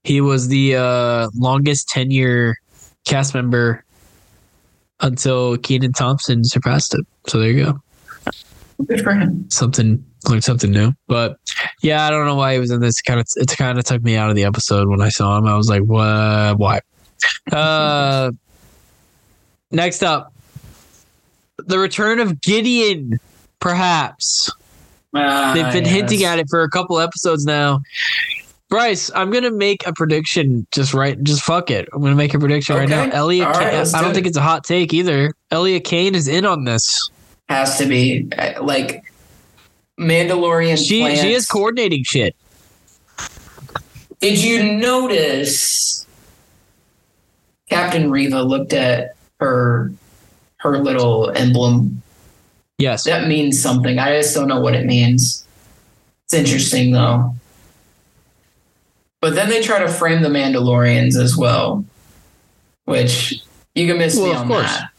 He 0.05 0.21
was 0.23 0.49
the 0.49 0.77
uh, 0.77 1.29
longest 1.35 1.89
tenure 1.89 2.57
cast 3.05 3.35
member 3.35 3.85
until 5.01 5.59
Kenan 5.59 5.93
Thompson 5.93 6.45
surpassed 6.45 6.95
him. 6.95 7.07
So 7.27 7.39
there 7.39 7.51
you 7.51 7.65
go. 7.65 7.83
Good 8.87 9.03
for 9.03 9.13
him. 9.13 9.51
something 9.51 10.03
learned 10.29 10.45
something 10.45 10.71
new. 10.71 10.93
But 11.07 11.37
yeah, 11.83 12.07
I 12.07 12.11
don't 12.11 12.27
know 12.27 12.35
why 12.37 12.55
he 12.55 12.59
was 12.61 12.71
in 12.71 12.81
this. 12.81 13.01
Kind 13.03 13.21
of, 13.21 13.27
it 13.37 13.57
kind 13.57 13.79
of 13.79 13.85
took 13.85 14.03
me 14.03 14.17
out 14.17 14.31
of 14.31 14.37
the 14.37 14.45
episode 14.45 14.89
when 14.89 15.01
I 15.01 15.09
saw 15.09 15.39
him. 15.39 15.47
I 15.47 15.57
was 15.57 15.69
like, 15.69 15.83
what? 15.83 16.59
Why? 16.59 16.81
Uh, 17.51 18.31
next 19.71 20.03
up, 20.03 20.33
the 21.59 21.79
return 21.79 22.21
of 22.21 22.41
Gideon. 22.41 23.19
Perhaps 23.61 24.53
Ah, 25.15 25.53
they've 25.53 25.73
been 25.73 25.85
hinting 25.85 26.23
at 26.23 26.39
it 26.39 26.47
for 26.49 26.63
a 26.63 26.71
couple 26.71 27.01
episodes 27.01 27.45
now. 27.45 27.81
Bryce, 28.69 29.11
I'm 29.15 29.31
gonna 29.31 29.51
make 29.51 29.85
a 29.87 29.93
prediction. 29.93 30.65
Just 30.71 30.95
right, 30.95 31.21
just 31.25 31.43
fuck 31.43 31.71
it. 31.71 31.89
I'm 31.93 32.01
gonna 32.03 32.15
make 32.15 32.35
a 32.35 32.39
prediction 32.39 32.77
right 32.77 32.89
now. 32.89 33.09
Elliot, 33.11 33.49
All 33.49 33.55
Kane, 33.55 33.65
I 33.75 33.83
do 33.85 33.91
don't 34.05 34.15
think 34.15 34.27
it's 34.27 34.37
a 34.37 34.43
hot 34.43 34.63
take 34.63 34.93
either. 34.95 35.33
Elliot 35.51 35.83
Kane 35.85 36.15
is 36.15 36.29
in 36.29 36.45
on 36.47 36.65
this. 36.65 37.11
Has 37.49 37.79
to 37.79 37.87
be 37.87 38.29
Uh, 38.39 38.63
like 38.63 39.03
Mandalorian. 39.99 40.77
She 40.79 41.01
plants. 41.01 41.21
she 41.21 41.33
is 41.35 41.47
coordinating 41.47 42.05
shit. 42.05 42.37
Did 44.21 44.43
you 44.43 44.73
notice 44.77 46.07
Captain 47.71 48.11
Riva 48.11 48.43
looked 48.43 48.73
at 48.73 49.15
her 49.41 49.93
her 50.59 50.79
little 50.79 51.31
emblem? 51.31 52.03
Yes. 52.79 53.05
That 53.05 53.27
means 53.29 53.61
something. 53.61 53.99
I 53.99 54.21
just 54.21 54.35
don't 54.35 54.49
know 54.49 54.61
what 54.61 54.75
it 54.75 54.87
means. 54.87 55.45
It's 56.25 56.35
interesting 56.35 56.93
though. 56.93 57.35
But 59.21 59.35
then 59.35 59.49
they 59.49 59.63
try 59.63 59.81
to 59.81 59.89
frame 59.89 60.23
the 60.23 60.29
Mandalorians 60.29 61.17
as 61.17 61.37
well, 61.37 61.85
which 62.85 63.43
you 63.75 63.89
can 63.89 63.99
miss 63.99 64.17
me 64.17 64.23
Well, 64.23 64.33
of 64.35 64.39
on 64.43 64.47
course. 64.49 64.67
that. 64.77 64.91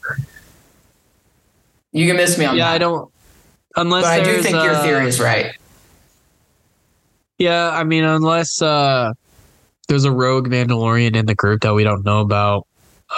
You 1.93 2.05
can 2.05 2.17
miss 2.17 2.37
me 2.37 2.43
on 2.45 2.57
Yeah, 2.57 2.65
that. 2.65 2.73
I 2.73 2.77
don't. 2.79 3.09
Unless 3.75 4.03
But 4.03 4.11
I 4.11 4.23
do 4.23 4.41
think 4.41 4.55
your 4.55 4.73
uh, 4.73 4.83
theory 4.83 5.07
is 5.07 5.19
right. 5.19 5.55
Yeah, 7.37 7.69
I 7.69 7.83
mean, 7.83 8.03
unless 8.03 8.61
uh, 8.61 9.13
there's 9.87 10.03
a 10.03 10.11
rogue 10.11 10.49
Mandalorian 10.49 11.15
in 11.15 11.25
the 11.25 11.35
group 11.35 11.61
that 11.61 11.73
we 11.73 11.83
don't 11.83 12.03
know 12.03 12.19
about. 12.19 12.67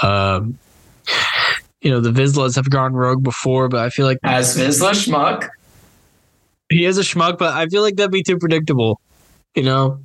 Um, 0.02 0.58
you 1.82 1.90
know, 1.90 2.00
the 2.00 2.12
Vizslas 2.12 2.56
have 2.56 2.70
gone 2.70 2.94
rogue 2.94 3.24
before, 3.24 3.68
but 3.68 3.80
I 3.80 3.90
feel 3.90 4.06
like 4.06 4.20
As 4.24 4.56
Vizsla 4.56 4.92
Schmuck. 4.92 5.50
he 6.70 6.86
is 6.86 6.98
a 6.98 7.02
schmuck. 7.02 7.38
But 7.40 7.56
I 7.56 7.66
feel 7.68 7.82
like 7.82 7.96
that'd 7.96 8.12
be 8.12 8.24
too 8.24 8.38
predictable. 8.38 9.02
You 9.56 9.64
know, 9.64 10.00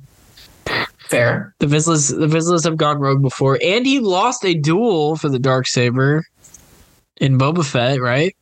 Fair. 1.07 1.53
the 1.59 1.67
Vizslas, 1.67 2.17
the 2.17 2.27
Vizslas 2.27 2.63
have 2.65 2.75
gone 2.77 2.99
rogue 2.99 3.21
before, 3.21 3.59
and 3.63 3.85
he 3.85 3.99
lost 3.99 4.43
a 4.43 4.55
duel 4.55 5.15
for 5.15 5.29
the 5.29 5.39
dark 5.39 5.67
saber 5.67 6.23
in 7.17 7.37
Boba 7.37 7.63
Fett, 7.63 8.01
right? 8.01 8.35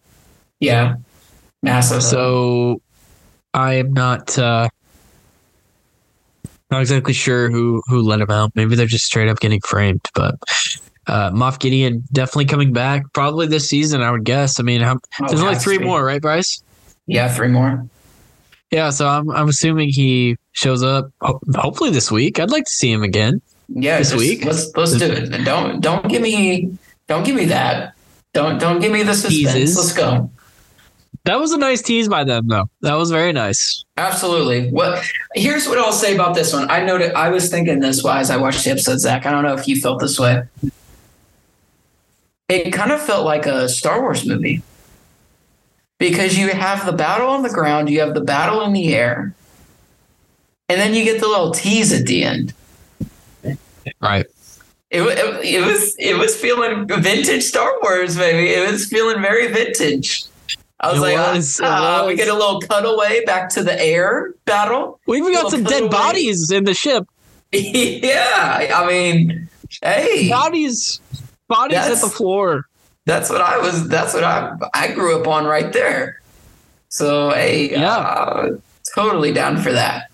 Yeah. 0.60 0.96
So 2.02 2.82
I 3.54 3.74
am 3.76 3.94
not 3.94 4.38
uh 4.38 4.70
not 6.72 6.82
exactly 6.82 7.14
sure 7.14 7.50
who 7.50 7.82
who 7.88 8.02
let 8.02 8.22
him 8.22 8.32
out. 8.32 8.52
Maybe 8.56 8.76
they're 8.76 8.86
just 8.86 9.06
straight 9.06 9.28
up 9.30 9.40
getting 9.40 9.60
framed, 9.62 10.02
but 10.14 10.36
uh 11.08 11.32
Moff 11.32 11.60
Gideon 11.60 12.04
definitely 12.12 12.46
coming 12.46 12.74
back 12.74 13.04
probably 13.14 13.48
this 13.48 13.70
season, 13.70 14.02
I 14.02 14.12
would 14.12 14.24
guess. 14.26 14.60
I 14.60 14.64
mean, 14.64 14.82
how, 14.82 15.00
Oh, 15.22 15.28
there's 15.28 15.42
only 15.42 15.56
three 15.56 15.78
more, 15.78 16.04
right, 16.04 16.22
Bryce? 16.22 16.62
Yeah, 17.08 17.28
three 17.34 17.50
more. 17.50 17.86
Yeah, 18.72 18.90
so 18.90 19.08
I'm 19.08 19.30
I'm 19.32 19.48
assuming 19.48 19.90
he 19.90 20.38
shows 20.54 20.82
up 20.84 21.10
ho- 21.22 21.40
hopefully 21.56 21.92
this 21.92 22.12
week. 22.12 22.40
I'd 22.40 22.50
like 22.50 22.66
to 22.66 22.72
see 22.72 22.92
him 22.92 23.04
again. 23.04 23.42
Yeah, 23.70 24.00
This 24.00 24.10
just- 24.12 24.20
week? 24.20 24.44
Let's 24.46 24.76
let's 24.76 24.98
do 24.98 25.06
it. 25.06 25.46
Don't 25.46 25.82
don't 25.82 26.08
give 26.10 26.22
me 26.22 26.78
don't 27.08 27.24
give 27.24 27.36
me 27.36 27.46
that. 27.46 27.94
Don't 28.34 28.60
don't 28.60 28.80
give 28.82 28.92
me 28.92 29.04
the 29.04 29.14
suspense. 29.14 29.54
Teases. 29.54 29.76
Let's 29.78 29.94
go. 29.94 30.30
That 31.26 31.40
was 31.40 31.52
a 31.52 31.58
nice 31.58 31.82
tease 31.82 32.08
by 32.08 32.24
them 32.24 32.48
though. 32.48 32.70
That 32.82 32.94
was 32.94 33.10
very 33.10 33.34
nice. 33.34 33.84
Absolutely. 33.98 34.70
What 34.70 35.04
here's 35.34 35.68
what 35.68 35.80
I'll 35.80 35.92
say 35.92 36.14
about 36.14 36.36
this 36.36 36.54
one. 36.54 36.70
I 36.70 36.86
noted 36.86 37.14
I 37.14 37.30
was 37.30 37.50
thinking 37.50 37.80
this 37.80 38.04
while 38.04 38.20
as 38.20 38.30
I 38.30 38.38
watched 38.38 38.64
the 38.64 38.72
episode, 38.72 39.00
Zach. 39.00 39.26
I 39.26 39.32
don't 39.32 39.44
know 39.44 39.56
if 39.56 39.68
you 39.68 39.82
felt 39.82 40.00
this 40.00 40.20
way. 40.20 40.44
It 42.48 42.72
kind 42.72 42.92
of 42.92 43.02
felt 43.02 43.26
like 43.26 43.48
a 43.48 43.68
Star 43.68 44.02
Wars 44.02 44.26
movie. 44.26 44.62
Because 45.98 46.38
you 46.38 46.50
have 46.50 46.86
the 46.86 46.92
battle 46.92 47.30
on 47.30 47.42
the 47.42 47.50
ground, 47.50 47.90
you 47.90 48.02
have 48.02 48.14
the 48.14 48.22
battle 48.22 48.62
in 48.62 48.74
the 48.74 48.94
air, 48.94 49.34
and 50.68 50.80
then 50.80 50.94
you 50.94 51.06
get 51.06 51.22
the 51.22 51.28
little 51.28 51.52
tease 51.52 51.94
at 51.94 52.06
the 52.06 52.24
end. 52.24 52.54
Right. 54.02 54.26
It, 54.92 55.02
it, 55.02 55.46
it 55.46 55.66
was 55.66 55.96
it 55.98 56.18
was 56.18 56.36
feeling 56.36 56.88
vintage 56.88 57.44
Star 57.44 57.72
Wars, 57.82 58.16
baby. 58.16 58.50
It 58.50 58.70
was 58.70 58.86
feeling 58.86 59.22
very 59.22 59.48
vintage. 59.48 60.25
I 60.86 60.92
was 60.92 60.98
It 61.00 61.02
like, 61.02 61.36
was, 61.36 61.60
it 61.60 61.66
ah, 61.66 62.06
we 62.08 62.16
get 62.16 62.28
a 62.28 62.34
little 62.34 62.60
cutaway 62.62 63.24
back 63.26 63.50
to 63.52 63.64
the 63.64 63.80
air 63.82 64.34
battle. 64.46 65.00
We 65.08 65.18
even 65.18 65.34
got 65.34 65.46
Little 65.46 65.52
some 65.52 65.64
dead 65.64 65.90
bodies 65.90 66.52
in 66.52 66.64
the 66.66 66.74
ship. 66.76 67.08
yeah, 67.52 68.72
I 68.76 68.86
mean, 68.88 69.50
hey, 69.82 70.30
Bodies, 70.30 71.00
bodies 71.48 71.78
at 71.78 72.02
the 72.02 72.10
floor. 72.10 72.66
that's 73.06 73.30
what 73.30 73.42
I 73.42 73.58
was. 73.60 73.88
That's 73.88 74.14
what 74.14 74.24
I 74.24 74.52
I 74.74 74.92
grew 74.92 75.20
up 75.20 75.28
on 75.28 75.46
right 75.46 75.72
there. 75.74 76.22
So 76.90 77.32
hey, 77.32 77.72
Yeah. 77.72 77.96
uh, 77.96 78.58
totally 78.94 79.32
down 79.34 79.58
for 79.62 79.72
that. 79.72 80.10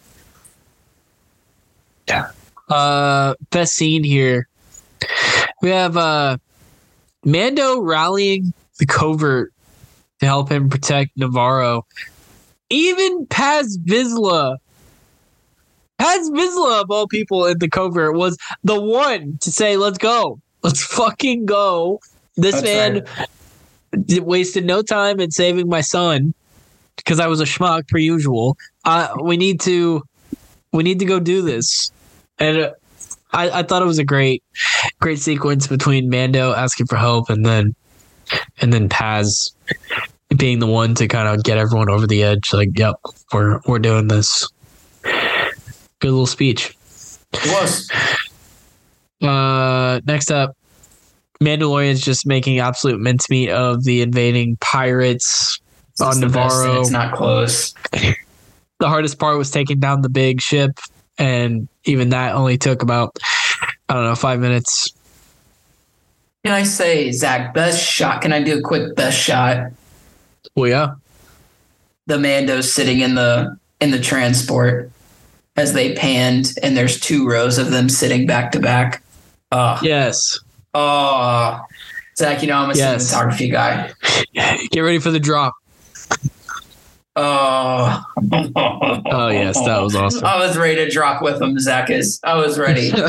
Uh, 2.69 3.33
best 3.49 3.73
scene 3.73 4.03
here. 4.03 4.47
We 5.61 5.69
have 5.71 5.97
uh, 5.97 6.37
Mando 7.25 7.81
rallying 7.81 8.53
the 8.79 8.85
covert 8.85 9.50
to 10.21 10.25
help 10.25 10.49
him 10.49 10.69
protect 10.69 11.11
Navarro. 11.17 11.85
Even 12.69 13.25
Paz 13.27 13.77
Vizsla, 13.77 14.57
Paz 15.97 16.29
Vizsla 16.29 16.81
of 16.81 16.89
all 16.89 17.07
people 17.07 17.45
in 17.45 17.57
the 17.57 17.67
covert 17.67 18.15
was 18.15 18.37
the 18.63 18.79
one 18.79 19.37
to 19.41 19.51
say, 19.51 19.75
"Let's 19.75 19.97
go, 19.97 20.39
let's 20.63 20.83
fucking 20.83 21.45
go." 21.45 21.99
This 22.37 22.55
That's 22.55 22.63
man 22.63 23.05
d- 24.05 24.19
wasted 24.21 24.65
no 24.65 24.81
time 24.81 25.19
in 25.19 25.31
saving 25.31 25.67
my 25.67 25.81
son 25.81 26.33
because 26.95 27.19
I 27.19 27.27
was 27.27 27.41
a 27.41 27.45
schmuck 27.45 27.89
per 27.89 27.97
usual. 27.97 28.57
Uh, 28.85 29.15
we 29.21 29.37
need 29.37 29.59
to, 29.61 30.03
we 30.71 30.83
need 30.83 30.99
to 30.99 31.05
go 31.05 31.19
do 31.19 31.41
this. 31.41 31.91
And 32.39 32.57
uh, 32.57 32.71
I, 33.33 33.59
I 33.59 33.63
thought 33.63 33.81
it 33.81 33.85
was 33.85 33.99
a 33.99 34.05
great, 34.05 34.43
great 34.99 35.19
sequence 35.19 35.67
between 35.67 36.09
Mando 36.09 36.53
asking 36.53 36.85
for 36.85 36.95
help 36.95 37.29
and 37.29 37.45
then, 37.45 37.75
and 38.61 38.71
then 38.71 38.87
Paz 38.87 39.53
being 40.37 40.59
the 40.59 40.67
one 40.67 40.95
to 40.95 41.07
kind 41.07 41.27
of 41.27 41.43
get 41.43 41.57
everyone 41.57 41.89
over 41.89 42.07
the 42.07 42.23
edge. 42.23 42.53
Like, 42.53 42.77
yep, 42.77 42.95
we're 43.33 43.59
we're 43.65 43.79
doing 43.79 44.07
this. 44.07 44.47
Good 45.03 46.09
little 46.09 46.25
speech. 46.25 46.75
It 47.33 47.51
was. 47.51 47.89
Uh, 49.21 50.01
next 50.05 50.31
up, 50.31 50.55
Mandalorian's 51.41 52.01
just 52.01 52.25
making 52.25 52.59
absolute 52.59 52.99
mincemeat 52.99 53.49
of 53.49 53.83
the 53.83 54.01
invading 54.01 54.57
pirates 54.61 55.59
It's 55.91 56.01
on 56.01 56.19
the 56.19 56.27
best, 56.27 56.55
Navarro. 56.55 56.81
It's 56.81 56.89
not 56.89 57.15
close. 57.15 57.73
The 58.79 58.89
hardest 58.89 59.19
part 59.19 59.37
was 59.37 59.51
taking 59.51 59.79
down 59.79 60.01
the 60.01 60.09
big 60.09 60.41
ship, 60.41 60.79
and 61.19 61.67
even 61.83 62.09
that 62.09 62.33
only 62.33 62.57
took 62.57 62.81
about 62.81 63.15
I 63.87 63.93
don't 63.93 64.05
know 64.05 64.15
five 64.15 64.39
minutes. 64.39 64.91
Can 66.43 66.51
I 66.51 66.63
say, 66.63 67.11
Zach, 67.11 67.53
best 67.53 67.79
shot? 67.85 68.23
Can 68.23 68.33
I 68.33 68.41
do 68.41 68.57
a 68.57 68.61
quick 68.63 68.95
best 68.95 69.19
shot? 69.19 69.71
Well, 70.55 70.69
yeah, 70.69 70.93
The 72.07 72.17
Mando's 72.17 72.71
sitting 72.73 72.99
in 72.99 73.15
the 73.15 73.57
in 73.79 73.91
the 73.91 73.99
transport 73.99 74.91
as 75.57 75.73
they 75.73 75.93
panned, 75.95 76.53
and 76.63 76.75
there's 76.77 76.99
two 76.99 77.27
rows 77.27 77.57
of 77.57 77.71
them 77.71 77.89
sitting 77.89 78.25
back 78.27 78.51
to 78.53 78.59
back. 78.59 79.03
Oh, 79.51 79.79
yes. 79.81 80.39
oh, 80.73 81.59
Zach, 82.17 82.41
you 82.41 82.47
know 82.47 82.57
I'm 82.57 82.69
a 82.71 82.73
Yes. 82.75 83.13
cinematography 83.13 83.51
guy. 83.51 83.91
Get 84.71 84.79
ready 84.81 84.99
for 84.99 85.11
the 85.11 85.19
drop. 85.19 85.53
Oh, 87.15 88.03
Oh 88.17 89.27
yes, 89.29 89.59
that 89.65 89.79
was 89.81 89.95
awesome. 89.97 90.23
I 90.25 90.37
was 90.37 90.57
ready 90.57 90.75
to 90.75 90.89
drop 90.89 91.21
with 91.21 91.41
him, 91.41 91.59
Zach 91.59 91.89
is. 91.89 92.19
I 92.23 92.35
was 92.35 92.57
ready. 92.57 92.91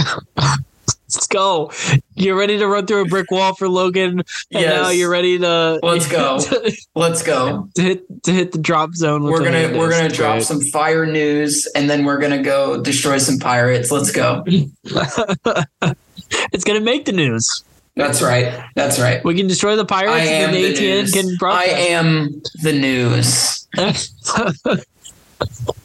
Let's 1.14 1.26
go. 1.26 1.70
You're 2.14 2.36
ready 2.38 2.56
to 2.58 2.66
run 2.66 2.86
through 2.86 3.02
a 3.02 3.04
brick 3.04 3.30
wall 3.30 3.54
for 3.54 3.68
Logan, 3.68 4.20
and 4.20 4.24
Yes. 4.50 4.74
now 4.74 4.88
you're 4.88 5.10
ready 5.10 5.38
to 5.38 5.78
Let's 5.82 6.08
go. 6.08 6.38
to, 6.40 6.72
Let's 6.94 7.22
go. 7.22 7.68
hit 7.76 8.04
to 8.24 8.32
hit 8.32 8.52
the 8.52 8.58
drop 8.58 8.94
zone. 8.94 9.22
with 9.22 9.32
We're 9.32 9.44
gonna 9.44 9.76
we're 9.78 9.90
gonna 9.90 10.08
drop 10.08 10.40
some 10.42 10.62
fire 10.62 11.04
news, 11.04 11.66
and 11.74 11.90
then 11.90 12.06
we're 12.06 12.16
gonna 12.18 12.42
go 12.42 12.80
destroy 12.82 13.18
some 13.18 13.38
pirates. 13.38 13.90
Let's 13.90 14.10
go. 14.10 14.42
it's 16.52 16.64
gonna 16.64 16.80
make 16.80 17.04
the 17.04 17.12
news. 17.12 17.62
That's 17.94 18.22
right. 18.22 18.64
That's 18.74 18.98
right. 18.98 19.22
We 19.22 19.34
can 19.34 19.48
destroy 19.48 19.76
the 19.76 19.84
pirates, 19.84 20.26
and 20.26 20.54
the 20.54 20.72
ATN 20.72 21.00
news. 21.02 21.12
can 21.12 21.36
I 21.42 21.64
am 21.64 22.40
the 22.62 22.72
news. 22.72 23.68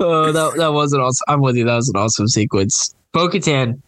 oh, 0.00 0.32
that 0.32 0.56
that 0.56 0.72
was 0.72 0.92
an 0.92 1.00
awesome. 1.00 1.24
I'm 1.28 1.40
with 1.40 1.56
you. 1.56 1.64
That 1.64 1.76
was 1.76 1.88
an 1.88 1.96
awesome 1.96 2.28
sequence. 2.28 2.94
Bo-Katan, 3.12 3.80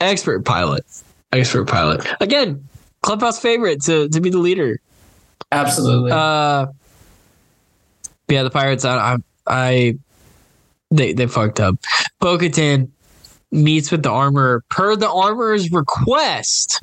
expert 0.00 0.44
pilot, 0.44 0.84
expert 1.32 1.66
pilot. 1.66 2.06
Again, 2.20 2.66
clubhouse 3.02 3.40
favorite 3.40 3.82
to 3.84 4.08
to 4.08 4.20
be 4.20 4.30
the 4.30 4.38
leader. 4.38 4.80
Absolutely. 5.52 6.12
Uh, 6.12 6.66
yeah, 8.28 8.42
the 8.42 8.50
pirates. 8.50 8.84
I, 8.84 8.96
I, 8.96 9.16
I 9.46 9.98
they 10.90 11.12
they 11.12 11.26
fucked 11.26 11.60
up. 11.60 11.76
Bo-Katan 12.20 12.88
meets 13.50 13.90
with 13.90 14.02
the 14.02 14.10
armor 14.10 14.62
per 14.70 14.94
the 14.96 15.10
armor's 15.10 15.72
request, 15.72 16.82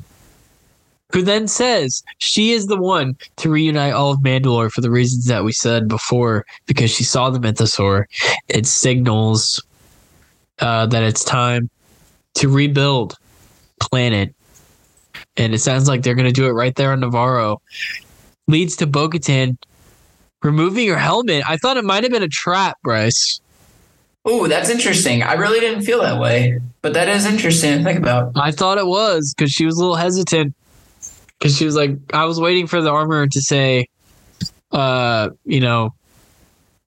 who 1.12 1.22
then 1.22 1.48
says 1.48 2.02
she 2.18 2.52
is 2.52 2.66
the 2.66 2.78
one 2.78 3.16
to 3.36 3.50
reunite 3.50 3.94
all 3.94 4.12
of 4.12 4.20
Mandalore 4.20 4.70
for 4.70 4.80
the 4.80 4.90
reasons 4.90 5.26
that 5.26 5.44
we 5.44 5.52
said 5.52 5.88
before, 5.88 6.44
because 6.66 6.90
she 6.90 7.04
saw 7.04 7.30
the 7.30 7.38
mythosaur. 7.38 8.04
It 8.48 8.66
signals 8.66 9.62
uh, 10.58 10.86
that 10.86 11.02
it's 11.02 11.24
time 11.24 11.70
to 12.34 12.48
rebuild 12.48 13.16
planet. 13.80 14.34
And 15.36 15.54
it 15.54 15.60
sounds 15.60 15.88
like 15.88 16.02
they're 16.02 16.14
going 16.14 16.26
to 16.26 16.32
do 16.32 16.46
it 16.46 16.52
right 16.52 16.74
there 16.74 16.92
on 16.92 17.00
Navarro. 17.00 17.60
Leads 18.46 18.76
to 18.76 18.86
Bo 18.86 19.10
removing 20.42 20.88
her 20.88 20.98
helmet. 20.98 21.42
I 21.48 21.56
thought 21.56 21.76
it 21.76 21.84
might 21.84 22.02
have 22.04 22.12
been 22.12 22.22
a 22.22 22.28
trap, 22.28 22.78
Bryce. 22.82 23.40
oh, 24.24 24.46
that's 24.46 24.68
interesting. 24.68 25.22
I 25.22 25.34
really 25.34 25.60
didn't 25.60 25.82
feel 25.82 26.00
that 26.02 26.20
way, 26.20 26.60
but 26.82 26.92
that 26.94 27.08
is 27.08 27.26
interesting 27.26 27.78
to 27.78 27.84
think 27.84 27.98
about. 27.98 28.32
I 28.36 28.50
thought 28.52 28.78
it 28.78 28.86
was 28.86 29.34
because 29.36 29.50
she 29.50 29.64
was 29.64 29.76
a 29.76 29.80
little 29.80 29.96
hesitant. 29.96 30.54
Because 31.38 31.56
she 31.56 31.64
was 31.64 31.76
like, 31.76 31.96
I 32.12 32.24
was 32.24 32.40
waiting 32.40 32.66
for 32.66 32.82
the 32.82 32.90
armor 32.90 33.26
to 33.26 33.40
say, 33.40 33.86
uh, 34.72 35.30
you 35.44 35.60
know, 35.60 35.90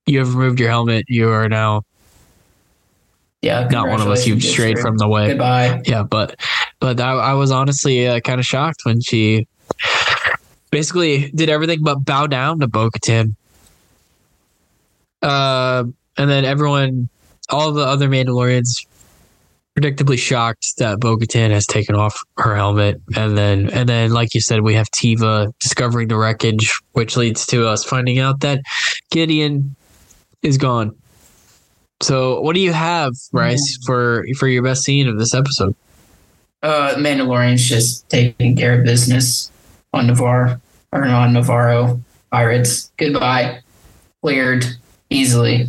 you 0.06 0.20
have 0.20 0.36
removed 0.36 0.60
your 0.60 0.70
helmet. 0.70 1.06
You 1.08 1.30
are 1.30 1.48
now 1.48 1.84
Yeah, 3.42 3.68
not 3.70 3.88
one 3.88 4.02
of 4.02 4.08
us. 4.08 4.28
You've 4.28 4.44
strayed 4.44 4.80
from 4.80 4.98
the 4.98 5.08
way. 5.08 5.30
Goodbye. 5.30 5.82
Yeah, 5.86 6.04
but 6.04 6.40
but 6.80 7.00
I, 7.00 7.12
I 7.12 7.34
was 7.34 7.52
honestly 7.52 8.08
uh, 8.08 8.20
kind 8.20 8.40
of 8.40 8.46
shocked 8.46 8.82
when 8.84 9.02
she 9.02 9.48
basically 10.70 11.32
did 11.32 11.50
everything 11.50 11.84
but 11.84 12.04
bow 12.04 12.28
down 12.28 12.60
to 12.60 12.68
Bo 12.68 12.90
Katan. 12.90 13.36
Uh, 15.22 15.84
and 16.18 16.30
then 16.30 16.46
everyone, 16.46 17.10
all 17.50 17.72
the 17.72 17.86
other 17.86 18.10
Mandalorians, 18.10 18.86
predictably 19.78 20.18
shocked 20.18 20.74
that 20.78 21.00
Bo 21.00 21.18
Katan 21.18 21.52
has 21.52 21.66
taken 21.66 21.96
off 21.96 22.22
her 22.38 22.56
helmet, 22.56 23.02
and 23.16 23.38
then 23.38 23.70
and 23.70 23.88
then 23.88 24.12
like 24.12 24.34
you 24.34 24.42
said, 24.42 24.62
we 24.62 24.74
have 24.76 24.90
Teva 24.92 25.52
discovering 25.60 26.08
the 26.08 26.18
wreckage, 26.18 26.80
which 26.94 27.18
leads 27.18 27.46
to 27.48 27.68
us 27.68 27.84
finding 27.84 28.20
out 28.20 28.42
that 28.42 28.62
Gideon 29.12 29.76
is 30.42 30.58
gone. 30.58 30.96
So, 32.02 32.42
what 32.42 32.56
do 32.56 32.62
you 32.62 32.74
have, 32.74 33.14
Bryce, 33.32 33.78
for 33.86 34.26
for 34.38 34.48
your 34.48 34.64
best 34.64 34.84
scene 34.84 35.08
of 35.08 35.20
this 35.20 35.34
episode? 35.34 35.76
Uh, 36.64 36.96
Mandalorian's 36.96 37.68
just 37.68 38.08
taking 38.10 38.56
care 38.56 38.80
of 38.80 38.86
business 38.86 39.52
on 39.94 40.08
Navarre 40.08 40.62
or 40.92 41.06
on 41.06 41.34
Navarro 41.34 42.02
pirates. 42.32 42.92
Goodbye. 42.98 43.62
Cleared 44.22 44.66
easily. 45.10 45.68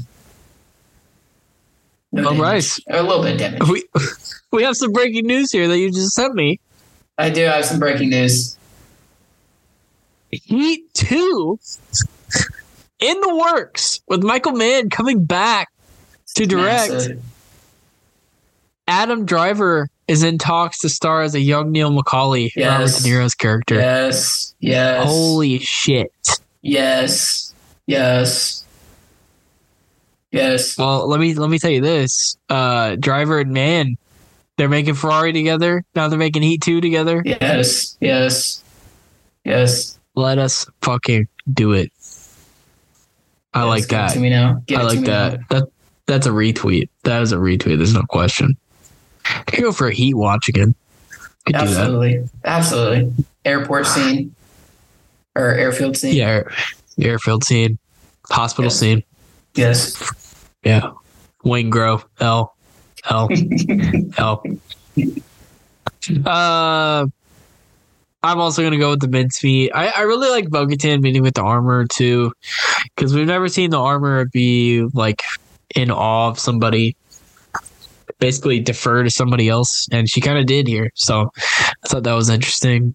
No 2.13 2.29
All 2.29 2.35
damage. 2.35 2.41
right. 2.89 2.99
A 2.99 3.03
little 3.03 3.23
bit 3.23 3.39
damage. 3.39 3.63
We 3.69 3.85
we 4.53 4.63
have 4.65 4.77
some 4.77 4.93
breaking 4.93 5.27
news 5.27 5.51
here 5.51 5.67
that 5.69 5.79
you 5.79 5.91
just 5.91 6.13
sent 6.15 6.35
me. 6.35 6.61
I 7.19 7.31
do 7.31 7.43
have 7.45 7.65
some 7.65 7.79
breaking 7.79 8.11
news. 8.11 8.57
Heat 10.31 10.93
two 10.95 11.59
in 13.01 13.21
the 13.21 13.35
works 13.37 14.01
with 14.09 14.23
Michael 14.23 14.53
Mann 14.53 14.89
coming 14.91 15.25
back 15.25 15.69
to 16.37 16.47
direct. 16.47 16.93
Massive. 16.93 17.23
Adam 18.89 19.25
Driver 19.27 19.89
is 20.09 20.23
in 20.23 20.39
talks 20.39 20.79
to 20.81 20.89
star 20.89 21.23
as 21.23 21.35
a 21.35 21.41
young 21.41 21.71
Neil 21.71 21.91
McCauley, 21.91 22.51
Robert 22.57 22.81
Yes. 22.83 23.03
De 23.03 23.09
Niro's 23.09 23.35
character. 23.35 23.77
Yes. 23.77 24.55
Yes. 24.61 25.05
Holy 25.07 25.59
shit! 25.61 26.13
Yes. 26.63 27.55
Yes. 27.87 28.62
Yes. 30.33 30.77
Well, 30.79 31.07
let 31.09 31.21
me 31.21 31.35
let 31.35 31.51
me 31.51 31.59
tell 31.59 31.71
you 31.71 31.81
this: 31.83 32.37
uh, 32.49 32.97
Driver 32.97 33.39
and 33.41 33.53
Mann, 33.53 33.97
they're 34.57 34.69
making 34.69 34.95
Ferrari 34.95 35.33
together. 35.33 35.85
Now 35.95 36.09
they're 36.09 36.19
making 36.19 36.43
Heat 36.43 36.63
two 36.63 36.81
together. 36.81 37.23
Yes. 37.25 37.97
Yes. 38.01 38.65
Yes. 39.45 39.99
Let 40.15 40.39
us 40.39 40.67
fucking 40.83 41.29
do 41.53 41.73
it. 41.73 41.93
I 43.55 43.61
Yes, 43.61 43.69
like 43.69 43.87
that. 43.89 44.13
To 44.15 44.21
me 44.21 44.31
now. 44.31 44.63
Give 44.67 44.81
I 44.81 44.83
like 44.85 45.01
that. 45.01 45.41
now. 45.41 45.47
That 45.51 45.69
that's 46.07 46.27
a 46.27 46.31
retweet. 46.31 46.89
That 47.05 47.23
is 47.23 47.33
a 47.33 47.37
retweet. 47.37 47.77
There's 47.77 47.95
no 47.95 48.03
question. 48.09 48.57
I 49.27 49.43
could 49.47 49.63
go 49.63 49.73
for 49.73 49.89
a 49.89 49.93
heat 49.95 50.15
watch 50.15 50.49
again. 50.49 50.75
Could. 51.47 51.57
Absolutely. 51.57 52.29
Absolutely. 52.45 53.13
Airport 53.45 53.87
scene 53.87 54.35
or 55.35 55.49
airfield 55.55 55.97
scene. 55.97 56.15
Yeah, 56.15 56.43
airfield 57.01 57.45
scene, 57.45 57.79
hospital 58.31 58.71
Yes. 58.71 58.79
scene. 58.79 59.03
Yes. 59.55 59.97
Yeah, 60.63 60.93
Waingro 61.45 62.05
L 62.21 62.55
L 63.09 63.29
L. 64.17 64.43
Uh, 66.27 67.07
I'm 68.25 68.39
also 68.39 68.63
gonna 68.63 68.79
go 68.79 68.91
with 68.91 69.01
the 69.01 69.09
mincemeat. 69.09 69.73
I, 69.75 69.89
I 69.89 70.01
really 70.03 70.29
like 70.31 70.49
Bo-Katan 70.49 71.01
meeting 71.01 71.23
with 71.23 71.35
the 71.35 71.43
armor 71.43 71.87
too, 71.87 72.33
because 72.95 73.15
we've 73.15 73.27
never 73.27 73.49
seen 73.49 73.71
the 73.71 73.81
armor 73.81 74.27
be 74.27 74.87
like 74.95 75.23
in 75.75 75.91
awe 75.91 76.29
of 76.29 76.39
somebody. 76.39 76.97
Basically, 78.19 78.61
defer 78.61 79.03
to 79.03 79.11
somebody 79.11 79.49
else, 79.49 79.89
and 79.91 80.09
she 80.09 80.21
kind 80.21 80.39
of 80.39 80.47
did 80.47 80.69
here. 80.69 80.93
So 80.95 81.33
I 81.37 81.89
thought 81.89 82.05
that 82.05 82.13
was 82.13 82.29
interesting. 82.29 82.95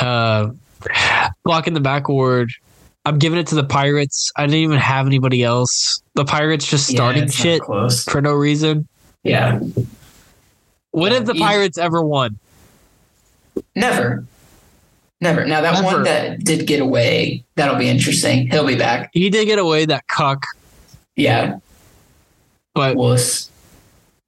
Uh, 0.00 0.50
blocking 1.44 1.74
the 1.74 1.80
backward. 1.80 2.50
I'm 3.08 3.18
giving 3.18 3.38
it 3.38 3.46
to 3.48 3.54
the 3.54 3.64
Pirates. 3.64 4.30
I 4.36 4.42
didn't 4.42 4.56
even 4.60 4.76
have 4.78 5.06
anybody 5.06 5.42
else. 5.42 6.02
The 6.14 6.26
Pirates 6.26 6.66
just 6.68 6.90
Yeah, 6.90 6.96
starting 6.96 7.22
it's 7.24 7.34
shit 7.34 7.62
for 7.64 8.20
no 8.20 8.32
reason. 8.34 8.86
Yeah. 9.24 9.60
When 10.90 11.12
have 11.12 11.24
the 11.24 11.34
Yeah. 11.34 11.46
Pirates 11.46 11.78
ever 11.78 12.02
won? 12.02 12.38
Never. 13.74 14.24
Never. 15.22 15.46
Now 15.46 15.62
that 15.62 15.72
Never. 15.72 15.84
one 15.84 16.02
that 16.04 16.44
did 16.44 16.66
get 16.66 16.80
away, 16.80 17.44
that'll 17.56 17.76
be 17.78 17.88
interesting. 17.88 18.50
He'll 18.50 18.66
be 18.66 18.76
back. 18.76 19.08
He 19.14 19.30
did 19.30 19.46
get 19.46 19.58
away 19.58 19.86
that 19.86 20.06
cuck, 20.06 20.44
Yeah. 21.16 21.56
but 22.74 22.94
Wuss. 22.94 23.48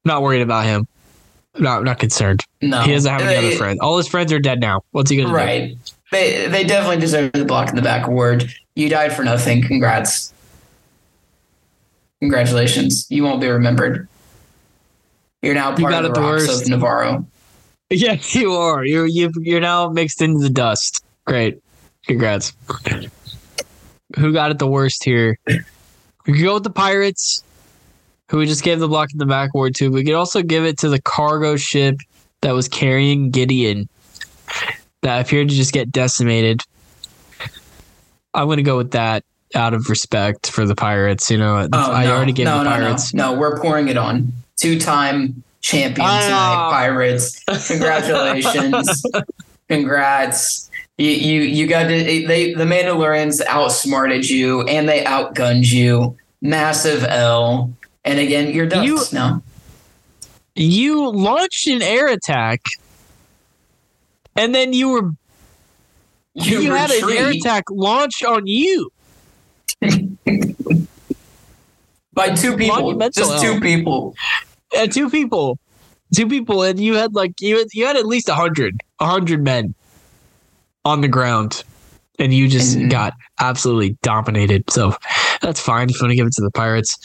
not 0.06 0.22
worried 0.22 0.40
about 0.42 0.64
him. 0.64 0.86
Not 1.58 1.84
not 1.84 1.98
concerned. 1.98 2.44
No. 2.62 2.80
He 2.80 2.92
doesn't 2.92 3.12
have 3.12 3.20
any 3.20 3.30
They- 3.40 3.46
other 3.48 3.56
friends. 3.56 3.78
All 3.82 3.98
his 3.98 4.08
friends 4.08 4.32
are 4.32 4.38
dead 4.38 4.58
now. 4.58 4.80
What's 4.92 5.10
he 5.10 5.18
gonna 5.18 5.28
do? 5.28 5.34
Right. 5.34 5.76
They 6.10 6.48
they 6.48 6.64
definitely 6.64 7.00
deserve 7.00 7.32
the 7.32 7.44
block 7.44 7.70
in 7.70 7.76
the 7.76 7.82
back 7.82 8.06
award. 8.06 8.52
You 8.74 8.88
died 8.88 9.12
for 9.14 9.22
nothing. 9.24 9.62
Congrats. 9.62 10.32
Congratulations. 12.20 13.06
You 13.10 13.22
won't 13.24 13.40
be 13.40 13.48
remembered. 13.48 14.08
You're 15.42 15.54
now 15.54 15.70
You 15.70 15.76
part 15.76 15.92
got 15.92 16.04
of 16.04 16.14
the 16.14 16.20
the 16.20 16.26
rocks 16.26 16.48
worst. 16.48 16.62
of 16.62 16.68
Navarro. 16.68 17.26
Yes, 17.92 18.36
you 18.36 18.52
are. 18.52 18.84
You're 18.84 19.06
you 19.06 19.32
you're 19.40 19.60
now 19.60 19.88
mixed 19.88 20.22
into 20.22 20.38
the 20.38 20.48
dust. 20.48 21.04
Great. 21.24 21.60
Congrats. 22.06 22.52
Who 24.16 24.32
got 24.32 24.52
it 24.52 24.60
the 24.60 24.68
worst 24.68 25.02
here? 25.02 25.36
We 25.48 26.32
could 26.34 26.42
go 26.44 26.54
with 26.54 26.62
the 26.62 26.70
Pirates, 26.70 27.42
who 28.28 28.38
we 28.38 28.46
just 28.46 28.62
gave 28.62 28.78
the 28.78 28.86
block 28.86 29.10
in 29.12 29.18
the 29.18 29.26
back 29.26 29.50
award 29.52 29.74
to. 29.76 29.88
We 29.90 30.04
could 30.04 30.14
also 30.14 30.40
give 30.40 30.64
it 30.64 30.78
to 30.78 30.88
the 30.88 31.02
cargo 31.02 31.56
ship 31.56 31.96
that 32.42 32.52
was 32.52 32.68
carrying 32.68 33.30
Gideon 33.30 33.88
that 35.02 35.24
appeared 35.24 35.48
to 35.48 35.54
just 35.54 35.72
get 35.72 35.90
decimated. 35.90 36.60
I'm 38.34 38.48
gonna 38.48 38.62
go 38.62 38.76
with 38.76 38.92
that 38.92 39.24
out 39.54 39.74
of 39.74 39.88
respect 39.88 40.50
for 40.50 40.64
the 40.66 40.74
Pirates. 40.76 41.30
You 41.30 41.38
know, 41.38 41.68
Oh, 41.72 41.92
I 41.92 42.04
no. 42.04 42.14
already 42.16 42.32
gave 42.32 42.44
no, 42.46 42.58
the 42.58 42.64
no, 42.64 42.70
Pirates. 42.70 43.14
No, 43.14 43.32
no, 43.34 43.38
we're 43.40 43.58
pouring 43.60 43.88
it 43.88 43.96
on. 43.96 44.32
Two-time 44.56 45.42
champion 45.62 46.06
Ah. 46.08 46.20
tonight, 46.22 46.70
Pirates. 46.70 47.42
Congratulations. 47.68 49.02
Congrats. 49.68 50.70
You, 50.98 51.10
you 51.10 51.40
you 51.42 51.66
got 51.66 51.84
to 51.84 51.88
they 51.88 52.52
the 52.54 52.64
Mandalorians 52.64 53.40
outsmarted 53.46 54.28
you 54.28 54.62
and 54.62 54.88
they 54.88 55.02
outgunned 55.04 55.70
you. 55.72 56.16
Massive 56.42 57.04
L. 57.04 57.72
And 58.04 58.18
again, 58.18 58.52
you're 58.52 58.66
done 58.66 58.84
You- 58.84 59.00
now. 59.12 59.42
You 60.56 61.08
launched 61.10 61.66
an 61.68 61.80
air 61.80 62.08
attack, 62.08 62.60
and 64.40 64.54
then 64.54 64.72
you 64.72 64.88
were 64.88 65.10
you, 66.34 66.72
had 66.72 66.90
an 66.90 67.10
air 67.10 67.28
attack 67.28 67.64
launched 67.70 68.24
on 68.24 68.46
you. 68.46 68.90
by 72.14 72.30
two 72.34 72.56
people. 72.56 72.98
Just 73.10 73.18
L. 73.32 73.40
two 73.40 73.60
people. 73.60 74.14
And 74.74 74.90
two 74.90 75.10
people, 75.10 75.58
two 76.14 76.26
people, 76.26 76.62
and 76.62 76.80
you 76.80 76.94
had 76.94 77.14
like 77.14 77.32
you 77.40 77.58
had, 77.58 77.66
you 77.74 77.84
had 77.84 77.96
at 77.96 78.06
least 78.06 78.28
a 78.30 78.34
hundred, 78.34 78.80
a 78.98 79.06
hundred 79.06 79.44
men 79.44 79.74
on 80.86 81.02
the 81.02 81.08
ground, 81.08 81.62
and 82.18 82.32
you 82.32 82.48
just 82.48 82.76
And- 82.76 82.90
got 82.90 83.12
absolutely 83.40 83.98
dominated. 84.02 84.70
So 84.70 84.94
that's 85.42 85.60
fine 85.60 85.90
if 85.90 85.96
you 85.96 86.04
want 86.04 86.12
to 86.12 86.16
give 86.16 86.26
it 86.26 86.32
to 86.34 86.42
the 86.42 86.50
pirates. 86.52 86.96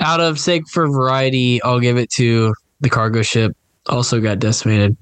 Out 0.00 0.20
of 0.20 0.38
sake 0.38 0.62
for 0.70 0.86
variety, 0.86 1.60
I'll 1.62 1.80
give 1.80 1.96
it 1.96 2.10
to 2.12 2.54
the 2.80 2.88
cargo 2.88 3.22
ship. 3.22 3.56
Also 3.88 4.20
got 4.20 4.38
decimated. 4.38 4.96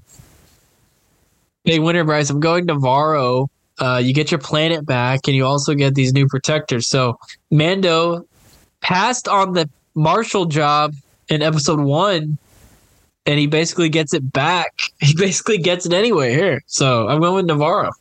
Big 1.66 1.80
winner, 1.80 2.04
Bryce. 2.04 2.30
I'm 2.30 2.38
going 2.38 2.68
to 2.68 2.76
Varro. 2.76 3.50
Uh, 3.78 4.00
you 4.02 4.14
get 4.14 4.30
your 4.30 4.38
planet 4.38 4.86
back, 4.86 5.20
and 5.26 5.34
you 5.34 5.44
also 5.44 5.74
get 5.74 5.96
these 5.96 6.12
new 6.12 6.28
protectors. 6.28 6.86
So 6.86 7.18
Mando 7.50 8.24
passed 8.80 9.26
on 9.26 9.52
the 9.52 9.68
Marshall 9.96 10.46
job 10.46 10.94
in 11.28 11.42
episode 11.42 11.80
one, 11.80 12.38
and 13.26 13.38
he 13.38 13.48
basically 13.48 13.88
gets 13.88 14.14
it 14.14 14.32
back. 14.32 14.72
He 14.98 15.14
basically 15.14 15.58
gets 15.58 15.84
it 15.84 15.92
anyway 15.92 16.32
here. 16.32 16.62
So 16.66 17.06
I'm 17.06 17.20
going 17.20 17.34
with 17.34 17.46
Navarro. 17.46 17.92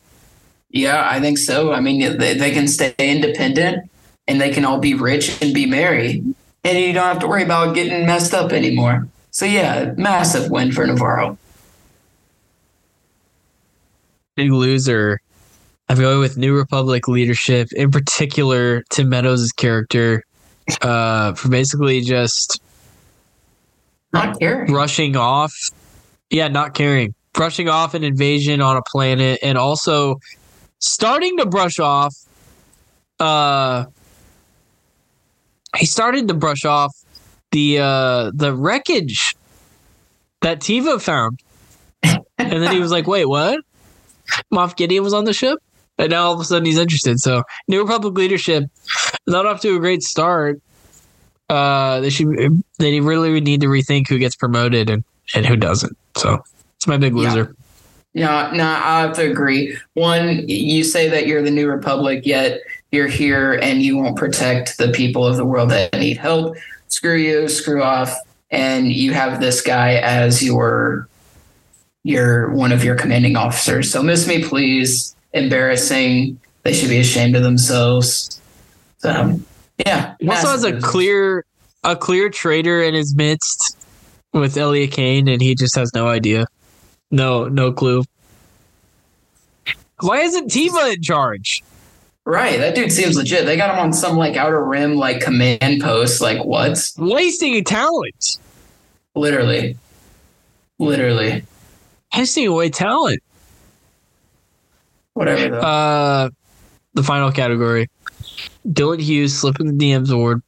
Yeah, 0.70 1.08
I 1.10 1.20
think 1.20 1.38
so. 1.38 1.74
I 1.74 1.82
mean, 1.82 2.18
they, 2.18 2.36
they 2.36 2.52
can 2.52 2.68
stay 2.68 2.96
independent 2.98 3.90
and 4.28 4.40
they 4.40 4.50
can 4.50 4.64
all 4.64 4.80
be 4.80 4.94
rich 4.94 5.42
and 5.42 5.54
be 5.54 5.66
married. 5.66 6.24
And 6.64 6.78
you 6.80 6.94
don't 6.94 7.04
have 7.04 7.20
to 7.20 7.28
worry 7.28 7.44
about 7.44 7.76
getting 7.76 8.06
messed 8.06 8.34
up 8.34 8.54
anymore. 8.54 9.08
So, 9.32 9.46
yeah, 9.46 9.94
massive 9.98 10.50
win 10.50 10.72
for 10.72 10.88
Navarro. 10.88 11.38
Big 14.36 14.52
loser. 14.52 15.20
I'm 15.88 15.98
going 15.98 16.20
with 16.20 16.38
New 16.38 16.56
Republic 16.56 17.08
leadership, 17.08 17.70
in 17.74 17.92
particular 17.92 18.84
Tim 18.90 19.10
Meadows' 19.10 19.52
character, 19.52 20.24
uh, 20.82 21.34
for 21.36 21.48
basically 21.50 22.02
just 22.02 22.60
Not 24.14 24.40
caring. 24.40 24.72
brushing 24.72 25.16
off. 25.16 25.54
Yeah, 26.30 26.48
not 26.48 26.74
caring. 26.74 27.14
Brushing 27.34 27.70
off 27.70 27.94
an 27.94 28.04
invasion 28.04 28.62
on 28.62 28.78
a 28.78 28.82
planet 28.82 29.40
and 29.44 29.58
also 29.58 30.20
starting 30.80 31.38
to 31.38 31.46
brush 31.46 31.80
off 31.80 32.14
uh 33.20 33.86
he 35.78 35.86
started 35.86 36.28
to 36.28 36.34
brush 36.34 36.66
off 36.66 36.94
the 37.52 37.80
uh 37.80 38.32
the 38.34 38.54
wreckage 38.54 39.36
that 40.42 40.60
Teva 40.60 41.02
found. 41.02 41.40
And 42.04 42.20
then 42.38 42.72
he 42.74 42.80
was 42.80 42.92
like, 42.92 43.08
wait, 43.08 43.26
what? 43.26 43.60
Moff 44.54 44.76
Gideon 44.76 45.04
was 45.04 45.14
on 45.14 45.26
the 45.26 45.34
ship? 45.34 45.60
And 45.98 46.12
now 46.12 46.26
all 46.26 46.34
of 46.34 46.40
a 46.40 46.44
sudden 46.44 46.66
he's 46.66 46.78
interested. 46.78 47.20
So 47.20 47.44
New 47.68 47.82
Republic 47.82 48.16
leadership 48.16 48.66
not 49.28 49.46
off 49.46 49.62
to 49.62 49.76
a 49.76 49.80
great 49.80 50.04
start. 50.04 50.60
Uh 51.50 52.00
they 52.02 52.10
should 52.10 52.64
they 52.80 53.00
really 53.00 53.40
need 53.40 53.62
to 53.62 53.68
rethink 53.68 54.08
who 54.10 54.18
gets 54.18 54.36
promoted 54.36 54.90
and, 54.90 55.04
and 55.34 55.46
who 55.46 55.56
doesn't. 55.56 55.96
So 56.18 56.44
it's 56.78 56.88
my 56.88 56.98
big 56.98 57.16
Yeah. 57.16 57.30
loser. 57.34 57.56
No, 58.14 58.50
no, 58.52 58.64
I 58.64 59.02
have 59.02 59.14
to 59.18 59.30
agree. 59.30 59.78
One, 59.94 60.48
you 60.48 60.86
say 60.86 61.10
that 61.10 61.28
you're 61.28 61.42
the 61.42 61.52
new 61.52 61.68
republic, 61.68 62.26
yet 62.26 62.62
you're 62.94 63.08
here 63.10 63.60
and 63.62 63.82
you 63.82 63.98
won't 63.98 64.16
protect 64.16 64.78
the 64.78 64.90
people 64.92 65.26
of 65.28 65.36
the 65.36 65.44
world 65.44 65.70
that 65.72 65.94
need 65.96 66.16
help. 66.18 66.56
Screw 66.88 67.18
you, 67.18 67.50
screw 67.50 67.84
off, 67.84 68.16
and 68.52 68.90
you 68.90 69.12
have 69.12 69.42
this 69.42 69.62
guy 69.62 69.96
as 69.96 70.42
your 70.42 71.10
your 72.06 72.52
one 72.52 72.72
of 72.72 72.84
your 72.84 72.96
commanding 72.96 73.36
officers. 73.36 73.92
So 73.92 74.02
miss 74.04 74.28
me, 74.28 74.44
please. 74.44 75.16
Embarrassing. 75.34 76.40
They 76.62 76.72
should 76.72 76.90
be 76.90 77.00
ashamed 77.00 77.36
of 77.36 77.42
themselves. 77.42 78.40
So 79.00 79.12
um, 79.12 79.46
yeah. 79.84 80.16
He 80.20 80.30
also 80.30 80.50
has 80.50 80.64
a 80.64 80.80
clear 80.80 81.46
a 81.84 81.96
clear 81.96 82.30
traitor 82.30 82.82
in 82.82 82.94
his 82.94 83.16
midst 83.16 83.78
with 84.34 84.56
Elliot 84.56 84.92
Kane, 84.92 85.28
and 85.28 85.42
he 85.42 85.56
just 85.56 85.76
has 85.76 85.92
no 85.96 86.08
idea. 86.08 86.46
No, 87.10 87.48
no 87.48 87.72
clue. 87.72 88.04
Why 90.02 90.20
isn't 90.20 90.52
Teva 90.52 90.94
in 90.94 91.02
charge? 91.02 91.64
Right. 92.24 92.60
That 92.60 92.76
dude 92.76 92.92
seems 92.92 93.16
legit. 93.18 93.46
They 93.46 93.58
got 93.58 93.74
him 93.74 93.80
on 93.80 93.94
some 93.94 94.16
like 94.16 94.36
outer 94.36 94.64
rim 94.64 94.96
like 94.96 95.22
command 95.22 95.82
post. 95.82 96.22
Like 96.22 96.44
what? 96.46 96.92
Wasting 96.98 97.64
talent. 97.64 98.38
Literally. 99.16 99.78
Literally. 100.78 101.44
Pissing 102.16 102.48
away 102.50 102.70
talent. 102.70 103.22
Whatever 105.14 105.50
though. 105.50 105.60
Uh 105.60 106.30
the 106.94 107.04
final 107.04 107.32
category. 107.32 107.90
Dylan 108.68 109.02
Hughes 109.02 109.38
slipping 109.38 109.68
the 109.68 109.74
DMs 109.74 110.12
award 110.12 110.42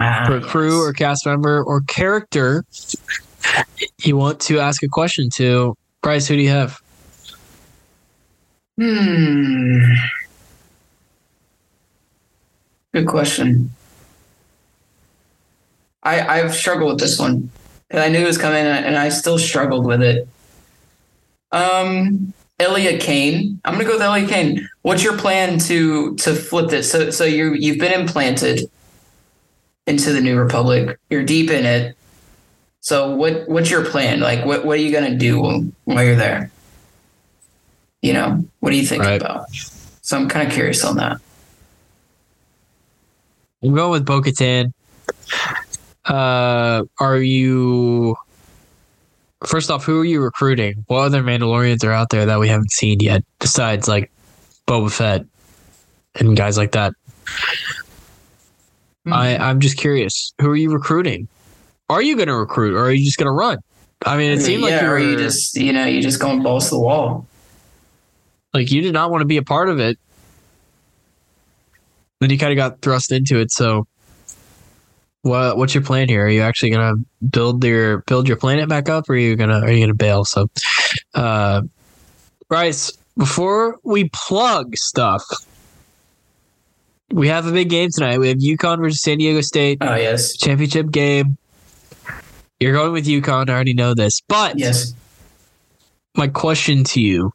Ah, 0.00 0.24
for 0.26 0.36
a 0.38 0.40
crew 0.40 0.82
or 0.82 0.92
cast 0.92 1.24
member 1.24 1.62
or 1.62 1.82
character 1.82 2.64
you 4.02 4.16
want 4.16 4.40
to 4.40 4.58
ask 4.58 4.82
a 4.82 4.88
question 4.88 5.30
to. 5.34 5.76
Bryce, 6.00 6.26
who 6.26 6.36
do 6.36 6.42
you 6.42 6.48
have? 6.48 6.80
Hmm. 8.76 9.78
Good 12.92 13.06
question. 13.06 13.70
I 16.02 16.40
I've 16.40 16.54
struggled 16.54 16.90
with 16.90 17.00
this 17.00 17.18
one 17.18 17.50
because 17.88 18.04
I 18.04 18.08
knew 18.08 18.18
it 18.18 18.26
was 18.26 18.38
coming 18.38 18.64
and 18.64 18.96
I 18.96 19.08
still 19.10 19.38
struggled 19.38 19.86
with 19.86 20.02
it. 20.02 20.26
Um, 21.52 22.32
Elia 22.58 22.98
Kane. 22.98 23.60
I'm 23.64 23.74
gonna 23.74 23.84
go 23.84 23.92
with 23.92 24.02
Elia 24.02 24.26
Kane. 24.26 24.68
What's 24.82 25.02
your 25.02 25.16
plan 25.18 25.58
to 25.60 26.14
to 26.16 26.34
flip 26.34 26.70
this? 26.70 26.90
So 26.90 27.10
so 27.10 27.24
you 27.24 27.54
you've 27.54 27.78
been 27.78 27.98
implanted 27.98 28.70
into 29.86 30.12
the 30.12 30.20
New 30.20 30.38
Republic. 30.38 30.98
You're 31.10 31.24
deep 31.24 31.50
in 31.50 31.64
it. 31.66 31.96
So 32.80 33.14
what 33.14 33.48
what's 33.48 33.70
your 33.70 33.84
plan? 33.84 34.20
Like 34.20 34.44
what 34.44 34.64
what 34.64 34.78
are 34.78 34.82
you 34.82 34.92
gonna 34.92 35.16
do 35.16 35.40
while 35.84 36.04
you're 36.04 36.16
there? 36.16 36.50
You 38.00 38.12
know, 38.12 38.44
what 38.60 38.70
do 38.70 38.76
you 38.76 38.86
think 38.86 39.02
Right. 39.04 39.20
about? 39.20 39.46
So 40.02 40.16
I'm 40.16 40.28
kind 40.28 40.46
of 40.46 40.52
curious 40.52 40.84
on 40.84 40.96
that. 40.96 41.18
I'm 43.62 43.74
going 43.74 43.90
with 43.92 44.04
Bo 44.04 44.20
Katan. 44.20 44.72
Uh, 46.04 46.82
are 46.98 47.18
you? 47.18 48.16
First 49.46 49.70
off, 49.70 49.84
who 49.84 50.00
are 50.00 50.04
you 50.04 50.20
recruiting? 50.20 50.84
What 50.86 51.00
other 51.00 51.22
Mandalorians 51.22 51.84
are 51.84 51.92
out 51.92 52.10
there 52.10 52.26
that 52.26 52.38
we 52.38 52.48
haven't 52.48 52.70
seen 52.70 52.98
yet, 53.00 53.24
besides 53.40 53.88
like 53.88 54.10
Boba 54.68 54.90
Fett 54.92 55.26
and 56.14 56.36
guys 56.36 56.56
like 56.56 56.72
that? 56.72 56.92
Hmm. 59.04 59.12
I 59.12 59.36
I'm 59.36 59.60
just 59.60 59.76
curious. 59.76 60.32
Who 60.40 60.48
are 60.50 60.56
you 60.56 60.70
recruiting? 60.72 61.26
Are 61.88 62.00
you 62.00 62.16
going 62.16 62.28
to 62.28 62.36
recruit, 62.36 62.74
or 62.74 62.84
are 62.84 62.92
you 62.92 63.04
just 63.04 63.18
going 63.18 63.26
to 63.26 63.32
run? 63.32 63.58
I 64.06 64.16
mean, 64.16 64.30
it 64.30 64.40
seemed 64.40 64.62
like 64.62 64.80
you 64.80 64.88
were 64.88 64.98
you 64.98 65.16
just 65.16 65.56
you 65.56 65.72
know 65.72 65.84
you 65.84 66.00
just 66.02 66.20
going 66.20 66.42
balls 66.42 66.64
to 66.68 66.76
the 66.76 66.80
wall. 66.80 67.26
like 68.54 68.70
you 68.70 68.80
did 68.80 68.92
not 68.92 69.10
want 69.10 69.22
to 69.22 69.26
be 69.26 69.36
a 69.36 69.42
part 69.42 69.68
of 69.68 69.80
it. 69.80 69.98
Then 72.20 72.30
you 72.30 72.38
kind 72.38 72.52
of 72.52 72.56
got 72.56 72.80
thrust 72.80 73.10
into 73.10 73.40
it. 73.40 73.50
So, 73.50 73.86
what 75.22 75.56
what's 75.56 75.74
your 75.74 75.82
plan 75.82 76.08
here? 76.08 76.26
Are 76.26 76.28
you 76.28 76.42
actually 76.42 76.70
gonna 76.70 76.94
build 77.30 77.64
your 77.64 77.98
build 78.02 78.28
your 78.28 78.36
planet 78.36 78.68
back 78.68 78.88
up, 78.88 79.08
or 79.08 79.14
are 79.14 79.16
you 79.16 79.36
gonna 79.36 79.60
are 79.60 79.70
you 79.70 79.80
gonna 79.80 79.94
bail? 79.94 80.24
So, 80.24 80.48
uh, 81.14 81.62
Bryce, 82.48 82.92
before 83.16 83.78
we 83.84 84.10
plug 84.12 84.76
stuff, 84.76 85.22
we 87.10 87.28
have 87.28 87.46
a 87.46 87.52
big 87.52 87.70
game 87.70 87.90
tonight. 87.94 88.18
We 88.18 88.28
have 88.28 88.38
UConn 88.38 88.78
versus 88.78 89.00
San 89.00 89.18
Diego 89.18 89.40
State 89.40 89.78
Oh 89.80 89.94
yes, 89.94 90.36
championship 90.36 90.90
game. 90.90 91.38
You're 92.58 92.74
going 92.74 92.92
with 92.92 93.06
UConn. 93.06 93.48
I 93.48 93.54
already 93.54 93.74
know 93.74 93.94
this, 93.94 94.20
but 94.28 94.58
yes. 94.58 94.92
my 96.16 96.28
question 96.28 96.84
to 96.84 97.00
you 97.00 97.32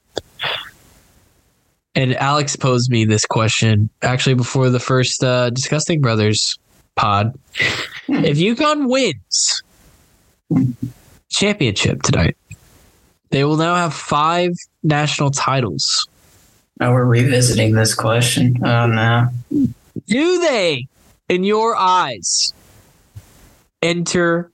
and 1.96 2.14
alex 2.16 2.56
posed 2.56 2.92
me 2.92 3.04
this 3.06 3.26
question 3.26 3.90
actually 4.04 4.36
before 4.36 4.70
the 4.70 4.80
first 4.80 5.24
uh, 5.24 5.50
disgusting 5.50 6.00
brothers 6.00 6.58
pod 6.98 7.38
if 8.10 8.38
UConn 8.38 8.90
wins 8.90 9.64
championship 11.30 12.02
tonight 12.04 12.36
they 13.30 13.44
will 13.44 13.58
now 13.58 13.76
have 13.76 13.94
five 13.94 14.52
national 14.84 15.32
titles 15.32 16.08
Now 16.80 16.94
we're 16.94 17.06
revisiting 17.06 17.74
this 17.74 17.94
question. 17.94 18.58
Oh 18.66 18.88
no. 18.88 19.28
do 20.08 20.40
they 20.40 20.88
in 21.30 21.44
your 21.44 21.76
eyes 21.76 22.54
enter 23.82 24.50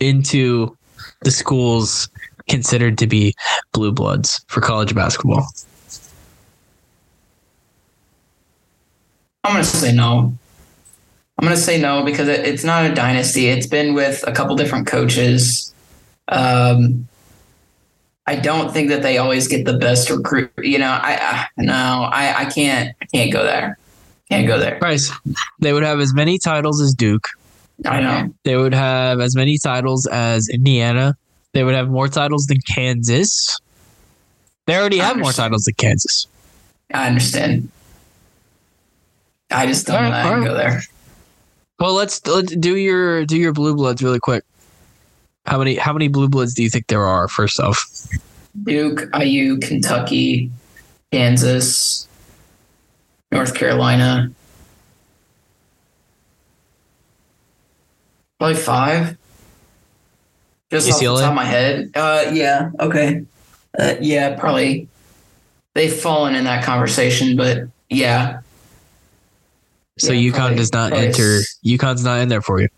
into 0.00 0.76
the 1.22 1.30
schools 1.30 2.08
considered 2.48 2.98
to 2.98 3.06
be 3.06 3.34
blue 3.72 3.92
bloods 3.92 4.44
for 4.48 4.60
college 4.60 4.94
basketball 4.94 5.46
I'm 9.44 9.52
gonna 9.54 9.64
say 9.64 9.92
no. 9.94 10.34
I'm 11.38 11.44
gonna 11.44 11.56
say 11.56 11.80
no 11.80 12.04
because 12.04 12.28
it, 12.28 12.46
it's 12.46 12.64
not 12.64 12.84
a 12.88 12.94
dynasty. 12.94 13.48
It's 13.48 13.66
been 13.66 13.94
with 13.94 14.22
a 14.26 14.32
couple 14.32 14.54
different 14.56 14.86
coaches. 14.86 15.74
Um, 16.28 17.08
I 18.26 18.36
don't 18.36 18.72
think 18.72 18.88
that 18.88 19.02
they 19.02 19.18
always 19.18 19.48
get 19.48 19.66
the 19.66 19.76
best 19.76 20.08
recruit. 20.08 20.50
You 20.58 20.78
know, 20.78 20.90
I, 20.90 21.18
I 21.20 21.48
no, 21.58 22.08
I, 22.10 22.40
I 22.40 22.44
can't, 22.46 22.94
I 23.02 23.04
can't 23.06 23.32
go 23.32 23.42
there. 23.44 23.78
Can't 24.30 24.46
go 24.46 24.58
there. 24.58 24.78
Bryce, 24.78 25.12
they 25.60 25.72
would 25.72 25.82
have 25.82 26.00
as 26.00 26.14
many 26.14 26.38
titles 26.38 26.80
as 26.80 26.94
Duke. 26.94 27.28
I 27.84 28.00
know. 28.00 28.34
They 28.44 28.56
would 28.56 28.72
have 28.72 29.20
as 29.20 29.36
many 29.36 29.58
titles 29.58 30.06
as 30.06 30.48
Indiana. 30.48 31.16
They 31.52 31.64
would 31.64 31.74
have 31.74 31.88
more 31.88 32.08
titles 32.08 32.46
than 32.46 32.60
Kansas. 32.62 33.60
They 34.66 34.76
already 34.76 34.98
have 34.98 35.18
more 35.18 35.32
titles 35.32 35.64
than 35.64 35.74
Kansas. 35.74 36.26
I 36.92 37.08
understand. 37.08 37.68
I 39.50 39.66
just 39.66 39.86
don't 39.86 39.96
right, 39.96 40.08
know 40.08 40.14
how 40.14 40.28
all 40.28 40.34
to 40.34 40.40
right. 40.40 40.46
go 40.46 40.54
there. 40.54 40.82
Well, 41.78 41.94
let's 41.94 42.24
let's 42.26 42.54
do 42.56 42.76
your 42.76 43.24
do 43.26 43.36
your 43.36 43.52
blue 43.52 43.74
bloods 43.74 44.02
really 44.02 44.20
quick. 44.20 44.44
How 45.46 45.58
many 45.58 45.74
how 45.76 45.92
many 45.92 46.08
blue 46.08 46.28
bloods 46.28 46.54
do 46.54 46.62
you 46.62 46.70
think 46.70 46.86
there 46.86 47.04
are? 47.04 47.28
First 47.28 47.60
off, 47.60 48.08
Duke, 48.62 49.08
IU, 49.18 49.58
Kentucky, 49.58 50.50
Kansas, 51.10 52.08
North 53.32 53.54
Carolina. 53.54 54.30
Probably 58.38 58.56
five. 58.56 59.16
Just 60.70 60.90
off 60.90 61.00
the 61.00 61.06
top 61.06 61.30
of 61.30 61.34
my 61.34 61.44
head. 61.44 61.90
Uh, 61.94 62.30
yeah. 62.32 62.70
Okay. 62.80 63.24
Uh, 63.78 63.94
yeah, 64.00 64.36
probably. 64.36 64.88
They've 65.74 65.92
fallen 65.92 66.36
in 66.36 66.44
that 66.44 66.64
conversation, 66.64 67.36
but 67.36 67.64
yeah. 67.88 68.40
So 69.98 70.12
Yeah, 70.12 70.30
UConn 70.30 70.34
probably- 70.36 70.56
does 70.56 70.72
not 70.72 70.92
enter. 70.92 71.40
UConn's 71.64 72.04
not 72.04 72.20
in 72.20 72.28
there 72.28 72.42
for 72.42 72.60
you. 72.60 72.68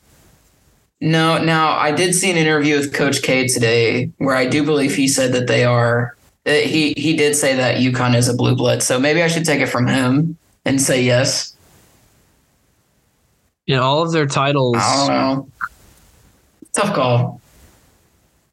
No, 1.01 1.39
now 1.43 1.77
I 1.77 1.93
did 1.93 2.15
see 2.15 2.31
an 2.31 2.37
interview 2.37 2.77
with 2.79 2.93
Coach 2.95 3.23
K 3.23 3.47
today 3.47 4.11
where 4.19 4.35
I 4.35 4.47
do 4.47 4.65
believe 4.65 4.95
he 4.95 5.09
said 5.09 5.33
that 5.33 5.47
they 5.47 5.65
are. 5.65 6.17
that 6.45 6.65
He 6.65 6.95
he 6.97 7.15
did 7.17 7.35
say 7.37 7.55
that 7.57 7.79
UConn 7.79 8.15
is 8.15 8.29
a 8.29 8.35
blue 8.35 8.55
blood, 8.57 8.83
so 8.83 8.99
maybe 8.99 9.23
I 9.23 9.27
should 9.29 9.45
take 9.45 9.61
it 9.61 9.67
from 9.67 9.87
him 9.87 10.37
and 10.65 10.81
say 10.81 11.03
yes. 11.03 11.55
You 13.67 13.77
know, 13.77 13.83
all 13.83 14.03
of 14.03 14.13
their 14.13 14.27
titles. 14.27 14.77
I 14.79 14.97
don't 14.97 15.09
know. 15.09 15.49
Tough 16.75 16.95
call. 16.95 17.41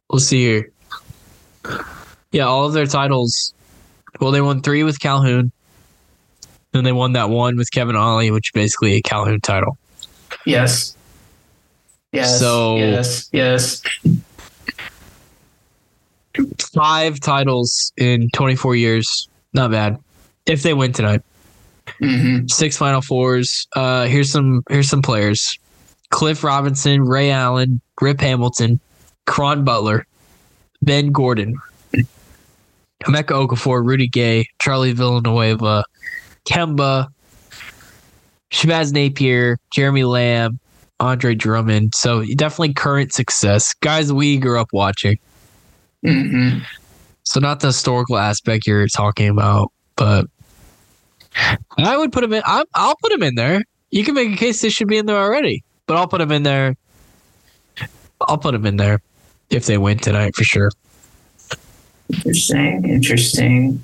We'll 0.10 0.20
see 0.20 0.42
here. 0.44 0.72
Yeah, 2.32 2.46
all 2.46 2.66
of 2.66 2.74
their 2.74 2.88
titles. 2.88 3.54
Well, 4.20 4.32
they 4.32 4.42
won 4.42 4.62
three 4.62 4.84
with 4.84 5.00
Calhoun. 5.00 5.52
Then 6.74 6.84
they 6.84 6.92
won 6.92 7.14
that 7.14 7.30
one 7.30 7.56
with 7.56 7.72
Kevin 7.72 7.96
Ollie, 7.96 8.32
which 8.32 8.50
is 8.50 8.52
basically 8.54 8.94
a 8.96 9.02
Calhoun 9.02 9.40
title. 9.42 9.78
Yes. 10.46 10.96
Yes. 12.12 12.40
So- 12.40 12.76
yes, 12.78 13.30
yes. 13.32 13.82
Five 16.74 17.20
titles 17.20 17.94
in 17.98 18.30
24 18.34 18.76
years. 18.76 19.28
Not 19.54 19.70
bad. 19.72 20.00
If 20.48 20.64
they 20.64 20.74
win 20.74 20.92
tonight. 20.92 21.22
hmm 22.00 22.48
Six 22.48 22.76
Final 22.78 23.02
Fours. 23.02 23.68
Uh, 23.76 24.06
here's 24.06 24.32
some 24.32 24.64
here's 24.70 24.90
some 24.90 25.02
players: 25.02 25.58
Cliff 26.10 26.44
Robinson, 26.44 27.02
Ray 27.04 27.30
Allen, 27.30 27.82
Rip 28.02 28.20
Hamilton, 28.20 28.80
Caron 29.28 29.64
Butler, 29.64 30.08
Ben 30.82 31.12
Gordon, 31.12 31.56
Emeka 33.04 33.48
Okafor, 33.48 33.86
Rudy 33.86 34.08
Gay, 34.08 34.48
Charlie 34.60 34.94
Villanueva, 34.94 35.86
Kemba, 36.46 37.08
Shabazz 38.52 38.94
Napier, 38.94 39.58
Jeremy 39.72 40.04
Lamb, 40.04 40.60
Andre 41.00 41.36
Drummond. 41.36 41.94
So 41.96 42.24
definitely 42.36 42.74
current 42.74 43.14
success, 43.14 43.74
guys 43.76 44.12
we 44.14 44.38
grew 44.38 44.60
up 44.60 44.70
watching. 44.74 45.18
hmm 46.04 46.60
So 47.24 47.40
not 47.40 47.60
the 47.60 47.68
historical 47.68 48.18
aspect 48.18 48.68
you're 48.68 48.88
talking 48.88 49.30
about, 49.30 49.72
but 49.96 50.28
I 51.78 51.98
would 51.98 52.12
put 52.12 52.24
him 52.24 52.34
in. 52.34 52.44
I'm, 52.46 52.66
I'll 52.76 52.96
put 52.96 53.12
him 53.12 53.24
in 53.24 53.36
there. 53.36 53.64
You 53.92 54.04
can 54.04 54.16
make 54.16 54.32
a 54.32 54.38
case 54.38 54.62
they 54.62 54.70
should 54.70 54.88
be 54.88 54.98
in 54.98 55.06
there 55.06 55.18
already, 55.18 55.64
but 55.88 55.98
I'll 55.98 56.08
put 56.08 56.22
him 56.22 56.32
in 56.32 56.44
there. 56.44 56.76
I'll 58.22 58.38
put 58.38 58.56
him 58.56 58.66
in 58.66 58.78
there 58.78 59.02
if 59.50 59.66
they 59.66 59.78
win 59.78 59.98
tonight 59.98 60.36
for 60.36 60.44
sure. 60.44 60.72
Interesting. 62.12 62.90
Interesting. 62.90 63.84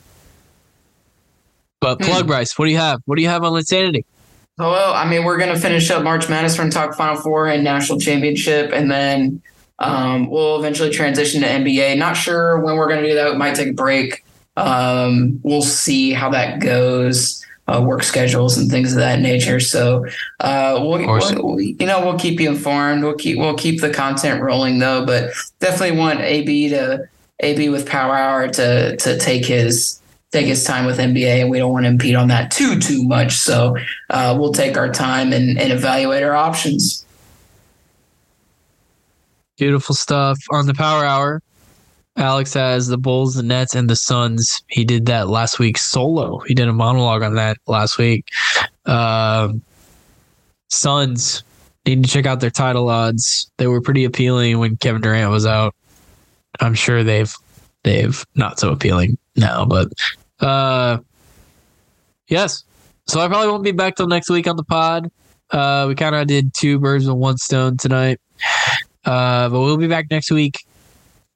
But 1.82 2.00
plug 2.00 2.24
Hmm. 2.24 2.28
Bryce, 2.28 2.58
what 2.58 2.66
do 2.66 2.72
you 2.72 2.78
have? 2.78 3.02
What 3.06 3.16
do 3.16 3.22
you 3.22 3.30
have 3.30 3.44
on 3.44 3.58
Insanity? 3.58 4.06
Oh, 4.60 4.72
Well, 4.72 4.94
I 4.94 5.10
mean, 5.10 5.24
we're 5.24 5.38
going 5.38 5.54
to 5.54 5.60
finish 5.60 5.90
up 5.90 6.04
March 6.04 6.28
Madness. 6.28 6.58
We're 6.58 6.64
going 6.64 6.72
to 6.72 6.78
talk 6.78 6.96
Final 6.96 7.16
Four 7.22 7.48
and 7.48 7.64
National 7.64 7.98
Championship, 8.00 8.72
and 8.74 8.92
then 8.92 9.42
um, 9.80 10.30
we'll 10.30 10.60
eventually 10.60 10.90
transition 10.90 11.42
to 11.42 11.48
NBA. 11.48 11.98
Not 11.98 12.14
sure 12.18 12.60
when 12.60 12.76
we're 12.76 12.88
going 12.90 13.02
to 13.02 13.08
do 13.08 13.16
that. 13.16 13.32
We 13.32 13.38
might 13.38 13.56
take 13.56 13.70
a 13.70 13.74
break. 13.74 14.26
Um, 14.58 15.40
we'll 15.44 15.62
see 15.62 16.12
how 16.12 16.30
that 16.32 16.60
goes. 16.60 17.46
Uh, 17.70 17.80
work 17.82 18.02
schedules 18.02 18.58
and 18.58 18.70
things 18.70 18.94
of 18.94 18.98
that 18.98 19.20
nature. 19.20 19.60
So, 19.60 20.04
uh, 20.40 20.80
we'll, 20.82 21.06
we'll, 21.06 21.62
you 21.62 21.86
know, 21.86 22.04
we'll 22.04 22.18
keep 22.18 22.40
you 22.40 22.50
informed. 22.50 23.04
We'll 23.04 23.14
keep 23.14 23.38
we'll 23.38 23.54
keep 23.54 23.80
the 23.80 23.92
content 23.92 24.42
rolling 24.42 24.80
though. 24.80 25.06
But 25.06 25.30
definitely 25.60 25.96
want 25.96 26.20
AB 26.22 26.70
to 26.70 27.08
AB 27.42 27.70
with 27.70 27.88
Power 27.88 28.16
Hour 28.16 28.48
to 28.48 28.98
to 28.98 29.20
take 29.20 29.46
his 29.46 30.02
take 30.32 30.48
his 30.48 30.64
time 30.64 30.86
with 30.86 31.00
NBA, 31.00 31.42
and 31.42 31.50
we 31.50 31.58
don't 31.58 31.72
want 31.72 31.86
to 31.86 31.90
impede 31.90 32.16
on 32.16 32.28
that 32.28 32.52
too 32.52 32.80
too 32.80 33.04
much. 33.08 33.34
So 33.34 33.76
uh, 34.10 34.36
we'll 34.38 34.54
take 34.54 34.78
our 34.78 34.92
time 34.92 35.34
and, 35.34 35.60
and 35.60 35.72
evaluate 35.72 36.24
our 36.24 36.36
options. 36.36 37.06
Beautiful 39.58 39.96
stuff 39.96 40.38
on 40.52 40.68
the 40.68 40.74
Power 40.74 41.04
Hour. 41.04 41.42
Alex 42.16 42.54
has 42.54 42.88
the 42.88 42.98
Bulls, 42.98 43.36
the 43.36 43.44
Nets, 43.44 43.76
and 43.76 43.90
the 43.90 43.96
Suns. 43.96 44.62
He 44.68 44.84
did 44.84 45.06
that 45.06 45.30
last 45.30 45.58
week 45.58 45.78
solo. 45.78 46.40
He 46.40 46.54
did 46.54 46.68
a 46.68 46.74
monologue 46.74 47.24
on 47.24 47.36
that 47.36 47.58
last 47.66 47.98
week. 47.98 48.26
Um, 48.86 49.62
Suns 50.70 51.44
need 51.86 52.04
to 52.04 52.10
check 52.10 52.26
out 52.26 52.42
their 52.42 52.50
title 52.50 52.90
odds. 52.90 53.50
They 53.58 53.68
were 53.68 53.82
pretty 53.82 54.04
appealing 54.04 54.60
when 54.60 54.78
Kevin 54.78 55.02
Durant 55.02 55.32
was 55.32 55.46
out. 55.46 55.74
I'm 56.60 56.74
sure 56.74 57.04
they've 57.04 57.34
they've 57.84 58.26
not 58.36 58.60
so 58.60 58.72
appealing 58.72 59.18
now, 59.36 59.66
but 59.66 59.88
uh, 60.40 61.00
yes. 62.28 62.64
So 63.08 63.20
I 63.20 63.28
probably 63.28 63.48
won't 63.48 63.64
be 63.64 63.72
back 63.72 63.96
till 63.96 64.08
next 64.08 64.30
week 64.30 64.48
on 64.48 64.56
the 64.56 64.64
pod. 64.64 65.10
Uh, 65.52 65.86
we 65.88 65.96
kind 65.96 66.16
of 66.16 66.28
did 66.28 66.54
two 66.54 66.80
birds 66.80 67.08
with 67.08 67.18
one 67.18 67.38
stone 67.38 67.78
tonight. 67.78 68.20
Uh, 69.06 69.50
but 69.50 69.60
we'll 69.60 69.78
be 69.78 69.88
back 69.88 70.06
next 70.12 70.32
week 70.32 70.64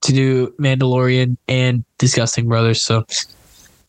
to 0.01 0.11
do 0.11 0.53
Mandalorian 0.59 1.37
and 1.47 1.83
Disgusting 1.97 2.47
Brothers. 2.47 2.83
So, 2.83 3.05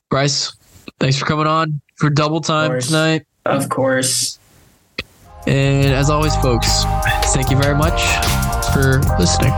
Bryce, 0.08 0.54
thanks 0.98 1.18
for 1.18 1.26
coming 1.26 1.46
on 1.46 1.80
for 1.96 2.08
double 2.08 2.40
time 2.40 2.70
course. 2.70 2.86
tonight. 2.86 3.26
Of 3.44 3.68
course. 3.68 4.38
And 5.46 5.92
as 5.92 6.08
always, 6.08 6.34
folks, 6.36 6.84
thank 7.34 7.50
you 7.50 7.58
very 7.58 7.76
much 7.76 8.00
for 8.72 9.00
listening. 9.18 9.52